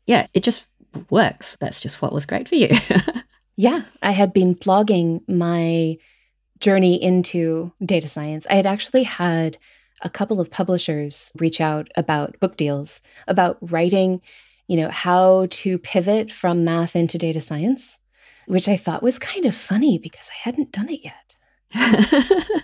yeah, 0.07 0.27
it 0.33 0.43
just 0.43 0.65
works. 1.09 1.55
That's 1.59 1.79
just 1.79 2.01
what 2.01 2.13
was 2.13 2.25
great 2.25 2.47
for 2.47 2.55
you. 2.55 2.69
yeah, 3.55 3.83
I 4.01 4.11
had 4.11 4.33
been 4.33 4.55
blogging 4.55 5.21
my 5.27 5.97
journey 6.59 7.01
into 7.01 7.71
data 7.83 8.07
science, 8.07 8.47
I 8.49 8.55
had 8.55 8.65
actually 8.65 9.03
had 9.03 9.57
a 10.01 10.09
couple 10.09 10.39
of 10.39 10.51
publishers 10.51 11.31
reach 11.39 11.61
out 11.61 11.89
about 11.95 12.39
book 12.39 12.57
deals, 12.57 13.01
about 13.27 13.57
writing, 13.61 14.21
you 14.67 14.77
know, 14.77 14.89
how 14.89 15.47
to 15.49 15.77
pivot 15.77 16.31
from 16.31 16.63
math 16.63 16.95
into 16.95 17.17
data 17.17 17.41
science, 17.41 17.97
which 18.45 18.67
I 18.67 18.75
thought 18.75 19.03
was 19.03 19.19
kind 19.19 19.45
of 19.45 19.55
funny 19.55 19.97
because 19.97 20.29
I 20.29 20.37
hadn't 20.43 20.71
done 20.71 20.89
it 20.89 21.01
yet. 21.03 21.35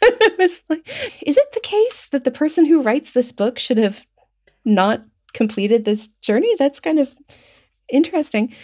I 0.02 0.30
was 0.38 0.62
like, 0.68 0.86
is 1.22 1.36
it 1.36 1.52
the 1.52 1.60
case 1.60 2.08
that 2.08 2.24
the 2.24 2.30
person 2.30 2.64
who 2.64 2.82
writes 2.82 3.12
this 3.12 3.32
book 3.32 3.58
should 3.58 3.78
have 3.78 4.06
not 4.64 5.02
completed 5.32 5.84
this 5.84 6.08
journey? 6.22 6.54
That's 6.58 6.80
kind 6.80 6.98
of 6.98 7.14
interesting 7.88 8.54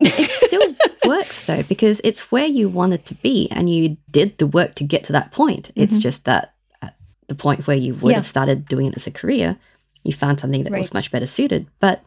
it 0.00 0.30
still 0.30 0.74
works 1.08 1.46
though 1.46 1.62
because 1.64 2.00
it's 2.04 2.30
where 2.30 2.46
you 2.46 2.68
wanted 2.68 3.04
to 3.06 3.14
be 3.14 3.48
and 3.50 3.70
you 3.70 3.96
did 4.10 4.38
the 4.38 4.46
work 4.46 4.74
to 4.76 4.84
get 4.84 5.04
to 5.04 5.12
that 5.12 5.32
point. 5.32 5.68
Mm-hmm. 5.68 5.82
It's 5.82 5.98
just 5.98 6.24
that 6.24 6.54
at 6.82 6.96
the 7.28 7.34
point 7.34 7.66
where 7.66 7.76
you 7.76 7.94
would 7.94 8.10
yeah. 8.10 8.16
have 8.16 8.26
started 8.26 8.66
doing 8.66 8.86
it 8.86 8.96
as 8.96 9.06
a 9.06 9.10
career, 9.10 9.56
you 10.02 10.12
found 10.12 10.40
something 10.40 10.64
that 10.64 10.72
right. 10.72 10.80
was 10.80 10.94
much 10.94 11.10
better 11.10 11.26
suited. 11.26 11.66
But 11.80 12.04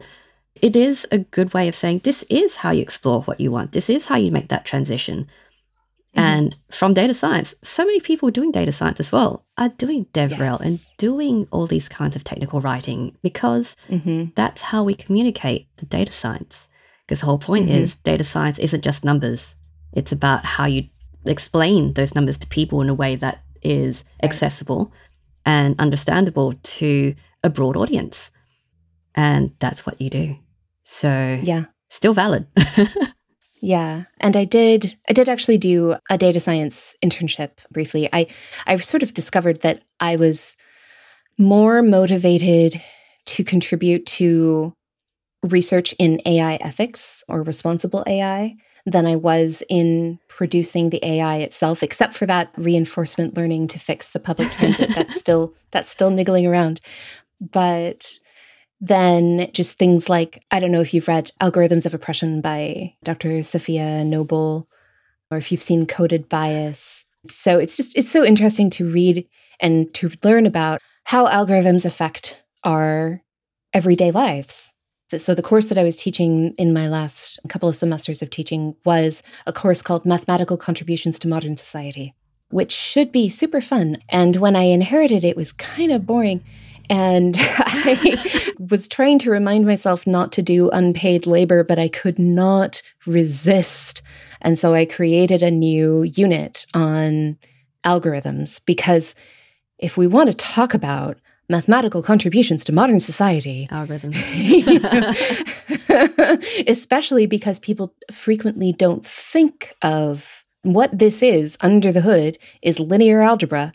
it 0.60 0.74
is 0.76 1.06
a 1.12 1.18
good 1.18 1.54
way 1.54 1.68
of 1.68 1.74
saying 1.74 2.00
this 2.02 2.24
is 2.24 2.56
how 2.56 2.70
you 2.70 2.82
explore 2.82 3.22
what 3.22 3.40
you 3.40 3.50
want. 3.50 3.72
This 3.72 3.90
is 3.90 4.06
how 4.06 4.16
you 4.16 4.30
make 4.30 4.48
that 4.48 4.64
transition. 4.64 5.26
Mm-hmm. 6.16 6.20
And 6.20 6.56
from 6.70 6.94
data 6.94 7.14
science, 7.14 7.54
so 7.62 7.84
many 7.84 8.00
people 8.00 8.30
doing 8.30 8.50
data 8.50 8.72
science 8.72 8.98
as 8.98 9.12
well 9.12 9.44
are 9.56 9.68
doing 9.68 10.06
DevRel 10.06 10.58
yes. 10.58 10.60
and 10.60 10.80
doing 10.96 11.46
all 11.50 11.66
these 11.66 11.88
kinds 11.88 12.16
of 12.16 12.24
technical 12.24 12.60
writing 12.60 13.16
because 13.22 13.76
mm-hmm. 13.88 14.26
that's 14.34 14.62
how 14.62 14.84
we 14.84 14.94
communicate 14.94 15.68
the 15.76 15.86
data 15.86 16.12
science. 16.12 16.67
Because 17.08 17.20
the 17.20 17.26
whole 17.26 17.38
point 17.38 17.66
mm-hmm. 17.66 17.78
is 17.78 17.96
data 17.96 18.22
science 18.22 18.58
isn't 18.58 18.84
just 18.84 19.04
numbers, 19.04 19.56
it's 19.94 20.12
about 20.12 20.44
how 20.44 20.66
you 20.66 20.84
explain 21.24 21.94
those 21.94 22.14
numbers 22.14 22.36
to 22.38 22.46
people 22.46 22.82
in 22.82 22.90
a 22.90 22.94
way 22.94 23.16
that 23.16 23.42
is 23.62 24.04
accessible 24.22 24.92
and 25.46 25.74
understandable 25.80 26.52
to 26.62 27.14
a 27.42 27.48
broad 27.48 27.76
audience. 27.76 28.30
And 29.14 29.52
that's 29.58 29.86
what 29.86 30.00
you 30.00 30.10
do. 30.10 30.36
So, 30.82 31.40
yeah, 31.42 31.64
still 31.88 32.14
valid. 32.14 32.46
yeah, 33.62 34.04
and 34.20 34.36
I 34.36 34.44
did 34.44 34.96
I 35.08 35.12
did 35.12 35.28
actually 35.28 35.58
do 35.58 35.96
a 36.10 36.18
data 36.18 36.40
science 36.40 36.94
internship 37.04 37.52
briefly. 37.70 38.08
I 38.12 38.26
I 38.66 38.76
sort 38.76 39.02
of 39.02 39.14
discovered 39.14 39.62
that 39.62 39.82
I 39.98 40.16
was 40.16 40.56
more 41.38 41.82
motivated 41.82 42.80
to 43.26 43.44
contribute 43.44 44.06
to 44.06 44.74
research 45.42 45.94
in 45.98 46.20
AI 46.26 46.54
ethics 46.56 47.22
or 47.28 47.42
responsible 47.42 48.04
AI 48.06 48.56
than 48.86 49.06
I 49.06 49.16
was 49.16 49.62
in 49.68 50.18
producing 50.28 50.90
the 50.90 51.04
AI 51.04 51.36
itself, 51.38 51.82
except 51.82 52.14
for 52.14 52.26
that 52.26 52.50
reinforcement 52.56 53.36
learning 53.36 53.68
to 53.68 53.78
fix 53.78 54.10
the 54.10 54.20
public 54.20 54.50
transit. 54.52 54.94
that's 54.94 55.16
still 55.20 55.54
that's 55.70 55.90
still 55.90 56.10
niggling 56.10 56.46
around. 56.46 56.80
But 57.40 58.18
then 58.80 59.50
just 59.52 59.78
things 59.78 60.08
like 60.08 60.42
I 60.50 60.60
don't 60.60 60.72
know 60.72 60.80
if 60.80 60.94
you've 60.94 61.08
read 61.08 61.32
Algorithms 61.40 61.86
of 61.86 61.94
Oppression 61.94 62.40
by 62.40 62.94
Dr. 63.04 63.28
Safiya 63.40 64.04
Noble, 64.06 64.68
or 65.30 65.38
if 65.38 65.52
you've 65.52 65.62
seen 65.62 65.86
Coded 65.86 66.28
Bias. 66.28 67.04
So 67.30 67.58
it's 67.58 67.76
just 67.76 67.96
it's 67.96 68.10
so 68.10 68.24
interesting 68.24 68.70
to 68.70 68.90
read 68.90 69.26
and 69.60 69.92
to 69.94 70.10
learn 70.22 70.46
about 70.46 70.80
how 71.04 71.26
algorithms 71.26 71.84
affect 71.84 72.42
our 72.64 73.22
everyday 73.74 74.10
lives 74.10 74.72
so 75.16 75.34
the 75.34 75.42
course 75.42 75.66
that 75.66 75.78
I 75.78 75.84
was 75.84 75.96
teaching 75.96 76.54
in 76.58 76.72
my 76.74 76.88
last 76.88 77.38
couple 77.48 77.68
of 77.68 77.76
semesters 77.76 78.20
of 78.20 78.28
teaching 78.30 78.76
was 78.84 79.22
a 79.46 79.52
course 79.52 79.80
called 79.80 80.04
Mathematical 80.04 80.56
Contributions 80.58 81.18
to 81.20 81.28
Modern 81.28 81.56
Society. 81.56 82.14
which 82.50 82.72
should 82.72 83.12
be 83.12 83.28
super 83.28 83.60
fun. 83.60 83.98
And 84.08 84.36
when 84.36 84.56
I 84.56 84.62
inherited 84.62 85.24
it, 85.24 85.28
it 85.28 85.36
was 85.36 85.52
kind 85.52 85.92
of 85.92 86.06
boring. 86.06 86.42
And 86.88 87.36
I 87.40 88.52
was 88.58 88.88
trying 88.88 89.18
to 89.20 89.30
remind 89.30 89.66
myself 89.66 90.06
not 90.06 90.32
to 90.32 90.42
do 90.42 90.70
unpaid 90.70 91.26
labor, 91.26 91.62
but 91.62 91.78
I 91.78 91.88
could 91.88 92.18
not 92.18 92.80
resist. 93.06 94.02
And 94.40 94.58
so 94.58 94.74
I 94.74 94.86
created 94.86 95.42
a 95.42 95.50
new 95.50 96.02
unit 96.04 96.66
on 96.72 97.36
algorithms 97.84 98.60
because 98.64 99.14
if 99.78 99.96
we 99.96 100.06
want 100.06 100.30
to 100.30 100.34
talk 100.34 100.74
about 100.74 101.18
mathematical 101.48 102.02
contributions 102.02 102.64
to 102.64 102.72
modern 102.72 103.00
society, 103.00 103.68
algorithms, 103.70 104.16
especially 106.68 107.26
because 107.26 107.58
people 107.58 107.94
frequently 108.12 108.72
don't 108.72 109.04
think 109.04 109.74
of 109.82 110.44
what 110.62 110.96
this 110.98 111.22
is 111.22 111.56
under 111.60 111.92
the 111.92 112.02
hood 112.02 112.38
is 112.62 112.78
linear 112.80 113.22
algebra 113.22 113.72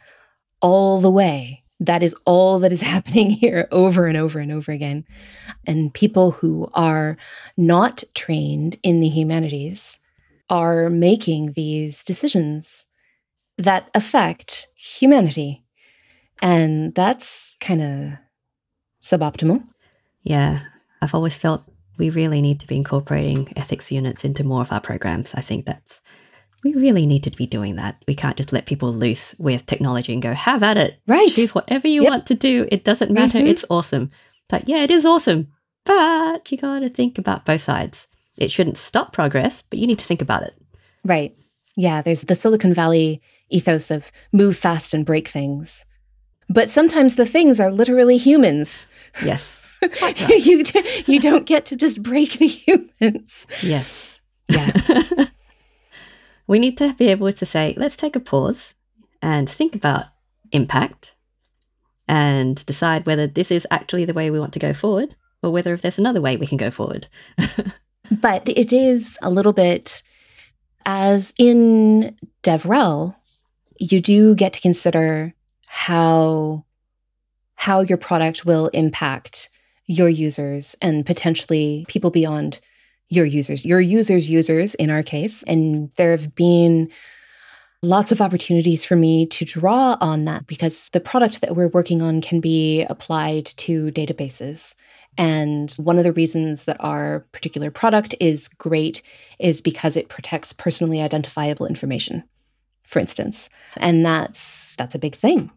all 0.61 1.01
the 1.01 1.09
way. 1.09 1.63
That 1.79 2.03
is 2.03 2.15
all 2.25 2.59
that 2.59 2.71
is 2.71 2.81
happening 2.93 3.31
here 3.31 3.67
over 3.71 4.05
and 4.05 4.17
over 4.17 4.39
and 4.39 4.51
over 4.51 4.71
again. 4.71 5.05
And 5.65 5.93
people 5.93 6.31
who 6.31 6.69
are 6.73 7.17
not 7.57 8.03
trained 8.13 8.77
in 8.83 8.99
the 8.99 9.09
humanities 9.09 9.99
are 10.49 10.89
making 10.89 11.53
these 11.53 12.03
decisions 12.03 12.87
that 13.57 13.89
affect 13.93 14.67
humanity. 14.75 15.62
And 16.43 16.93
that's 16.93 17.55
kind 17.61 17.81
of 17.81 18.19
suboptimal. 19.01 19.65
Yeah. 20.23 20.59
I've 21.01 21.15
always 21.15 21.37
felt 21.37 21.63
we 21.97 22.09
really 22.09 22.41
need 22.41 22.59
to 22.59 22.67
be 22.67 22.75
incorporating 22.75 23.53
ethics 23.55 23.91
units 23.91 24.25
into 24.25 24.43
more 24.43 24.61
of 24.61 24.71
our 24.71 24.81
programs. 24.81 25.33
I 25.33 25.41
think 25.41 25.65
that's 25.65 26.01
we 26.63 26.73
really 26.73 27.05
need 27.05 27.23
to 27.23 27.31
be 27.31 27.45
doing 27.45 27.77
that. 27.77 28.03
We 28.07 28.15
can't 28.15 28.37
just 28.37 28.53
let 28.53 28.65
people 28.65 28.91
loose 28.93 29.35
with 29.37 29.65
technology 29.65 30.13
and 30.13 30.21
go, 30.21 30.33
have 30.33 30.63
at 30.63 30.77
it. 30.77 30.99
Right. 31.07 31.29
Choose 31.29 31.55
whatever 31.55 31.87
you 31.87 32.03
yep. 32.03 32.09
want 32.09 32.25
to 32.27 32.35
do. 32.35 32.67
It 32.71 32.83
doesn't 32.83 33.11
matter. 33.11 33.37
Mm-hmm. 33.37 33.47
It's 33.47 33.65
awesome. 33.69 34.11
It's 34.45 34.53
like, 34.53 34.63
yeah, 34.65 34.83
it 34.83 34.91
is 34.91 35.05
awesome. 35.05 35.47
But 35.85 36.51
you 36.51 36.57
got 36.57 36.79
to 36.79 36.89
think 36.89 37.17
about 37.17 37.45
both 37.45 37.61
sides. 37.61 38.07
It 38.37 38.51
shouldn't 38.51 38.77
stop 38.77 39.13
progress, 39.13 39.61
but 39.61 39.79
you 39.79 39.87
need 39.87 39.99
to 39.99 40.05
think 40.05 40.21
about 40.21 40.43
it. 40.43 40.55
Right. 41.03 41.35
Yeah. 41.75 42.01
There's 42.01 42.21
the 42.21 42.35
Silicon 42.35 42.73
Valley 42.73 43.21
ethos 43.49 43.91
of 43.91 44.11
move 44.31 44.57
fast 44.57 44.93
and 44.93 45.05
break 45.05 45.27
things. 45.27 45.85
But 46.53 46.69
sometimes 46.69 47.15
the 47.15 47.25
things 47.25 47.59
are 47.59 47.71
literally 47.71 48.17
humans. 48.17 48.85
Yes. 49.25 49.65
you, 50.27 50.63
you 51.07 51.19
don't 51.19 51.47
get 51.47 51.65
to 51.65 51.75
just 51.75 52.03
break 52.03 52.33
the 52.33 52.45
humans. 52.47 53.47
Yes. 53.63 54.21
Yeah. 54.47 54.71
we 56.47 56.59
need 56.59 56.77
to 56.77 56.93
be 56.93 57.07
able 57.07 57.33
to 57.33 57.45
say, 57.45 57.73
let's 57.75 57.97
take 57.97 58.15
a 58.15 58.19
pause 58.19 58.75
and 59.19 59.49
think 59.49 59.75
about 59.75 60.05
impact 60.51 61.15
and 62.07 62.63
decide 62.67 63.07
whether 63.07 63.25
this 63.25 63.49
is 63.49 63.65
actually 63.71 64.05
the 64.05 64.13
way 64.13 64.29
we 64.29 64.39
want 64.39 64.53
to 64.53 64.59
go 64.59 64.73
forward 64.73 65.15
or 65.41 65.51
whether 65.51 65.73
if 65.73 65.81
there's 65.81 65.97
another 65.97 66.21
way 66.21 66.37
we 66.37 66.45
can 66.45 66.57
go 66.57 66.69
forward. 66.69 67.07
but 68.11 68.47
it 68.47 68.71
is 68.71 69.17
a 69.23 69.31
little 69.31 69.53
bit 69.53 70.03
as 70.85 71.33
in 71.39 72.15
DevRel, 72.43 73.15
you 73.79 73.99
do 73.99 74.35
get 74.35 74.53
to 74.53 74.61
consider 74.61 75.33
how 75.73 76.63
how 77.55 77.81
your 77.81 77.97
product 77.97 78.45
will 78.45 78.67
impact 78.67 79.49
your 79.87 80.07
users 80.07 80.75
and 80.81 81.03
potentially 81.03 81.83
people 81.87 82.11
beyond 82.11 82.59
your 83.09 83.25
users, 83.25 83.65
your 83.65 83.81
users' 83.81 84.29
users 84.29 84.75
in 84.75 84.91
our 84.91 85.01
case. 85.01 85.41
And 85.43 85.89
there 85.95 86.11
have 86.11 86.35
been 86.35 86.91
lots 87.81 88.11
of 88.11 88.21
opportunities 88.21 88.85
for 88.85 88.95
me 88.95 89.25
to 89.25 89.45
draw 89.45 89.97
on 89.99 90.25
that 90.25 90.45
because 90.45 90.89
the 90.89 90.99
product 90.99 91.41
that 91.41 91.55
we're 91.55 91.69
working 91.69 92.03
on 92.03 92.21
can 92.21 92.39
be 92.39 92.83
applied 92.83 93.47
to 93.47 93.91
databases. 93.91 94.75
And 95.17 95.71
one 95.73 95.97
of 95.97 96.03
the 96.03 96.13
reasons 96.13 96.65
that 96.65 96.77
our 96.81 97.25
particular 97.31 97.71
product 97.71 98.13
is 98.19 98.47
great 98.47 99.01
is 99.39 99.59
because 99.59 99.97
it 99.97 100.07
protects 100.07 100.53
personally 100.53 101.01
identifiable 101.01 101.65
information, 101.65 102.23
for 102.83 102.99
instance. 102.99 103.49
And 103.77 104.05
that's 104.05 104.75
that's 104.75 104.93
a 104.93 104.99
big 104.99 105.15
thing. 105.15 105.49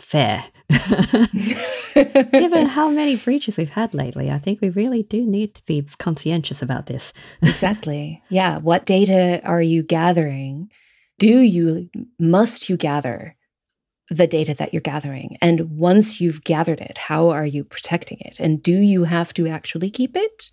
Fair. 0.00 0.44
Given 1.94 2.66
how 2.66 2.88
many 2.88 3.16
breaches 3.16 3.56
we've 3.56 3.70
had 3.70 3.92
lately, 3.92 4.30
I 4.30 4.38
think 4.38 4.60
we 4.60 4.70
really 4.70 5.02
do 5.02 5.24
need 5.26 5.54
to 5.54 5.64
be 5.66 5.86
conscientious 5.98 6.62
about 6.62 6.86
this. 6.86 7.12
exactly. 7.42 8.22
Yeah. 8.28 8.58
What 8.58 8.86
data 8.86 9.40
are 9.44 9.62
you 9.62 9.82
gathering? 9.82 10.70
Do 11.18 11.40
you, 11.40 11.90
must 12.18 12.68
you 12.68 12.76
gather 12.76 13.36
the 14.08 14.26
data 14.26 14.54
that 14.54 14.72
you're 14.72 14.80
gathering? 14.80 15.36
And 15.42 15.78
once 15.78 16.20
you've 16.20 16.44
gathered 16.44 16.80
it, 16.80 16.96
how 16.96 17.30
are 17.30 17.46
you 17.46 17.62
protecting 17.62 18.18
it? 18.20 18.40
And 18.40 18.62
do 18.62 18.72
you 18.72 19.04
have 19.04 19.34
to 19.34 19.48
actually 19.48 19.90
keep 19.90 20.16
it? 20.16 20.50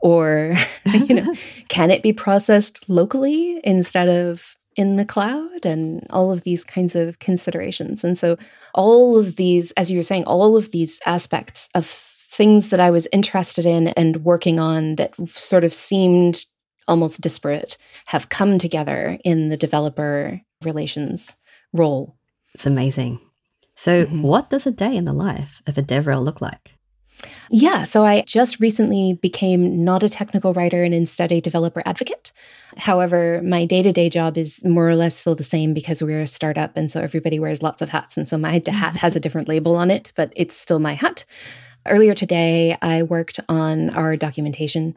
Or, 0.00 0.56
you 0.84 1.16
know, 1.16 1.34
can 1.68 1.90
it 1.90 2.02
be 2.02 2.12
processed 2.12 2.88
locally 2.88 3.60
instead 3.64 4.08
of 4.08 4.57
in 4.78 4.96
the 4.96 5.04
cloud 5.04 5.66
and 5.66 6.06
all 6.10 6.30
of 6.30 6.44
these 6.44 6.64
kinds 6.64 6.94
of 6.94 7.18
considerations. 7.18 8.04
And 8.04 8.16
so, 8.16 8.38
all 8.74 9.18
of 9.18 9.36
these, 9.36 9.72
as 9.72 9.90
you 9.90 9.98
were 9.98 10.04
saying, 10.04 10.24
all 10.24 10.56
of 10.56 10.70
these 10.70 11.00
aspects 11.04 11.68
of 11.74 11.84
things 12.30 12.68
that 12.68 12.78
I 12.78 12.90
was 12.90 13.08
interested 13.12 13.66
in 13.66 13.88
and 13.88 14.24
working 14.24 14.60
on 14.60 14.94
that 14.96 15.16
sort 15.28 15.64
of 15.64 15.74
seemed 15.74 16.44
almost 16.86 17.20
disparate 17.20 17.76
have 18.06 18.28
come 18.28 18.58
together 18.58 19.18
in 19.24 19.48
the 19.48 19.56
developer 19.56 20.40
relations 20.62 21.36
role. 21.72 22.16
It's 22.54 22.64
amazing. 22.64 23.20
So, 23.74 24.04
mm-hmm. 24.04 24.22
what 24.22 24.48
does 24.48 24.66
a 24.66 24.70
day 24.70 24.96
in 24.96 25.04
the 25.04 25.12
life 25.12 25.60
of 25.66 25.76
a 25.76 25.82
DevRel 25.82 26.24
look 26.24 26.40
like? 26.40 26.77
Yeah, 27.50 27.84
so 27.84 28.04
I 28.04 28.22
just 28.22 28.60
recently 28.60 29.14
became 29.14 29.84
not 29.84 30.02
a 30.02 30.08
technical 30.08 30.52
writer 30.52 30.84
and 30.84 30.94
instead 30.94 31.32
a 31.32 31.40
developer 31.40 31.82
advocate. 31.86 32.32
However, 32.76 33.40
my 33.42 33.64
day 33.64 33.82
to 33.82 33.92
day 33.92 34.08
job 34.08 34.36
is 34.36 34.64
more 34.64 34.88
or 34.88 34.94
less 34.94 35.16
still 35.16 35.34
the 35.34 35.42
same 35.42 35.74
because 35.74 36.02
we're 36.02 36.20
a 36.20 36.26
startup. 36.26 36.76
And 36.76 36.90
so 36.90 37.00
everybody 37.00 37.40
wears 37.40 37.62
lots 37.62 37.82
of 37.82 37.88
hats. 37.88 38.16
And 38.16 38.28
so 38.28 38.36
my 38.38 38.62
hat 38.66 38.96
has 38.96 39.16
a 39.16 39.20
different 39.20 39.48
label 39.48 39.76
on 39.76 39.90
it, 39.90 40.12
but 40.14 40.32
it's 40.36 40.56
still 40.56 40.78
my 40.78 40.92
hat. 40.92 41.24
Earlier 41.86 42.14
today, 42.14 42.76
I 42.82 43.02
worked 43.02 43.40
on 43.48 43.90
our 43.90 44.16
documentation 44.16 44.94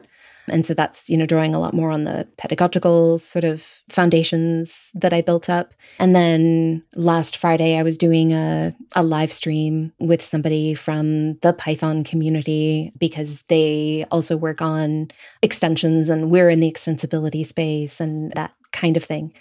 and 0.48 0.66
so 0.66 0.74
that's, 0.74 1.08
you 1.08 1.16
know, 1.16 1.26
drawing 1.26 1.54
a 1.54 1.60
lot 1.60 1.74
more 1.74 1.90
on 1.90 2.04
the 2.04 2.26
pedagogical 2.36 3.18
sort 3.18 3.44
of 3.44 3.62
foundations 3.88 4.90
that 4.94 5.12
I 5.12 5.20
built 5.20 5.48
up. 5.48 5.72
And 5.98 6.16
then 6.16 6.82
last 6.94 7.36
Friday, 7.36 7.78
I 7.78 7.82
was 7.82 7.96
doing 7.96 8.32
a, 8.32 8.74
a 8.96 9.02
live 9.02 9.32
stream 9.32 9.92
with 10.00 10.22
somebody 10.22 10.74
from 10.74 11.34
the 11.38 11.52
Python 11.52 12.04
community 12.04 12.92
because 12.98 13.42
they 13.48 14.04
also 14.10 14.36
work 14.36 14.60
on 14.60 15.10
extensions 15.42 16.08
and 16.08 16.30
we're 16.30 16.50
in 16.50 16.60
the 16.60 16.70
extensibility 16.70 17.46
space 17.46 18.00
and 18.00 18.32
that 18.32 18.52
kind 18.72 18.96
of 18.96 19.04
thing. 19.04 19.32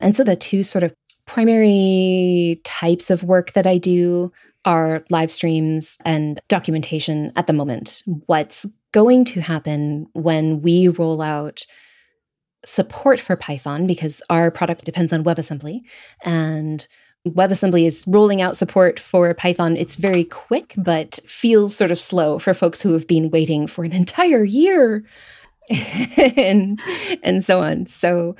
And 0.00 0.16
so 0.16 0.24
the 0.24 0.36
two 0.36 0.62
sort 0.62 0.82
of 0.82 0.94
primary 1.26 2.60
types 2.64 3.10
of 3.10 3.22
work 3.22 3.52
that 3.52 3.66
I 3.66 3.78
do 3.78 4.32
are 4.64 5.04
live 5.08 5.30
streams 5.30 5.98
and 6.04 6.40
documentation 6.48 7.30
at 7.36 7.46
the 7.46 7.52
moment. 7.52 8.02
What's 8.26 8.66
going 8.92 9.24
to 9.26 9.40
happen 9.40 10.06
when 10.12 10.62
we 10.62 10.88
roll 10.88 11.20
out 11.20 11.64
support 12.64 13.20
for 13.20 13.36
Python 13.36 13.86
because 13.86 14.22
our 14.30 14.50
product 14.50 14.84
depends 14.84 15.12
on 15.12 15.24
WebAssembly 15.24 15.80
and 16.22 16.86
WebAssembly 17.26 17.86
is 17.86 18.04
rolling 18.06 18.40
out 18.40 18.56
support 18.56 18.98
for 18.98 19.32
Python. 19.34 19.76
It's 19.76 19.96
very 19.96 20.24
quick, 20.24 20.74
but 20.76 21.18
feels 21.26 21.74
sort 21.74 21.90
of 21.90 22.00
slow 22.00 22.38
for 22.38 22.54
folks 22.54 22.80
who 22.80 22.92
have 22.92 23.06
been 23.06 23.30
waiting 23.30 23.66
for 23.66 23.84
an 23.84 23.92
entire 23.92 24.44
year 24.44 25.04
and 26.36 26.82
and 27.22 27.44
so 27.44 27.60
on. 27.62 27.86
So 27.86 28.36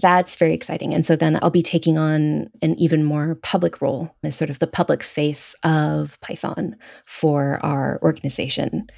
that's 0.00 0.36
very 0.36 0.54
exciting. 0.54 0.92
And 0.92 1.06
so 1.06 1.14
then 1.14 1.38
I'll 1.40 1.50
be 1.50 1.62
taking 1.62 1.96
on 1.96 2.50
an 2.60 2.74
even 2.78 3.04
more 3.04 3.36
public 3.36 3.80
role 3.80 4.14
as 4.24 4.36
sort 4.36 4.50
of 4.50 4.58
the 4.58 4.66
public 4.66 5.02
face 5.02 5.54
of 5.62 6.18
Python 6.20 6.76
for 7.04 7.60
our 7.64 8.00
organization. 8.02 8.88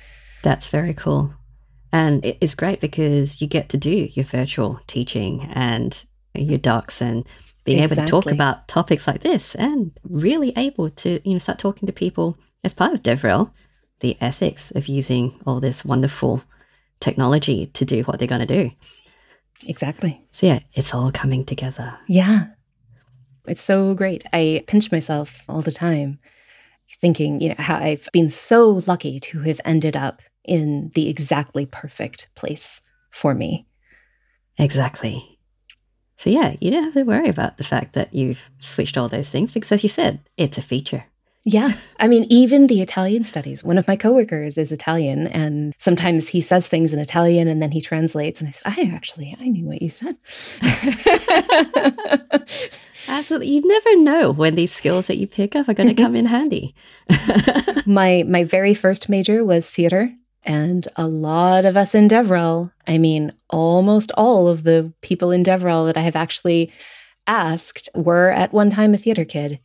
That's 0.45 0.69
very 0.69 0.93
cool. 0.93 1.33
And 1.91 2.23
it's 2.23 2.55
great 2.55 2.81
because 2.81 3.41
you 3.41 3.47
get 3.47 3.71
to 3.71 3.79
do 3.79 4.09
your 4.13 4.25
virtual 4.27 4.79
teaching 4.87 5.49
and 5.55 6.05
your 6.35 6.59
docs 6.59 7.01
and 7.01 7.27
being 7.65 7.83
exactly. 7.83 8.03
able 8.03 8.07
to 8.07 8.11
talk 8.11 8.33
about 8.33 8.69
topics 8.69 9.07
like 9.07 9.23
this 9.23 9.55
and 9.55 9.99
really 10.05 10.53
able 10.57 10.91
to, 10.91 11.19
you 11.27 11.33
know, 11.33 11.39
start 11.39 11.59
talking 11.59 11.87
to 11.87 11.93
people 11.93 12.37
as 12.63 12.75
part 12.75 12.93
of 12.93 13.03
DevRel, 13.03 13.53
the 14.01 14.19
ethics 14.21 14.71
of 14.73 14.87
using 14.87 15.41
all 15.47 15.61
this 15.61 15.83
wonderful 15.83 16.43
technology 17.01 17.67
to 17.69 17.87
do 17.87 18.03
what 18.03 18.19
they're 18.19 18.29
going 18.29 18.47
to 18.47 18.63
do. 18.63 18.71
Exactly. 19.67 20.21
So 20.33 20.47
yeah, 20.47 20.59
it's 20.75 20.93
all 20.93 21.11
coming 21.11 21.45
together. 21.45 21.97
Yeah. 22.07 22.49
It's 23.47 23.63
so 23.63 23.95
great. 23.95 24.25
I 24.33 24.63
pinch 24.67 24.93
myself 24.93 25.43
all 25.49 25.63
the 25.63 25.73
time 25.73 26.19
thinking, 27.01 27.41
you 27.41 27.51
know, 27.51 27.57
how 27.59 27.77
I've 27.77 28.09
been 28.13 28.29
so 28.29 28.83
lucky 28.87 29.21
to 29.21 29.41
have 29.41 29.61
ended 29.65 29.97
up 29.97 30.21
in 30.45 30.91
the 30.95 31.09
exactly 31.09 31.67
perfect 31.67 32.29
place 32.35 32.83
for 33.11 33.35
me. 33.35 33.67
Exactly. 34.59 35.39
So, 36.17 36.31
yeah, 36.31 36.55
you 36.61 36.71
don't 36.71 36.85
have 36.85 36.95
to 36.95 37.03
worry 37.03 37.29
about 37.29 37.57
the 37.59 37.65
fact 37.65 37.95
that 37.95 38.15
you've 38.15 38.51
switched 38.61 38.97
all 38.97 39.09
those 39.09 39.31
things 39.31 39.53
because, 39.53 39.73
as 39.73 39.83
you 39.83 39.89
said, 39.89 40.21
it's 40.37 40.59
a 40.59 40.63
feature. 40.63 41.05
Yeah. 41.45 41.73
I 42.01 42.09
mean, 42.09 42.25
even 42.31 42.69
the 42.69 42.81
Italian 42.81 43.25
studies. 43.25 43.63
One 43.63 43.77
of 43.77 43.87
my 43.87 43.97
coworkers 43.97 44.57
is 44.57 44.73
Italian, 44.73 45.27
and 45.27 45.75
sometimes 45.79 46.29
he 46.29 46.41
says 46.41 46.69
things 46.69 46.95
in 46.95 46.99
Italian 46.99 47.49
and 47.49 47.61
then 47.61 47.71
he 47.71 47.83
translates. 47.83 48.41
And 48.41 48.49
I 48.49 48.53
said, 48.53 48.73
I 48.77 48.91
actually, 48.95 49.37
I 49.39 49.49
knew 49.49 49.67
what 49.67 49.83
you 49.83 49.91
said. 49.91 50.17
Absolutely. 53.09 53.49
You 53.49 53.61
never 53.67 53.97
know 53.99 54.31
when 54.31 54.55
these 54.55 54.73
skills 54.73 55.09
that 55.09 55.19
you 55.19 55.27
pick 55.27 55.55
up 55.55 55.69
are 55.69 55.75
going 55.75 55.89
to 55.89 55.95
mm-hmm. 55.95 56.05
come 56.05 56.17
in 56.17 56.27
handy. 56.27 56.75
my 57.87 58.25
my 58.27 58.45
very 58.45 58.73
first 58.73 59.11
major 59.11 59.45
was 59.45 59.71
theater. 59.71 60.15
And 60.45 60.87
a 60.97 61.07
lot 61.07 61.65
of 61.65 61.77
us 61.77 61.95
in 61.95 62.09
DevRel, 62.09 62.71
I 62.87 62.99
mean, 62.99 63.33
almost 63.51 64.13
all 64.17 64.47
of 64.47 64.65
the 64.65 64.93
people 65.01 65.31
in 65.31 65.43
DevRel 65.43 65.87
that 65.87 65.97
I 65.97 66.03
have 66.03 66.17
actually 66.17 66.71
asked 67.27 67.89
were 67.95 68.31
at 68.31 68.53
one 68.53 68.71
time 68.71 68.95
a 68.95 68.99
theater 68.99 69.25
kid. 69.25 69.61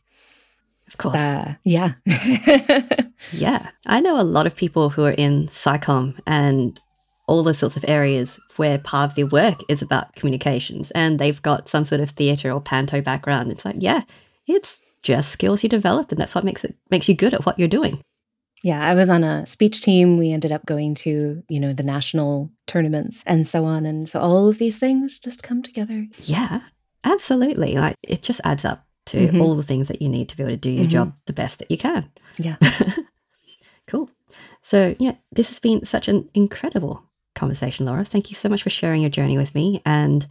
Of 0.88 0.96
course. 0.96 1.20
Uh, 1.20 1.54
yeah. 1.64 1.92
yeah. 3.32 3.70
I 3.86 4.00
know 4.00 4.18
a 4.18 4.22
lot 4.22 4.46
of 4.46 4.56
people 4.56 4.90
who 4.90 5.04
are 5.04 5.12
in 5.12 5.46
SciComm 5.46 6.18
and 6.26 6.80
all 7.28 7.44
those 7.44 7.58
sorts 7.58 7.76
of 7.76 7.84
areas 7.86 8.40
where 8.56 8.78
part 8.78 9.10
of 9.10 9.14
their 9.14 9.26
work 9.26 9.60
is 9.68 9.82
about 9.82 10.14
communications 10.16 10.90
and 10.92 11.18
they've 11.18 11.40
got 11.42 11.68
some 11.68 11.84
sort 11.84 12.00
of 12.00 12.10
theater 12.10 12.50
or 12.50 12.60
panto 12.60 13.00
background. 13.00 13.52
It's 13.52 13.64
like, 13.64 13.76
yeah, 13.78 14.02
it's 14.48 14.80
just 15.02 15.30
skills 15.30 15.62
you 15.62 15.68
develop 15.68 16.10
and 16.10 16.20
that's 16.20 16.34
what 16.34 16.44
makes 16.44 16.64
it 16.64 16.74
makes 16.90 17.08
you 17.08 17.14
good 17.14 17.32
at 17.32 17.46
what 17.46 17.58
you're 17.58 17.68
doing. 17.68 18.02
Yeah, 18.62 18.86
I 18.86 18.94
was 18.94 19.08
on 19.08 19.24
a 19.24 19.46
speech 19.46 19.80
team. 19.80 20.18
We 20.18 20.32
ended 20.32 20.52
up 20.52 20.66
going 20.66 20.94
to, 20.96 21.42
you 21.48 21.60
know, 21.60 21.72
the 21.72 21.82
national 21.82 22.50
tournaments 22.66 23.22
and 23.26 23.46
so 23.46 23.64
on. 23.64 23.86
And 23.86 24.08
so 24.08 24.20
all 24.20 24.48
of 24.48 24.58
these 24.58 24.78
things 24.78 25.18
just 25.18 25.42
come 25.42 25.62
together. 25.62 26.06
Yeah, 26.22 26.60
absolutely. 27.04 27.74
Like 27.74 27.96
it 28.02 28.22
just 28.22 28.40
adds 28.44 28.64
up 28.64 28.86
to 29.06 29.18
mm-hmm. 29.18 29.40
all 29.40 29.54
the 29.54 29.62
things 29.62 29.88
that 29.88 30.02
you 30.02 30.08
need 30.08 30.28
to 30.28 30.36
be 30.36 30.42
able 30.42 30.52
to 30.52 30.56
do 30.56 30.70
your 30.70 30.82
mm-hmm. 30.82 30.90
job 30.90 31.16
the 31.26 31.32
best 31.32 31.58
that 31.60 31.70
you 31.70 31.78
can. 31.78 32.10
Yeah. 32.38 32.56
cool. 33.86 34.10
So, 34.62 34.94
yeah, 34.98 35.14
this 35.32 35.48
has 35.48 35.58
been 35.58 35.86
such 35.86 36.06
an 36.08 36.28
incredible 36.34 37.02
conversation, 37.34 37.86
Laura. 37.86 38.04
Thank 38.04 38.30
you 38.30 38.36
so 38.36 38.48
much 38.48 38.62
for 38.62 38.70
sharing 38.70 39.00
your 39.00 39.10
journey 39.10 39.38
with 39.38 39.54
me. 39.54 39.80
And, 39.86 40.26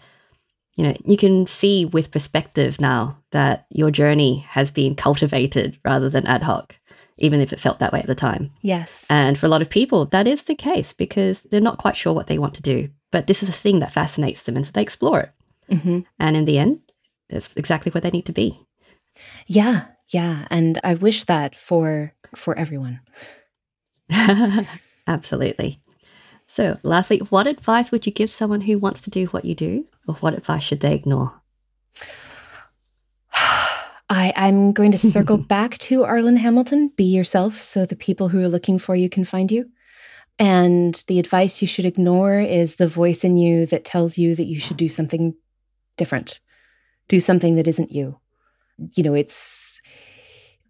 you 0.75 0.83
know, 0.83 0.95
you 1.03 1.17
can 1.17 1.47
see 1.47 1.85
with 1.85 2.11
perspective 2.11 2.79
now 2.79 3.17
that 3.31 3.65
your 3.71 3.89
journey 3.89 4.45
has 4.49 4.69
been 4.69 4.95
cultivated 4.95 5.79
rather 5.83 6.09
than 6.09 6.27
ad 6.27 6.43
hoc 6.43 6.75
even 7.19 7.41
if 7.41 7.53
it 7.53 7.59
felt 7.59 7.79
that 7.79 7.93
way 7.93 7.99
at 7.99 8.07
the 8.07 8.15
time. 8.15 8.51
Yes. 8.61 9.05
And 9.09 9.37
for 9.37 9.45
a 9.45 9.49
lot 9.49 9.61
of 9.61 9.69
people, 9.69 10.05
that 10.07 10.27
is 10.27 10.43
the 10.43 10.55
case 10.55 10.93
because 10.93 11.43
they're 11.43 11.61
not 11.61 11.77
quite 11.77 11.97
sure 11.97 12.13
what 12.13 12.27
they 12.27 12.39
want 12.39 12.53
to 12.55 12.61
do. 12.61 12.89
But 13.11 13.27
this 13.27 13.43
is 13.43 13.49
a 13.49 13.53
thing 13.53 13.79
that 13.79 13.91
fascinates 13.91 14.43
them. 14.43 14.55
And 14.55 14.65
so 14.65 14.71
they 14.71 14.81
explore 14.81 15.19
it. 15.21 15.31
Mm-hmm. 15.71 15.99
And 16.19 16.37
in 16.37 16.45
the 16.45 16.57
end, 16.57 16.81
that's 17.29 17.53
exactly 17.55 17.91
where 17.91 18.01
they 18.01 18.11
need 18.11 18.25
to 18.25 18.31
be. 18.31 18.65
Yeah. 19.47 19.85
Yeah. 20.09 20.47
And 20.49 20.79
I 20.83 20.95
wish 20.95 21.25
that 21.25 21.55
for 21.55 22.13
for 22.35 22.57
everyone. 22.57 22.99
Absolutely. 25.07 25.81
So, 26.47 26.79
lastly, 26.81 27.19
what 27.29 27.45
advice 27.45 27.91
would 27.91 28.05
you 28.05 28.11
give 28.11 28.29
someone 28.29 28.61
who 28.61 28.79
wants 28.79 29.01
to 29.01 29.11
do 29.11 29.27
what 29.27 29.45
you 29.45 29.53
do, 29.53 29.85
or 30.07 30.15
what 30.15 30.33
advice 30.33 30.63
should 30.63 30.79
they 30.79 30.95
ignore? 30.95 31.39
I, 34.09 34.33
I'm 34.35 34.73
going 34.73 34.91
to 34.91 34.97
circle 35.15 35.37
back 35.37 35.77
to 35.79 36.01
Arlan 36.01 36.37
Hamilton 36.37 36.91
be 36.95 37.03
yourself 37.03 37.57
so 37.57 37.85
the 37.85 37.95
people 37.95 38.29
who 38.29 38.41
are 38.41 38.49
looking 38.49 38.79
for 38.79 38.95
you 38.95 39.09
can 39.09 39.25
find 39.25 39.51
you. 39.51 39.69
And 40.39 41.03
the 41.07 41.19
advice 41.19 41.61
you 41.61 41.67
should 41.67 41.85
ignore 41.85 42.39
is 42.39 42.77
the 42.77 42.87
voice 42.87 43.23
in 43.23 43.37
you 43.37 43.65
that 43.67 43.83
tells 43.83 44.17
you 44.17 44.35
that 44.35 44.45
you 44.45 44.59
should 44.59 44.77
do 44.77 44.87
something 44.87 45.35
different, 45.97 46.39
do 47.09 47.19
something 47.19 47.55
that 47.55 47.67
isn't 47.67 47.91
you. 47.91 48.19
You 48.95 49.03
know, 49.03 49.13
it's 49.13 49.81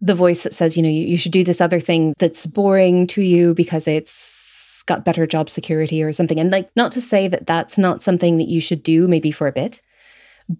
the 0.00 0.14
voice 0.14 0.42
that 0.42 0.54
says, 0.54 0.76
you 0.76 0.82
know, 0.82 0.88
you, 0.88 1.06
you 1.06 1.16
should 1.16 1.30
do 1.30 1.44
this 1.44 1.60
other 1.60 1.78
thing 1.78 2.14
that's 2.18 2.46
boring 2.46 3.06
to 3.08 3.22
you 3.22 3.54
because 3.54 3.86
it's 3.86 4.82
got 4.86 5.04
better 5.04 5.26
job 5.26 5.48
security 5.48 6.02
or 6.02 6.12
something. 6.12 6.40
And 6.40 6.50
like, 6.50 6.68
not 6.74 6.90
to 6.92 7.00
say 7.00 7.28
that 7.28 7.46
that's 7.46 7.78
not 7.78 8.02
something 8.02 8.38
that 8.38 8.48
you 8.48 8.60
should 8.60 8.82
do 8.82 9.06
maybe 9.06 9.30
for 9.30 9.46
a 9.46 9.52
bit, 9.52 9.80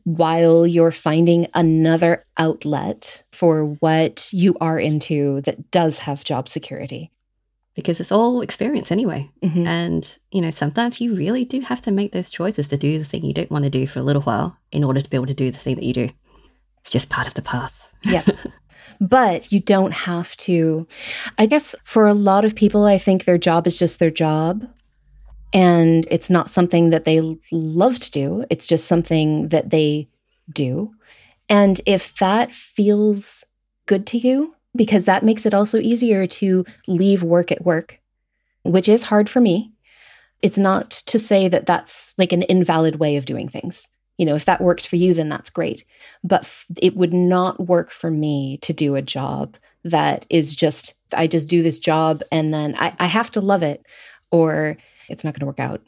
while 0.04 0.66
you're 0.66 0.92
finding 0.92 1.48
another 1.54 2.24
outlet 2.36 3.22
for 3.32 3.64
what 3.64 4.28
you 4.32 4.56
are 4.60 4.78
into 4.78 5.40
that 5.42 5.70
does 5.70 6.00
have 6.00 6.24
job 6.24 6.48
security. 6.48 7.10
Because 7.74 8.00
it's 8.00 8.12
all 8.12 8.42
experience 8.42 8.90
anyway. 8.90 9.30
Mm-hmm. 9.42 9.66
And, 9.66 10.18
you 10.32 10.40
know, 10.40 10.50
sometimes 10.50 11.00
you 11.00 11.14
really 11.14 11.44
do 11.44 11.60
have 11.60 11.80
to 11.82 11.92
make 11.92 12.12
those 12.12 12.28
choices 12.28 12.68
to 12.68 12.76
do 12.76 12.98
the 12.98 13.04
thing 13.04 13.24
you 13.24 13.32
don't 13.32 13.50
want 13.50 13.64
to 13.64 13.70
do 13.70 13.86
for 13.86 14.00
a 14.00 14.02
little 14.02 14.22
while 14.22 14.58
in 14.72 14.84
order 14.84 15.00
to 15.00 15.08
be 15.08 15.16
able 15.16 15.26
to 15.26 15.34
do 15.34 15.50
the 15.50 15.58
thing 15.58 15.76
that 15.76 15.84
you 15.84 15.94
do. 15.94 16.10
It's 16.80 16.90
just 16.90 17.10
part 17.10 17.26
of 17.26 17.34
the 17.34 17.42
path. 17.42 17.90
yeah. 18.04 18.24
But 19.02 19.50
you 19.50 19.60
don't 19.60 19.92
have 19.92 20.36
to. 20.38 20.86
I 21.38 21.46
guess 21.46 21.74
for 21.84 22.06
a 22.06 22.12
lot 22.12 22.44
of 22.44 22.54
people, 22.54 22.84
I 22.84 22.98
think 22.98 23.24
their 23.24 23.38
job 23.38 23.66
is 23.66 23.78
just 23.78 23.98
their 23.98 24.10
job 24.10 24.68
and 25.52 26.06
it's 26.10 26.30
not 26.30 26.50
something 26.50 26.90
that 26.90 27.04
they 27.04 27.20
love 27.50 27.98
to 27.98 28.10
do. 28.10 28.44
It's 28.50 28.66
just 28.66 28.86
something 28.86 29.48
that 29.48 29.70
they 29.70 30.08
do. 30.52 30.92
And 31.48 31.80
if 31.86 32.14
that 32.18 32.52
feels 32.52 33.44
good 33.86 34.06
to 34.08 34.18
you, 34.18 34.54
because 34.76 35.04
that 35.04 35.24
makes 35.24 35.46
it 35.46 35.54
also 35.54 35.78
easier 35.78 36.26
to 36.26 36.64
leave 36.86 37.22
work 37.22 37.50
at 37.50 37.64
work, 37.64 38.00
which 38.62 38.88
is 38.88 39.04
hard 39.04 39.28
for 39.28 39.40
me. 39.40 39.72
It's 40.42 40.58
not 40.58 40.90
to 40.90 41.18
say 41.18 41.48
that 41.48 41.66
that's 41.66 42.14
like 42.16 42.32
an 42.32 42.42
invalid 42.42 42.96
way 42.96 43.16
of 43.16 43.24
doing 43.24 43.48
things. 43.48 43.88
You 44.16 44.26
know, 44.26 44.36
if 44.36 44.44
that 44.44 44.60
works 44.60 44.86
for 44.86 44.96
you, 44.96 45.12
then 45.12 45.28
that's 45.28 45.50
great. 45.50 45.84
But 46.22 46.42
f- 46.42 46.66
it 46.80 46.94
would 46.94 47.12
not 47.12 47.66
work 47.66 47.90
for 47.90 48.10
me 48.10 48.58
to 48.58 48.72
do 48.72 48.94
a 48.94 49.02
job 49.02 49.56
that 49.82 50.26
is 50.30 50.54
just, 50.54 50.94
I 51.12 51.26
just 51.26 51.48
do 51.48 51.62
this 51.62 51.78
job 51.78 52.22
and 52.30 52.54
then 52.54 52.76
I, 52.78 52.94
I 52.98 53.06
have 53.06 53.30
to 53.32 53.40
love 53.40 53.62
it 53.62 53.84
or 54.30 54.76
it's 55.10 55.24
not 55.24 55.34
going 55.34 55.40
to 55.40 55.46
work 55.46 55.60
out. 55.60 55.82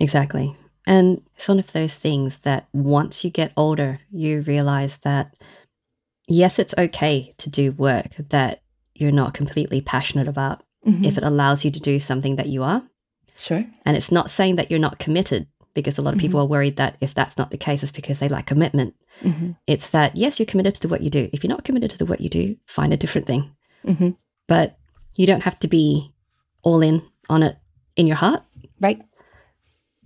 Exactly. 0.00 0.56
And 0.86 1.22
it's 1.36 1.48
one 1.48 1.58
of 1.58 1.72
those 1.72 1.96
things 1.96 2.38
that 2.38 2.66
once 2.72 3.24
you 3.24 3.30
get 3.30 3.52
older, 3.56 4.00
you 4.10 4.40
realize 4.40 4.98
that 4.98 5.34
yes, 6.28 6.58
it's 6.58 6.74
okay 6.76 7.34
to 7.38 7.50
do 7.50 7.72
work 7.72 8.16
that 8.16 8.62
you're 8.94 9.12
not 9.12 9.34
completely 9.34 9.80
passionate 9.80 10.28
about 10.28 10.62
mm-hmm. 10.86 11.04
if 11.04 11.16
it 11.16 11.24
allows 11.24 11.64
you 11.64 11.70
to 11.70 11.80
do 11.80 12.00
something 12.00 12.36
that 12.36 12.48
you 12.48 12.62
are. 12.62 12.82
Sure. 13.36 13.64
And 13.84 13.96
it's 13.96 14.12
not 14.12 14.30
saying 14.30 14.56
that 14.56 14.70
you're 14.70 14.80
not 14.80 14.98
committed 14.98 15.46
because 15.74 15.98
a 15.98 16.02
lot 16.02 16.10
of 16.10 16.18
mm-hmm. 16.18 16.26
people 16.26 16.40
are 16.40 16.46
worried 16.46 16.76
that 16.76 16.96
if 17.00 17.14
that's 17.14 17.38
not 17.38 17.50
the 17.50 17.56
case, 17.56 17.82
it's 17.82 17.92
because 17.92 18.20
they 18.20 18.28
lack 18.28 18.46
commitment. 18.46 18.94
Mm-hmm. 19.22 19.52
It's 19.66 19.88
that, 19.90 20.16
yes, 20.16 20.38
you're 20.38 20.46
committed 20.46 20.74
to 20.76 20.88
what 20.88 21.00
you 21.00 21.10
do. 21.10 21.30
If 21.32 21.42
you're 21.42 21.48
not 21.48 21.64
committed 21.64 21.90
to 21.90 21.98
the 21.98 22.06
what 22.06 22.20
you 22.20 22.28
do, 22.28 22.56
find 22.66 22.92
a 22.92 22.96
different 22.96 23.26
thing. 23.26 23.54
Mm-hmm. 23.86 24.10
But 24.48 24.78
you 25.14 25.26
don't 25.26 25.44
have 25.44 25.58
to 25.60 25.68
be 25.68 26.12
all 26.62 26.82
in 26.82 27.02
on 27.28 27.42
it 27.42 27.56
in 27.96 28.06
your 28.06 28.16
heart. 28.16 28.42
Right. 28.80 29.00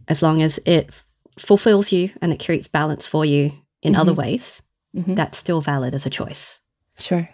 As 0.09 0.23
long 0.23 0.43
as 0.43 0.59
it 0.65 0.87
f- 0.89 1.05
fulfills 1.39 1.93
you 1.93 2.11
and 2.21 2.33
it 2.33 2.45
creates 2.45 2.69
balance 2.69 3.07
for 3.07 3.25
you 3.25 3.53
in 3.83 3.93
mm-hmm. 3.93 4.01
other 4.01 4.15
ways, 4.15 4.63
mm-hmm. 4.95 5.15
that's 5.15 5.39
still 5.39 5.61
valid 5.61 5.95
as 5.95 6.07
a 6.07 6.11
choice. 6.11 6.61
Sure. 6.99 7.29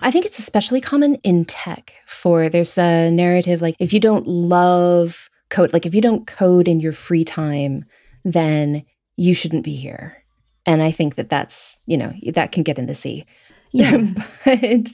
I 0.00 0.10
think 0.10 0.26
it's 0.26 0.38
especially 0.38 0.80
common 0.80 1.16
in 1.16 1.44
tech 1.44 1.94
for 2.06 2.48
there's 2.48 2.78
a 2.78 3.10
narrative 3.10 3.62
like 3.62 3.74
if 3.78 3.92
you 3.92 4.00
don't 4.00 4.26
love 4.26 5.28
code, 5.50 5.72
like 5.72 5.86
if 5.86 5.94
you 5.94 6.00
don't 6.00 6.26
code 6.26 6.68
in 6.68 6.80
your 6.80 6.92
free 6.92 7.24
time, 7.24 7.84
then 8.24 8.84
you 9.16 9.34
shouldn't 9.34 9.64
be 9.64 9.74
here. 9.74 10.22
And 10.66 10.82
I 10.82 10.90
think 10.90 11.16
that 11.16 11.28
that's, 11.28 11.80
you 11.86 11.96
know, 11.96 12.12
that 12.32 12.52
can 12.52 12.62
get 12.62 12.78
in 12.78 12.86
the 12.86 12.94
sea. 12.94 13.24
Yeah. 13.72 13.96
but 14.44 14.88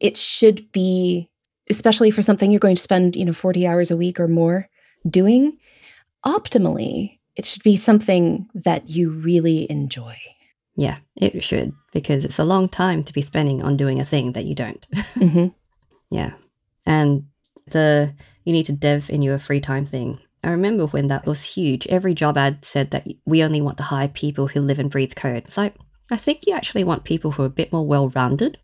it 0.00 0.16
should 0.16 0.70
be 0.72 1.30
especially 1.70 2.10
for 2.10 2.22
something 2.22 2.50
you're 2.50 2.60
going 2.60 2.76
to 2.76 2.82
spend, 2.82 3.16
you 3.16 3.24
know, 3.24 3.32
40 3.32 3.66
hours 3.66 3.90
a 3.90 3.96
week 3.96 4.18
or 4.18 4.28
more 4.28 4.68
doing, 5.08 5.58
optimally, 6.24 7.18
it 7.36 7.44
should 7.44 7.62
be 7.62 7.76
something 7.76 8.48
that 8.54 8.88
you 8.88 9.10
really 9.10 9.70
enjoy. 9.70 10.16
Yeah, 10.76 10.98
it 11.16 11.42
should, 11.42 11.72
because 11.92 12.24
it's 12.24 12.38
a 12.38 12.44
long 12.44 12.68
time 12.68 13.02
to 13.04 13.12
be 13.12 13.22
spending 13.22 13.62
on 13.62 13.76
doing 13.76 14.00
a 14.00 14.04
thing 14.04 14.32
that 14.32 14.44
you 14.44 14.54
don't. 14.54 14.86
Mm-hmm. 15.14 15.48
yeah. 16.10 16.34
And 16.86 17.24
the 17.66 18.14
you 18.44 18.52
need 18.52 18.66
to 18.66 18.72
dev 18.72 19.10
in 19.10 19.20
your 19.20 19.38
free 19.38 19.60
time 19.60 19.84
thing. 19.84 20.20
I 20.42 20.50
remember 20.50 20.86
when 20.86 21.08
that 21.08 21.26
was 21.26 21.42
huge. 21.42 21.86
Every 21.88 22.14
job 22.14 22.38
ad 22.38 22.64
said 22.64 22.92
that 22.92 23.06
we 23.26 23.42
only 23.42 23.60
want 23.60 23.76
to 23.78 23.82
hire 23.82 24.08
people 24.08 24.48
who 24.48 24.60
live 24.60 24.78
and 24.78 24.90
breathe 24.90 25.14
code. 25.14 25.44
It's 25.46 25.56
like, 25.56 25.74
I 26.10 26.16
think 26.16 26.46
you 26.46 26.54
actually 26.54 26.84
want 26.84 27.04
people 27.04 27.32
who 27.32 27.42
are 27.42 27.46
a 27.46 27.50
bit 27.50 27.72
more 27.72 27.86
well 27.86 28.08
rounded 28.08 28.58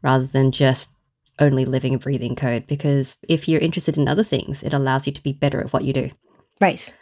rather 0.00 0.24
than 0.24 0.52
just 0.52 0.92
only 1.38 1.64
living 1.64 1.92
and 1.92 2.02
breathing 2.02 2.34
code 2.34 2.66
because 2.66 3.16
if 3.28 3.48
you're 3.48 3.60
interested 3.60 3.96
in 3.96 4.08
other 4.08 4.24
things, 4.24 4.62
it 4.62 4.72
allows 4.72 5.06
you 5.06 5.12
to 5.12 5.22
be 5.22 5.32
better 5.32 5.60
at 5.60 5.72
what 5.72 5.84
you 5.84 5.92
do. 5.92 6.10
Right. 6.60 6.92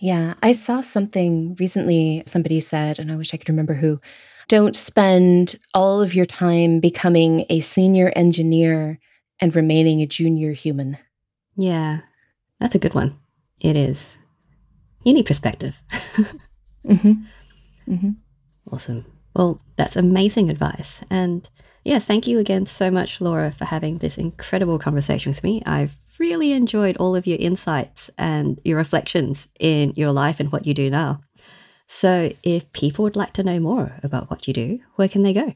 Yeah. 0.00 0.34
I 0.42 0.52
saw 0.52 0.80
something 0.80 1.56
recently, 1.58 2.22
somebody 2.26 2.60
said, 2.60 2.98
and 2.98 3.10
I 3.10 3.16
wish 3.16 3.32
I 3.34 3.36
could 3.36 3.48
remember 3.48 3.74
who 3.74 4.00
don't 4.48 4.76
spend 4.76 5.56
all 5.74 6.00
of 6.00 6.14
your 6.14 6.26
time 6.26 6.80
becoming 6.80 7.44
a 7.50 7.60
senior 7.60 8.12
engineer 8.16 8.98
and 9.40 9.54
remaining 9.54 10.00
a 10.00 10.06
junior 10.06 10.52
human. 10.52 10.98
Yeah. 11.56 12.00
That's 12.60 12.74
a 12.74 12.78
good 12.78 12.94
one. 12.94 13.18
It 13.60 13.76
is. 13.76 14.18
You 15.04 15.12
need 15.12 15.26
perspective. 15.26 15.82
Mm-hmm. 16.86 17.12
Mm-hmm. 17.92 18.10
Awesome. 18.70 19.06
Well, 19.34 19.62
that's 19.78 19.96
amazing 19.96 20.50
advice. 20.50 21.02
And 21.08 21.48
yeah, 21.88 21.98
thank 21.98 22.26
you 22.26 22.38
again 22.38 22.66
so 22.66 22.90
much, 22.90 23.18
Laura, 23.18 23.50
for 23.50 23.64
having 23.64 23.96
this 23.96 24.18
incredible 24.18 24.78
conversation 24.78 25.30
with 25.30 25.42
me. 25.42 25.62
I've 25.64 25.96
really 26.18 26.52
enjoyed 26.52 26.98
all 26.98 27.16
of 27.16 27.26
your 27.26 27.38
insights 27.38 28.10
and 28.18 28.60
your 28.62 28.76
reflections 28.76 29.48
in 29.58 29.94
your 29.96 30.12
life 30.12 30.38
and 30.38 30.52
what 30.52 30.66
you 30.66 30.74
do 30.74 30.90
now. 30.90 31.22
So, 31.86 32.30
if 32.42 32.70
people 32.72 33.04
would 33.04 33.16
like 33.16 33.32
to 33.32 33.42
know 33.42 33.58
more 33.58 33.94
about 34.02 34.28
what 34.28 34.46
you 34.46 34.52
do, 34.52 34.80
where 34.96 35.08
can 35.08 35.22
they 35.22 35.32
go? 35.32 35.54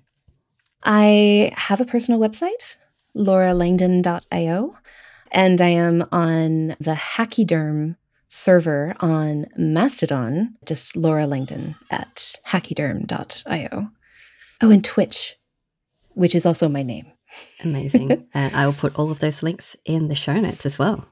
I 0.82 1.52
have 1.54 1.82
a 1.82 1.84
personal 1.84 2.18
website, 2.18 2.76
lauralangdon.io, 3.14 4.76
and 5.32 5.60
I 5.60 5.68
am 5.68 6.08
on 6.10 6.68
the 6.80 6.94
Hachyderm 6.94 7.96
server 8.28 8.96
on 9.00 9.48
Mastodon, 9.58 10.56
just 10.64 10.96
Laura 10.96 11.26
Langdon 11.26 11.74
at 11.90 12.36
hachyderm.io. 12.48 13.90
Oh, 14.62 14.70
and 14.70 14.82
Twitch, 14.82 15.36
which 16.14 16.34
is 16.34 16.46
also 16.46 16.68
my 16.68 16.82
name. 16.82 17.12
Amazing. 17.64 18.12
and 18.34 18.54
uh, 18.54 18.56
I 18.56 18.66
will 18.66 18.74
put 18.74 18.96
all 18.96 19.10
of 19.10 19.20
those 19.20 19.42
links 19.42 19.76
in 19.84 20.08
the 20.08 20.14
show 20.14 20.38
notes 20.38 20.66
as 20.66 20.78
well. 20.78 21.08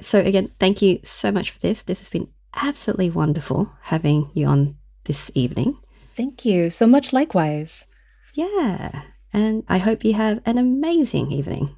So, 0.00 0.18
again, 0.20 0.50
thank 0.58 0.82
you 0.82 1.00
so 1.02 1.30
much 1.30 1.50
for 1.50 1.60
this. 1.60 1.82
This 1.82 2.00
has 2.00 2.10
been 2.10 2.28
absolutely 2.54 3.10
wonderful 3.10 3.72
having 3.82 4.30
you 4.34 4.46
on 4.46 4.76
this 5.04 5.30
evening. 5.34 5.78
Thank 6.16 6.44
you 6.44 6.70
so 6.70 6.86
much, 6.86 7.12
likewise. 7.12 7.86
Yeah. 8.34 9.02
And 9.32 9.64
I 9.68 9.78
hope 9.78 10.04
you 10.04 10.14
have 10.14 10.40
an 10.44 10.58
amazing 10.58 11.32
evening. 11.32 11.76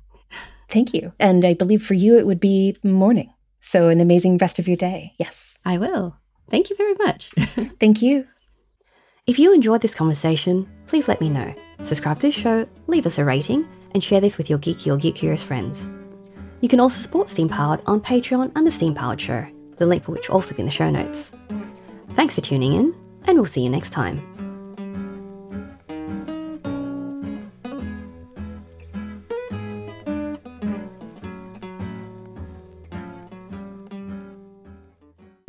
Thank 0.68 0.92
you. 0.92 1.12
And 1.20 1.44
I 1.44 1.54
believe 1.54 1.82
for 1.82 1.94
you 1.94 2.18
it 2.18 2.26
would 2.26 2.40
be 2.40 2.76
morning. 2.82 3.32
So, 3.60 3.88
an 3.88 4.00
amazing 4.00 4.38
rest 4.38 4.58
of 4.58 4.68
your 4.68 4.76
day. 4.76 5.14
Yes. 5.18 5.56
I 5.64 5.78
will. 5.78 6.16
Thank 6.50 6.70
you 6.70 6.76
very 6.76 6.94
much. 6.94 7.30
Thank 7.80 8.02
you. 8.02 8.26
If 9.26 9.40
you 9.40 9.52
enjoyed 9.52 9.80
this 9.80 9.94
conversation, 9.94 10.68
please 10.86 11.08
let 11.08 11.20
me 11.20 11.28
know. 11.28 11.52
Subscribe 11.82 12.20
to 12.20 12.28
this 12.28 12.34
show, 12.36 12.64
leave 12.86 13.06
us 13.06 13.18
a 13.18 13.24
rating, 13.24 13.66
and 13.90 14.02
share 14.02 14.20
this 14.20 14.38
with 14.38 14.48
your 14.48 14.60
geeky 14.60 14.86
or 14.86 14.96
geek 14.96 15.16
curious 15.16 15.42
friends. 15.42 15.96
You 16.60 16.68
can 16.68 16.78
also 16.78 17.02
support 17.02 17.28
Steam 17.28 17.48
Powered 17.48 17.82
on 17.86 18.00
Patreon 18.00 18.52
under 18.54 18.70
Steam 18.70 18.94
Powered 18.94 19.20
Show, 19.20 19.44
the 19.78 19.86
link 19.86 20.04
for 20.04 20.12
which 20.12 20.28
will 20.28 20.36
also 20.36 20.54
be 20.54 20.60
in 20.60 20.66
the 20.66 20.70
show 20.70 20.90
notes. 20.90 21.32
Thanks 22.14 22.36
for 22.36 22.40
tuning 22.40 22.74
in, 22.74 22.94
and 23.26 23.36
we'll 23.36 23.46
see 23.46 23.62
you 23.62 23.68
next 23.68 23.90
time. 23.90 24.35